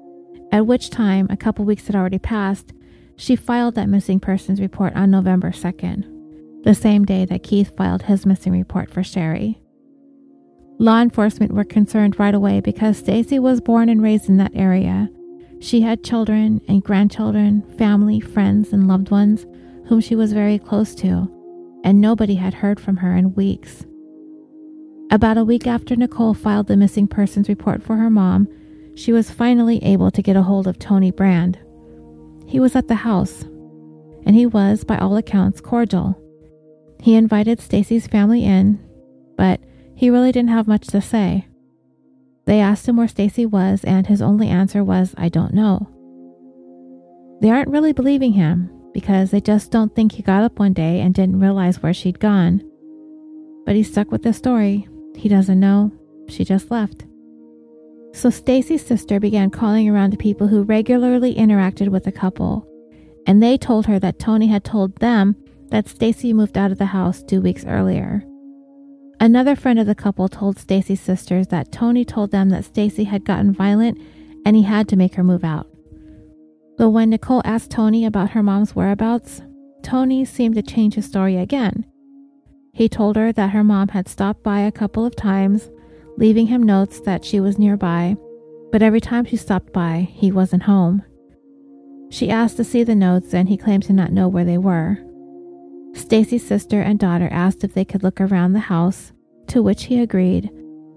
at 0.52 0.66
which 0.66 0.90
time 0.90 1.26
a 1.28 1.36
couple 1.36 1.64
weeks 1.64 1.86
had 1.86 1.96
already 1.96 2.18
passed, 2.18 2.72
she 3.16 3.36
filed 3.36 3.74
that 3.74 3.88
missing 3.88 4.20
persons 4.20 4.60
report 4.60 4.94
on 4.94 5.10
November 5.10 5.50
2nd, 5.50 6.64
the 6.64 6.74
same 6.74 7.04
day 7.04 7.24
that 7.24 7.42
Keith 7.42 7.76
filed 7.76 8.02
his 8.02 8.24
missing 8.24 8.52
report 8.52 8.90
for 8.90 9.02
Sherri. 9.02 9.60
Law 10.80 11.00
enforcement 11.00 11.52
were 11.52 11.62
concerned 11.62 12.18
right 12.18 12.34
away 12.34 12.60
because 12.60 12.96
Stacy 12.96 13.38
was 13.38 13.60
born 13.60 13.88
and 13.88 14.02
raised 14.02 14.28
in 14.28 14.38
that 14.38 14.56
area. 14.56 15.08
She 15.60 15.82
had 15.82 16.02
children 16.02 16.60
and 16.66 16.82
grandchildren, 16.82 17.62
family, 17.76 18.18
friends, 18.18 18.72
and 18.72 18.88
loved 18.88 19.10
ones 19.10 19.46
whom 19.86 20.00
she 20.00 20.16
was 20.16 20.32
very 20.32 20.58
close 20.58 20.94
to 20.96 21.30
and 21.84 22.00
nobody 22.00 22.34
had 22.34 22.54
heard 22.54 22.80
from 22.80 22.96
her 22.98 23.16
in 23.16 23.34
weeks. 23.34 23.84
About 25.10 25.38
a 25.38 25.44
week 25.44 25.66
after 25.66 25.96
Nicole 25.96 26.34
filed 26.34 26.66
the 26.66 26.76
missing 26.76 27.08
persons 27.08 27.48
report 27.48 27.82
for 27.82 27.96
her 27.96 28.10
mom, 28.10 28.48
she 28.94 29.12
was 29.12 29.30
finally 29.30 29.82
able 29.82 30.10
to 30.10 30.22
get 30.22 30.36
a 30.36 30.42
hold 30.42 30.66
of 30.66 30.78
Tony 30.78 31.10
Brand. 31.10 31.58
He 32.46 32.60
was 32.60 32.76
at 32.76 32.88
the 32.88 32.96
house, 32.96 33.42
and 34.24 34.34
he 34.34 34.46
was, 34.46 34.84
by 34.84 34.98
all 34.98 35.16
accounts, 35.16 35.60
cordial. 35.60 36.20
He 37.00 37.14
invited 37.14 37.60
Stacy's 37.60 38.06
family 38.06 38.44
in, 38.44 38.78
but 39.36 39.60
he 40.00 40.08
really 40.08 40.32
didn't 40.32 40.48
have 40.48 40.66
much 40.66 40.86
to 40.86 40.98
say. 41.02 41.46
They 42.46 42.58
asked 42.58 42.88
him 42.88 42.96
where 42.96 43.06
Stacy 43.06 43.44
was, 43.44 43.84
and 43.84 44.06
his 44.06 44.22
only 44.22 44.48
answer 44.48 44.82
was, 44.82 45.14
I 45.18 45.28
don't 45.28 45.52
know. 45.52 45.90
They 47.42 47.50
aren't 47.50 47.68
really 47.68 47.92
believing 47.92 48.32
him, 48.32 48.70
because 48.94 49.30
they 49.30 49.42
just 49.42 49.70
don't 49.70 49.94
think 49.94 50.12
he 50.12 50.22
got 50.22 50.42
up 50.42 50.58
one 50.58 50.72
day 50.72 51.00
and 51.00 51.12
didn't 51.14 51.38
realize 51.38 51.82
where 51.82 51.92
she'd 51.92 52.18
gone. 52.18 52.62
But 53.66 53.76
he's 53.76 53.90
stuck 53.92 54.10
with 54.10 54.22
the 54.22 54.32
story. 54.32 54.88
He 55.14 55.28
doesn't 55.28 55.60
know. 55.60 55.92
She 56.28 56.46
just 56.46 56.70
left. 56.70 57.04
So 58.14 58.30
Stacy's 58.30 58.86
sister 58.86 59.20
began 59.20 59.50
calling 59.50 59.86
around 59.86 60.12
to 60.12 60.16
people 60.16 60.48
who 60.48 60.62
regularly 60.62 61.34
interacted 61.34 61.88
with 61.88 62.04
the 62.04 62.12
couple, 62.12 62.66
and 63.26 63.42
they 63.42 63.58
told 63.58 63.84
her 63.84 63.98
that 63.98 64.18
Tony 64.18 64.46
had 64.46 64.64
told 64.64 64.96
them 64.96 65.36
that 65.68 65.88
Stacy 65.88 66.32
moved 66.32 66.56
out 66.56 66.72
of 66.72 66.78
the 66.78 66.86
house 66.86 67.22
2 67.22 67.42
weeks 67.42 67.66
earlier. 67.66 68.24
Another 69.22 69.54
friend 69.54 69.78
of 69.78 69.86
the 69.86 69.94
couple 69.94 70.28
told 70.28 70.58
Stacy's 70.58 71.00
sisters 71.00 71.48
that 71.48 71.70
Tony 71.70 72.06
told 72.06 72.30
them 72.30 72.48
that 72.48 72.64
Stacy 72.64 73.04
had 73.04 73.26
gotten 73.26 73.52
violent 73.52 74.00
and 74.46 74.56
he 74.56 74.62
had 74.62 74.88
to 74.88 74.96
make 74.96 75.14
her 75.16 75.22
move 75.22 75.44
out. 75.44 75.66
But 76.78 76.90
when 76.90 77.10
Nicole 77.10 77.42
asked 77.44 77.70
Tony 77.70 78.06
about 78.06 78.30
her 78.30 78.42
mom's 78.42 78.74
whereabouts, 78.74 79.42
Tony 79.82 80.24
seemed 80.24 80.54
to 80.54 80.62
change 80.62 80.94
his 80.94 81.04
story 81.04 81.36
again. 81.36 81.84
He 82.72 82.88
told 82.88 83.16
her 83.16 83.30
that 83.32 83.50
her 83.50 83.62
mom 83.62 83.88
had 83.88 84.08
stopped 84.08 84.42
by 84.42 84.60
a 84.60 84.72
couple 84.72 85.04
of 85.04 85.14
times, 85.16 85.68
leaving 86.16 86.46
him 86.46 86.62
notes 86.62 87.00
that 87.00 87.22
she 87.22 87.40
was 87.40 87.58
nearby, 87.58 88.16
but 88.72 88.80
every 88.80 89.00
time 89.02 89.26
she 89.26 89.36
stopped 89.36 89.70
by, 89.70 90.08
he 90.12 90.32
wasn't 90.32 90.62
home. 90.62 91.02
She 92.08 92.30
asked 92.30 92.56
to 92.56 92.64
see 92.64 92.84
the 92.84 92.94
notes 92.94 93.34
and 93.34 93.50
he 93.50 93.58
claimed 93.58 93.82
to 93.84 93.92
not 93.92 94.12
know 94.12 94.28
where 94.28 94.44
they 94.44 94.58
were. 94.58 94.98
Stacy's 95.94 96.46
sister 96.46 96.80
and 96.80 96.98
daughter 96.98 97.28
asked 97.30 97.64
if 97.64 97.74
they 97.74 97.84
could 97.84 98.02
look 98.02 98.20
around 98.20 98.52
the 98.52 98.60
house, 98.60 99.12
to 99.48 99.62
which 99.62 99.84
he 99.84 100.00
agreed, 100.00 100.50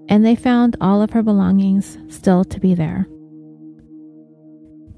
and 0.09 0.25
they 0.25 0.35
found 0.35 0.75
all 0.79 1.01
of 1.01 1.11
her 1.11 1.23
belongings 1.23 1.97
still 2.09 2.43
to 2.45 2.59
be 2.59 2.73
there. 2.73 3.07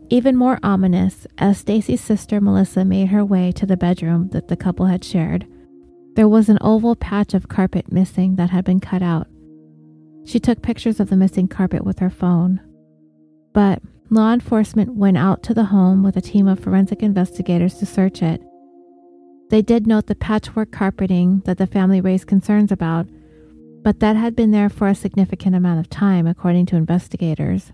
Even 0.09 0.35
more 0.35 0.59
ominous, 0.61 1.25
as 1.37 1.57
Stacy's 1.57 2.01
sister 2.01 2.39
Melissa 2.39 2.85
made 2.85 3.07
her 3.07 3.25
way 3.25 3.51
to 3.53 3.65
the 3.65 3.77
bedroom 3.77 4.29
that 4.29 4.47
the 4.47 4.55
couple 4.55 4.85
had 4.85 5.03
shared, 5.03 5.47
there 6.15 6.27
was 6.27 6.47
an 6.47 6.59
oval 6.61 6.95
patch 6.95 7.33
of 7.33 7.49
carpet 7.49 7.91
missing 7.91 8.35
that 8.35 8.51
had 8.51 8.63
been 8.63 8.79
cut 8.79 9.01
out. 9.01 9.27
She 10.23 10.39
took 10.39 10.61
pictures 10.61 10.99
of 10.99 11.09
the 11.09 11.17
missing 11.17 11.47
carpet 11.47 11.83
with 11.83 11.99
her 11.99 12.09
phone. 12.09 12.61
But 13.53 13.81
law 14.09 14.33
enforcement 14.33 14.95
went 14.95 15.17
out 15.17 15.43
to 15.43 15.53
the 15.53 15.65
home 15.65 16.03
with 16.03 16.15
a 16.17 16.21
team 16.21 16.47
of 16.47 16.59
forensic 16.59 17.01
investigators 17.03 17.75
to 17.75 17.85
search 17.85 18.21
it. 18.21 18.41
They 19.49 19.61
did 19.61 19.85
note 19.85 20.07
the 20.07 20.15
patchwork 20.15 20.71
carpeting 20.71 21.41
that 21.45 21.57
the 21.57 21.67
family 21.67 22.01
raised 22.01 22.27
concerns 22.27 22.71
about, 22.71 23.07
but 23.83 23.99
that 23.99 24.15
had 24.15 24.35
been 24.35 24.51
there 24.51 24.69
for 24.69 24.87
a 24.87 24.95
significant 24.95 25.55
amount 25.55 25.79
of 25.79 25.89
time, 25.89 26.25
according 26.25 26.65
to 26.67 26.75
investigators. 26.75 27.71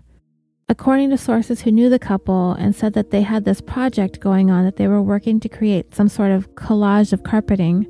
According 0.68 1.10
to 1.10 1.18
sources 1.18 1.62
who 1.62 1.70
knew 1.70 1.88
the 1.88 1.98
couple 1.98 2.52
and 2.52 2.76
said 2.76 2.92
that 2.92 3.10
they 3.10 3.22
had 3.22 3.44
this 3.44 3.60
project 3.60 4.20
going 4.20 4.50
on 4.50 4.64
that 4.64 4.76
they 4.76 4.88
were 4.88 5.02
working 5.02 5.40
to 5.40 5.48
create 5.48 5.94
some 5.94 6.08
sort 6.08 6.30
of 6.30 6.54
collage 6.54 7.12
of 7.12 7.24
carpeting. 7.24 7.86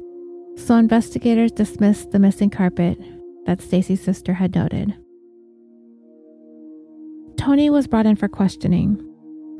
So 0.56 0.76
investigators 0.76 1.52
dismissed 1.52 2.12
the 2.12 2.18
missing 2.18 2.50
carpet 2.50 2.98
that 3.46 3.60
Stacy's 3.60 4.02
sister 4.02 4.34
had 4.34 4.54
noted. 4.54 4.94
Tony 7.36 7.70
was 7.70 7.88
brought 7.88 8.06
in 8.06 8.14
for 8.14 8.28
questioning. 8.28 9.04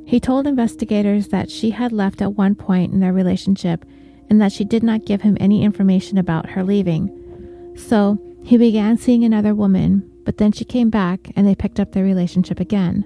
He 0.06 0.20
told 0.20 0.46
investigators 0.46 1.28
that 1.28 1.50
she 1.50 1.70
had 1.70 1.90
left 1.90 2.22
at 2.22 2.34
one 2.34 2.54
point 2.54 2.92
in 2.92 3.00
their 3.00 3.12
relationship 3.12 3.84
and 4.32 4.40
that 4.40 4.50
she 4.50 4.64
did 4.64 4.82
not 4.82 5.04
give 5.04 5.20
him 5.20 5.36
any 5.38 5.62
information 5.62 6.16
about 6.16 6.48
her 6.48 6.64
leaving. 6.64 7.74
So 7.76 8.18
he 8.42 8.56
began 8.56 8.96
seeing 8.96 9.24
another 9.24 9.54
woman, 9.54 10.10
but 10.24 10.38
then 10.38 10.52
she 10.52 10.64
came 10.64 10.88
back 10.88 11.30
and 11.36 11.46
they 11.46 11.54
picked 11.54 11.78
up 11.78 11.92
their 11.92 12.02
relationship 12.02 12.58
again. 12.58 13.04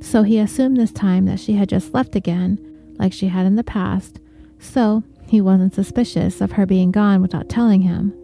So 0.00 0.22
he 0.22 0.38
assumed 0.38 0.78
this 0.78 0.90
time 0.90 1.26
that 1.26 1.38
she 1.38 1.52
had 1.52 1.68
just 1.68 1.92
left 1.92 2.16
again, 2.16 2.58
like 2.98 3.12
she 3.12 3.26
had 3.28 3.44
in 3.44 3.56
the 3.56 3.62
past, 3.62 4.20
so 4.58 5.02
he 5.26 5.42
wasn't 5.42 5.74
suspicious 5.74 6.40
of 6.40 6.52
her 6.52 6.64
being 6.64 6.92
gone 6.92 7.20
without 7.20 7.50
telling 7.50 7.82
him. 7.82 8.14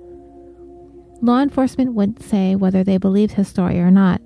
Law 1.20 1.42
enforcement 1.42 1.92
wouldn't 1.92 2.22
say 2.22 2.56
whether 2.56 2.82
they 2.82 2.96
believed 2.96 3.32
his 3.32 3.48
story 3.48 3.78
or 3.80 3.90
not, 3.90 4.22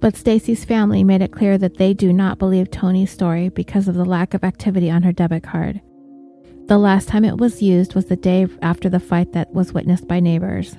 But 0.00 0.16
Stacy's 0.16 0.64
family 0.64 1.04
made 1.04 1.20
it 1.20 1.32
clear 1.32 1.58
that 1.58 1.76
they 1.76 1.92
do 1.92 2.12
not 2.12 2.38
believe 2.38 2.70
Tony's 2.70 3.10
story 3.10 3.50
because 3.50 3.86
of 3.86 3.94
the 3.94 4.04
lack 4.04 4.32
of 4.32 4.42
activity 4.42 4.90
on 4.90 5.02
her 5.02 5.12
debit 5.12 5.42
card. 5.42 5.82
The 6.70 6.78
last 6.78 7.08
time 7.08 7.24
it 7.24 7.38
was 7.38 7.60
used 7.60 7.96
was 7.96 8.04
the 8.04 8.14
day 8.14 8.46
after 8.62 8.88
the 8.88 9.00
fight 9.00 9.32
that 9.32 9.52
was 9.52 9.72
witnessed 9.72 10.06
by 10.06 10.20
neighbors. 10.20 10.76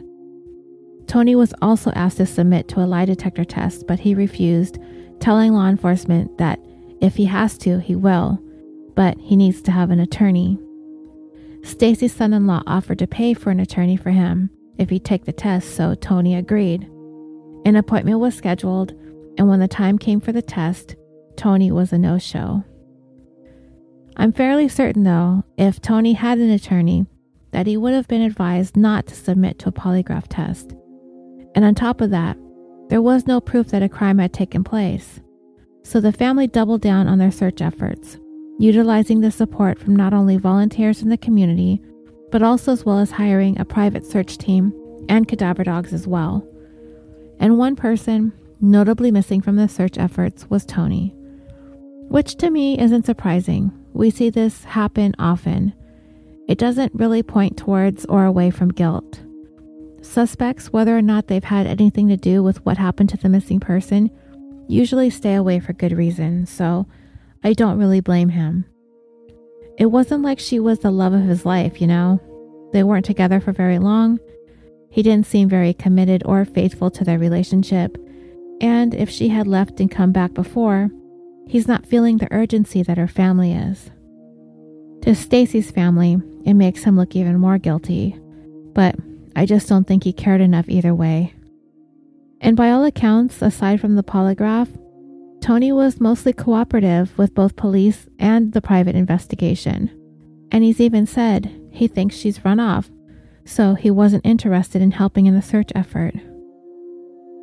Tony 1.06 1.36
was 1.36 1.54
also 1.62 1.92
asked 1.92 2.16
to 2.16 2.26
submit 2.26 2.70
to 2.70 2.80
a 2.80 2.88
lie 2.88 3.04
detector 3.04 3.44
test, 3.44 3.88
but 3.88 4.00
he 4.00 4.16
refused, 4.16 4.80
telling 5.20 5.52
law 5.52 5.68
enforcement 5.68 6.38
that 6.38 6.62
if 7.02 7.18
he 7.18 7.26
has 7.26 7.58
to, 7.58 7.80
he 7.80 7.98
will, 7.98 8.40
but 8.96 9.18
he 9.20 9.36
needs 9.36 9.62
to 9.64 9.72
have 9.74 9.92
an 9.92 10.00
attorney. 10.00 10.58
Stacy's 11.62 12.14
son-in-law 12.14 12.64
offered 12.66 13.00
to 13.00 13.06
pay 13.06 13.34
for 13.34 13.50
an 13.50 13.60
attorney 13.60 13.98
for 13.98 14.12
him 14.12 14.50
if 14.78 14.90
he'd 14.90 15.04
take 15.04 15.26
the 15.26 15.34
test, 15.34 15.76
so 15.76 15.94
Tony 15.96 16.36
agreed. 16.36 16.84
An 17.66 17.76
appointment 17.76 18.22
was 18.22 18.34
scheduled, 18.34 18.94
and 19.38 19.50
when 19.50 19.60
the 19.60 19.68
time 19.68 20.00
came 20.00 20.22
for 20.22 20.32
the 20.32 20.42
test, 20.42 20.96
Tony 21.36 21.70
was 21.70 21.92
a 21.92 21.98
no-show. 21.98 22.64
I'm 24.18 24.34
fairly 24.34 24.68
certain, 24.68 25.04
though, 25.04 25.44
if 25.58 25.82
Tony 25.82 26.14
had 26.14 26.38
an 26.38 26.50
attorney, 26.50 27.06
that 27.52 27.68
he 27.68 27.78
would 27.78 27.94
have 27.94 28.08
been 28.08 28.22
advised 28.22 28.78
not 28.78 29.08
to 29.08 29.16
submit 29.16 29.60
to 29.60 29.70
a 29.70 29.74
polygraph 29.74 30.26
test. 30.30 30.76
And 31.56 31.66
on 31.66 31.76
top 31.76 32.02
of 32.02 32.10
that, 32.12 32.38
there 32.90 33.02
was 33.02 33.28
no 33.28 33.40
proof 33.40 33.68
that 33.68 33.84
a 33.84 33.90
crime 33.90 34.18
had 34.20 34.34
taken 34.34 34.64
place. 34.64 35.20
So 35.84 36.00
the 36.00 36.12
family 36.12 36.48
doubled 36.48 36.82
down 36.82 37.08
on 37.08 37.18
their 37.18 37.32
search 37.32 37.62
efforts, 37.62 38.18
utilizing 38.60 39.22
the 39.22 39.32
support 39.32 39.80
from 39.80 39.96
not 39.96 40.14
only 40.14 40.38
volunteers 40.38 41.02
in 41.02 41.10
the 41.10 41.18
community, 41.18 41.82
but 42.32 42.44
also 42.44 42.72
as 42.72 42.86
well 42.86 43.00
as 43.00 43.12
hiring 43.12 43.60
a 43.60 43.66
private 43.66 44.06
search 44.06 44.38
team 44.38 44.74
and 45.10 45.28
cadaver 45.28 45.64
dogs 45.64 45.94
as 45.94 46.08
well. 46.08 46.48
And 47.40 47.58
one 47.58 47.76
person, 47.76 48.34
notably 48.62 49.12
missing 49.12 49.42
from 49.42 49.56
the 49.56 49.68
search 49.68 49.98
efforts, 49.98 50.50
was 50.50 50.66
Tony, 50.66 51.14
Which 52.08 52.36
to 52.36 52.50
me 52.50 52.80
isn't 52.80 53.06
surprising. 53.06 53.72
We 53.94 54.10
see 54.10 54.30
this 54.30 54.64
happen 54.64 55.14
often. 55.20 55.74
It 56.48 56.58
doesn't 56.58 56.94
really 56.94 57.24
point 57.24 57.58
towards 57.58 58.06
or 58.06 58.26
away 58.26 58.50
from 58.50 58.70
guilt. 58.70 59.22
Suspects, 60.02 60.74
whether 60.74 60.98
or 60.98 61.02
not 61.02 61.28
they've 61.28 61.44
had 61.44 61.68
anything 61.68 62.08
to 62.08 62.18
do 62.18 62.42
with 62.42 62.66
what 62.66 62.78
happened 62.78 63.10
to 63.10 63.18
the 63.18 63.30
missing 63.30 63.60
person, 63.60 64.10
usually 64.68 65.10
stay 65.10 65.36
away 65.36 65.60
for 65.60 65.74
good 65.74 65.92
reason, 65.92 66.46
so 66.46 66.88
I 67.44 67.54
don't 67.54 67.78
really 67.78 68.02
blame 68.02 68.30
him. 68.30 68.66
It 69.78 69.88
wasn't 69.88 70.24
like 70.24 70.40
she 70.40 70.60
was 70.60 70.80
the 70.80 70.92
love 70.92 71.14
of 71.14 71.24
his 71.24 71.46
life, 71.46 71.80
you 71.82 71.88
know? 71.88 72.20
They 72.74 72.84
weren't 72.84 73.06
together 73.06 73.40
for 73.40 73.52
very 73.52 73.80
long. 73.80 74.20
He 74.90 75.04
didn't 75.04 75.28
seem 75.28 75.48
very 75.48 75.74
committed 75.74 76.24
or 76.26 76.44
faithful 76.46 76.90
to 76.92 77.04
their 77.04 77.20
relationship, 77.20 77.98
and 78.60 78.94
if 78.94 79.10
she 79.10 79.30
had 79.30 79.48
left 79.48 79.80
and 79.80 79.90
come 79.90 80.12
back 80.12 80.34
before, 80.34 80.90
he's 81.52 81.68
not 81.68 81.86
feeling 81.86 82.18
the 82.18 82.32
urgency 82.32 82.82
that 82.82 82.98
her 82.98 83.10
family 83.10 83.52
is. 83.52 83.92
To 85.02 85.14
Stacy's 85.14 85.70
family, 85.70 86.18
it 86.46 86.54
makes 86.54 86.86
him 86.86 86.96
look 86.96 87.14
even 87.14 87.38
more 87.38 87.58
guilty, 87.58 88.18
but 88.74 88.96
I 89.36 89.46
just 89.46 89.68
don't 89.68 89.86
think 89.86 90.06
he 90.06 90.14
cared 90.14 90.40
enough 90.40 90.70
either 90.70 90.96
way. 90.96 91.34
And 92.40 92.56
by 92.56 92.72
all 92.72 92.86
accounts, 92.86 93.42
aside 93.42 93.82
from 93.82 93.98
the 93.98 94.04
polygraph, 94.04 94.70
Tony 95.42 95.74
was 95.74 96.00
mostly 96.00 96.32
cooperative 96.32 97.18
with 97.18 97.36
both 97.36 97.58
police 97.58 98.08
and 98.18 98.54
the 98.54 98.62
private 98.62 98.96
investigation. 98.96 99.92
And 100.54 100.64
he's 100.64 100.80
even 100.80 101.06
said 101.06 101.52
he 101.70 101.90
thinks 101.90 102.16
she's 102.16 102.46
run 102.46 102.62
off, 102.62 102.90
so 103.44 103.74
he 103.74 103.92
wasn't 103.92 104.26
interested 104.26 104.82
in 104.82 104.92
helping 104.92 105.26
in 105.26 105.36
the 105.36 105.42
search 105.42 105.72
effort. 105.76 106.14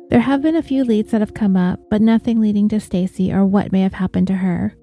There 0.09 0.21
have 0.21 0.41
been 0.41 0.55
a 0.55 0.63
few 0.63 0.83
leads 0.83 1.11
that 1.11 1.21
have 1.21 1.35
come 1.35 1.55
up, 1.55 1.79
but 1.89 2.01
nothing 2.01 2.41
leading 2.41 2.67
to 2.69 2.79
Stacy 2.79 3.31
or 3.31 3.45
what 3.45 3.71
may 3.71 3.81
have 3.81 3.93
happened 3.93 4.25
to 4.27 4.37
her. 4.37 4.75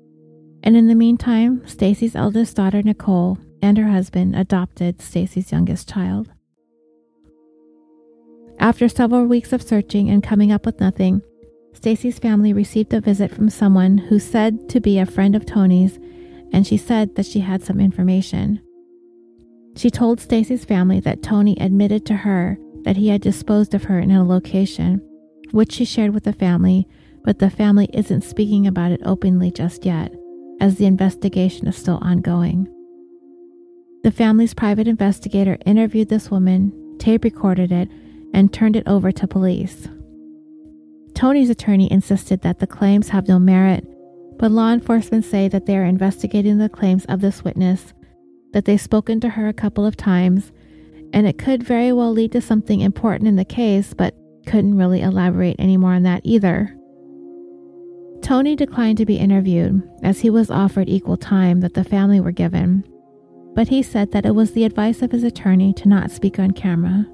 And 0.62 0.76
in 0.76 0.86
the 0.86 0.94
meantime, 0.94 1.66
Stacy's 1.66 2.14
eldest 2.14 2.56
daughter 2.56 2.80
Nicole 2.80 3.38
and 3.60 3.76
her 3.76 3.88
husband 3.88 4.36
adopted 4.36 5.02
Stacy's 5.02 5.50
youngest 5.50 5.88
child. 5.88 6.30
After 8.60 8.88
several 8.88 9.26
weeks 9.26 9.52
of 9.52 9.62
searching 9.62 10.08
and 10.08 10.22
coming 10.22 10.52
up 10.52 10.64
with 10.64 10.78
nothing, 10.78 11.22
Stacy's 11.72 12.20
family 12.20 12.52
received 12.52 12.94
a 12.94 13.00
visit 13.00 13.34
from 13.34 13.50
someone 13.50 13.98
who 13.98 14.20
said 14.20 14.68
to 14.70 14.80
be 14.80 14.98
a 14.98 15.06
friend 15.06 15.34
of 15.34 15.44
Tony's, 15.44 15.98
and 16.52 16.64
she 16.64 16.76
said 16.76 17.16
that 17.16 17.26
she 17.26 17.40
had 17.40 17.64
some 17.64 17.80
information. 17.80 18.60
She 19.76 19.90
told 19.90 20.20
Stacy's 20.20 20.64
family 20.64 21.00
that 21.00 21.22
Tony 21.22 21.56
admitted 21.60 22.06
to 22.06 22.14
her 22.14 22.58
that 22.84 22.96
he 22.96 23.08
had 23.08 23.20
disposed 23.20 23.74
of 23.74 23.84
her 23.84 23.98
in 23.98 24.10
a 24.10 24.24
location, 24.24 25.02
which 25.52 25.72
she 25.72 25.84
shared 25.84 26.14
with 26.14 26.24
the 26.24 26.32
family, 26.32 26.88
but 27.24 27.38
the 27.38 27.50
family 27.50 27.88
isn't 27.92 28.22
speaking 28.22 28.66
about 28.66 28.92
it 28.92 29.00
openly 29.04 29.50
just 29.50 29.84
yet, 29.84 30.14
as 30.60 30.76
the 30.76 30.86
investigation 30.86 31.66
is 31.66 31.76
still 31.76 31.98
ongoing. 32.02 32.68
The 34.04 34.12
family's 34.12 34.54
private 34.54 34.86
investigator 34.86 35.58
interviewed 35.66 36.08
this 36.08 36.30
woman, 36.30 36.96
tape 36.98 37.24
recorded 37.24 37.72
it, 37.72 37.88
and 38.32 38.52
turned 38.52 38.76
it 38.76 38.86
over 38.86 39.10
to 39.10 39.26
police. 39.26 39.88
Tony's 41.14 41.50
attorney 41.50 41.90
insisted 41.90 42.42
that 42.42 42.58
the 42.58 42.66
claims 42.66 43.08
have 43.08 43.26
no 43.26 43.38
merit, 43.38 43.84
but 44.38 44.50
law 44.50 44.70
enforcement 44.72 45.24
say 45.24 45.48
that 45.48 45.66
they 45.66 45.76
are 45.76 45.84
investigating 45.84 46.58
the 46.58 46.68
claims 46.68 47.04
of 47.06 47.20
this 47.20 47.42
witness, 47.42 47.94
that 48.52 48.66
they've 48.66 48.80
spoken 48.80 49.18
to 49.20 49.30
her 49.30 49.48
a 49.48 49.54
couple 49.54 49.84
of 49.84 49.96
times, 49.96 50.52
and 51.12 51.26
it 51.26 51.38
could 51.38 51.62
very 51.62 51.92
well 51.92 52.12
lead 52.12 52.32
to 52.32 52.40
something 52.40 52.80
important 52.80 53.26
in 53.26 53.36
the 53.36 53.44
case, 53.44 53.94
but 53.94 54.14
couldn't 54.46 54.78
really 54.78 55.02
elaborate 55.02 55.56
any 55.58 55.76
more 55.76 55.92
on 55.92 56.04
that 56.04 56.22
either. 56.24 56.74
Tony 58.22 58.56
declined 58.56 58.98
to 58.98 59.06
be 59.06 59.18
interviewed 59.18 59.82
as 60.02 60.20
he 60.20 60.30
was 60.30 60.50
offered 60.50 60.88
equal 60.88 61.16
time 61.16 61.60
that 61.60 61.74
the 61.74 61.84
family 61.84 62.20
were 62.20 62.32
given, 62.32 62.82
but 63.54 63.68
he 63.68 63.82
said 63.82 64.12
that 64.12 64.24
it 64.24 64.34
was 64.34 64.52
the 64.52 64.64
advice 64.64 65.02
of 65.02 65.12
his 65.12 65.22
attorney 65.22 65.72
to 65.74 65.88
not 65.88 66.10
speak 66.10 66.38
on 66.38 66.52
camera 66.52 67.06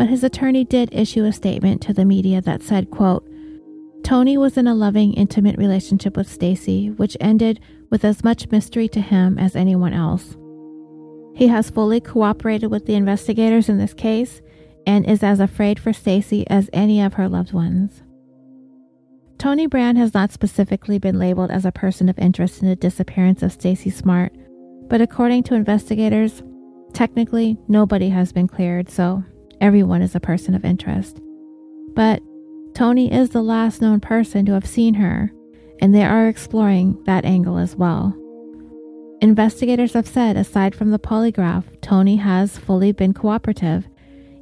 but 0.00 0.08
his 0.08 0.24
attorney 0.24 0.64
did 0.64 0.88
issue 0.92 1.24
a 1.24 1.32
statement 1.32 1.82
to 1.82 1.92
the 1.92 2.06
media 2.06 2.40
that 2.40 2.62
said, 2.62 2.90
quote, 2.90 3.28
Tony 4.02 4.38
was 4.38 4.56
in 4.56 4.66
a 4.66 4.74
loving, 4.74 5.12
intimate 5.12 5.58
relationship 5.58 6.16
with 6.16 6.26
Stacy, 6.26 6.88
which 6.88 7.18
ended 7.20 7.60
with 7.90 8.02
as 8.02 8.24
much 8.24 8.50
mystery 8.50 8.88
to 8.88 9.00
him 9.02 9.38
as 9.38 9.54
anyone 9.54 9.92
else. 9.92 10.38
He 11.34 11.48
has 11.48 11.68
fully 11.68 12.00
cooperated 12.00 12.70
with 12.70 12.86
the 12.86 12.94
investigators 12.94 13.68
in 13.68 13.76
this 13.76 13.92
case 13.92 14.40
and 14.86 15.06
is 15.06 15.22
as 15.22 15.40
afraid 15.40 15.78
for 15.78 15.92
Stacy 15.92 16.46
as 16.48 16.70
any 16.72 17.00
of 17.00 17.14
her 17.14 17.28
loved 17.28 17.52
ones. 17.52 18.02
Tony 19.38 19.66
Brand 19.66 19.96
has 19.96 20.12
not 20.12 20.32
specifically 20.32 20.98
been 20.98 21.18
labeled 21.18 21.50
as 21.50 21.64
a 21.64 21.72
person 21.72 22.08
of 22.08 22.18
interest 22.18 22.60
in 22.60 22.68
the 22.68 22.76
disappearance 22.76 23.42
of 23.42 23.52
Stacy 23.52 23.88
Smart, 23.88 24.34
but 24.88 25.00
according 25.00 25.42
to 25.44 25.54
investigators, 25.54 26.42
technically 26.92 27.56
nobody 27.66 28.10
has 28.10 28.32
been 28.32 28.46
cleared, 28.46 28.90
so 28.90 29.24
everyone 29.60 30.02
is 30.02 30.14
a 30.14 30.20
person 30.20 30.54
of 30.54 30.64
interest. 30.64 31.20
But 31.94 32.22
Tony 32.74 33.12
is 33.12 33.30
the 33.30 33.42
last 33.42 33.80
known 33.80 34.00
person 34.00 34.44
to 34.46 34.52
have 34.52 34.66
seen 34.66 34.94
her, 34.94 35.32
and 35.80 35.94
they 35.94 36.04
are 36.04 36.28
exploring 36.28 37.02
that 37.04 37.24
angle 37.24 37.56
as 37.56 37.74
well. 37.74 38.14
Investigators 39.22 39.92
have 39.92 40.08
said, 40.08 40.36
aside 40.36 40.74
from 40.74 40.90
the 40.90 40.98
polygraph, 40.98 41.64
Tony 41.82 42.16
has 42.16 42.58
fully 42.58 42.92
been 42.92 43.12
cooperative, 43.12 43.86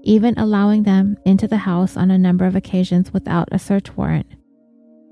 even 0.08 0.32
allowing 0.38 0.84
them 0.84 1.18
into 1.26 1.46
the 1.46 1.58
house 1.58 1.94
on 1.94 2.10
a 2.10 2.16
number 2.16 2.46
of 2.46 2.56
occasions 2.56 3.12
without 3.12 3.46
a 3.52 3.58
search 3.58 3.94
warrant. 3.94 4.26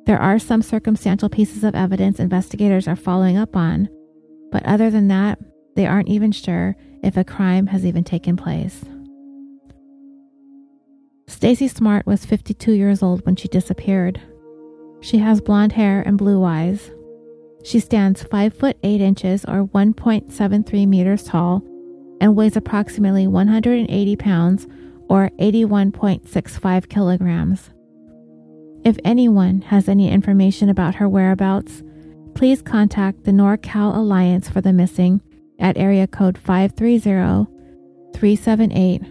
There 0.07 0.19
are 0.19 0.39
some 0.39 0.63
circumstantial 0.63 1.29
pieces 1.29 1.63
of 1.65 1.75
evidence 1.75 2.19
investigators 2.19 2.89
are 2.89 2.97
following 2.97 3.37
up 3.37 3.55
on, 3.55 3.91
but 4.51 4.65
other 4.65 4.91
than 4.91 5.09
that, 5.09 5.39
they 5.75 5.85
aren't 5.85 6.09
even 6.09 6.33
sure 6.33 6.77
if 7.03 7.19
a 7.19 7.25
crime 7.25 7.67
has 7.67 7.85
even 7.85 8.05
taken 8.05 8.39
place. 8.39 8.87
Stacy 11.29 11.69
Smart 11.69 12.07
was 12.07 12.25
52 12.25 12.73
years 12.73 13.03
old 13.03 13.27
when 13.27 13.37
she 13.37 13.49
disappeared. 13.49 14.19
She 15.03 15.19
has 15.19 15.43
blonde 15.43 15.73
hair 15.73 16.01
and 16.07 16.17
blue 16.17 16.43
eyes. 16.43 16.91
She 17.65 17.81
stands 17.81 18.23
5 18.23 18.55
foot 18.55 18.79
8 18.83 19.03
inches 19.03 19.45
or 19.45 19.67
1.73 19.67 20.89
meters 20.89 21.25
tall 21.25 21.63
and 22.19 22.35
weighs 22.35 22.57
approximately 22.57 23.27
180 23.27 24.17
pounds 24.17 24.67
or 25.09 25.31
81.65 25.39 26.89
kilograms. 26.89 27.71
If 28.85 28.99
anyone 29.05 29.63
has 29.63 29.89
any 29.89 30.11
information 30.11 30.69
about 30.69 30.97
her 30.97 31.09
whereabouts, 31.09 31.83
please 32.35 32.63
contact 32.63 33.25
the 33.25 33.33
NorCal 33.33 33.97
Alliance 33.97 34.49
for 34.49 34.61
the 34.61 34.73
Missing 34.73 35.21
at 35.59 35.77
area 35.77 36.07
code 36.07 36.39
530 36.39 37.51
378 38.15 39.03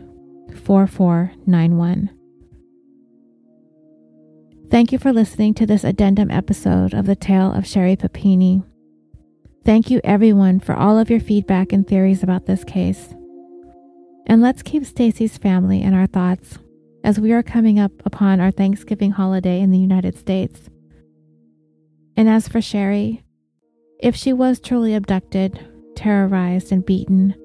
4491. 0.64 2.10
Thank 4.72 4.92
you 4.92 4.98
for 4.98 5.14
listening 5.14 5.54
to 5.56 5.66
this 5.66 5.84
addendum 5.84 6.32
episode 6.32 6.94
of 6.94 7.06
the 7.06 7.16
tale 7.16 7.52
of 7.52 7.68
Sherri 7.68 7.96
Papini. 7.96 8.64
Thank 9.64 9.90
you, 9.90 10.02
everyone, 10.04 10.60
for 10.60 10.76
all 10.76 10.98
of 10.98 11.10
your 11.10 11.20
feedback 11.20 11.72
and 11.72 11.88
theories 11.88 12.24
about 12.24 12.46
this 12.46 12.64
case. 12.64 13.14
And 14.28 14.42
let's 14.42 14.64
keep 14.64 14.86
Stacy's 14.86 15.38
family 15.38 15.82
in 15.82 15.94
our 15.94 16.08
thoughts 16.08 16.58
as 17.04 17.20
we 17.20 17.32
are 17.32 17.44
coming 17.44 17.80
up 17.80 17.92
upon 18.06 18.40
our 18.40 18.52
Thanksgiving 18.52 19.12
holiday 19.12 19.62
in 19.62 19.72
the 19.72 19.78
United 19.78 20.18
States. 20.18 20.70
And 22.18 22.28
as 22.28 22.48
for 22.48 22.62
Sherri, 22.62 23.24
if 24.00 24.16
she 24.16 24.34
was 24.34 24.60
truly 24.60 24.96
abducted, 24.96 25.60
terrorized, 25.96 26.72
and 26.72 26.86
beaten, 26.86 27.36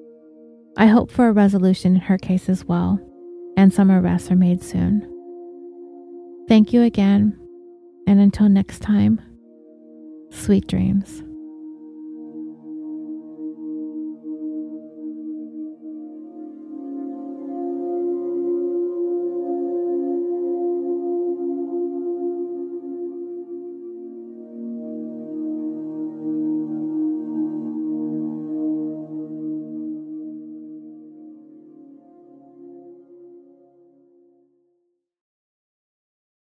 I 0.77 0.87
hope 0.87 1.11
for 1.11 1.27
a 1.27 1.33
resolution 1.33 1.95
in 1.95 2.01
her 2.01 2.17
case 2.17 2.49
as 2.49 2.65
well, 2.65 2.99
and 3.57 3.73
some 3.73 3.91
arrests 3.91 4.31
are 4.31 4.35
made 4.35 4.63
soon. 4.63 5.07
Thank 6.47 6.73
you 6.73 6.81
again, 6.81 7.37
and 8.07 8.19
until 8.19 8.49
next 8.49 8.79
time, 8.79 9.21
sweet 10.31 10.67
dreams. 10.67 11.23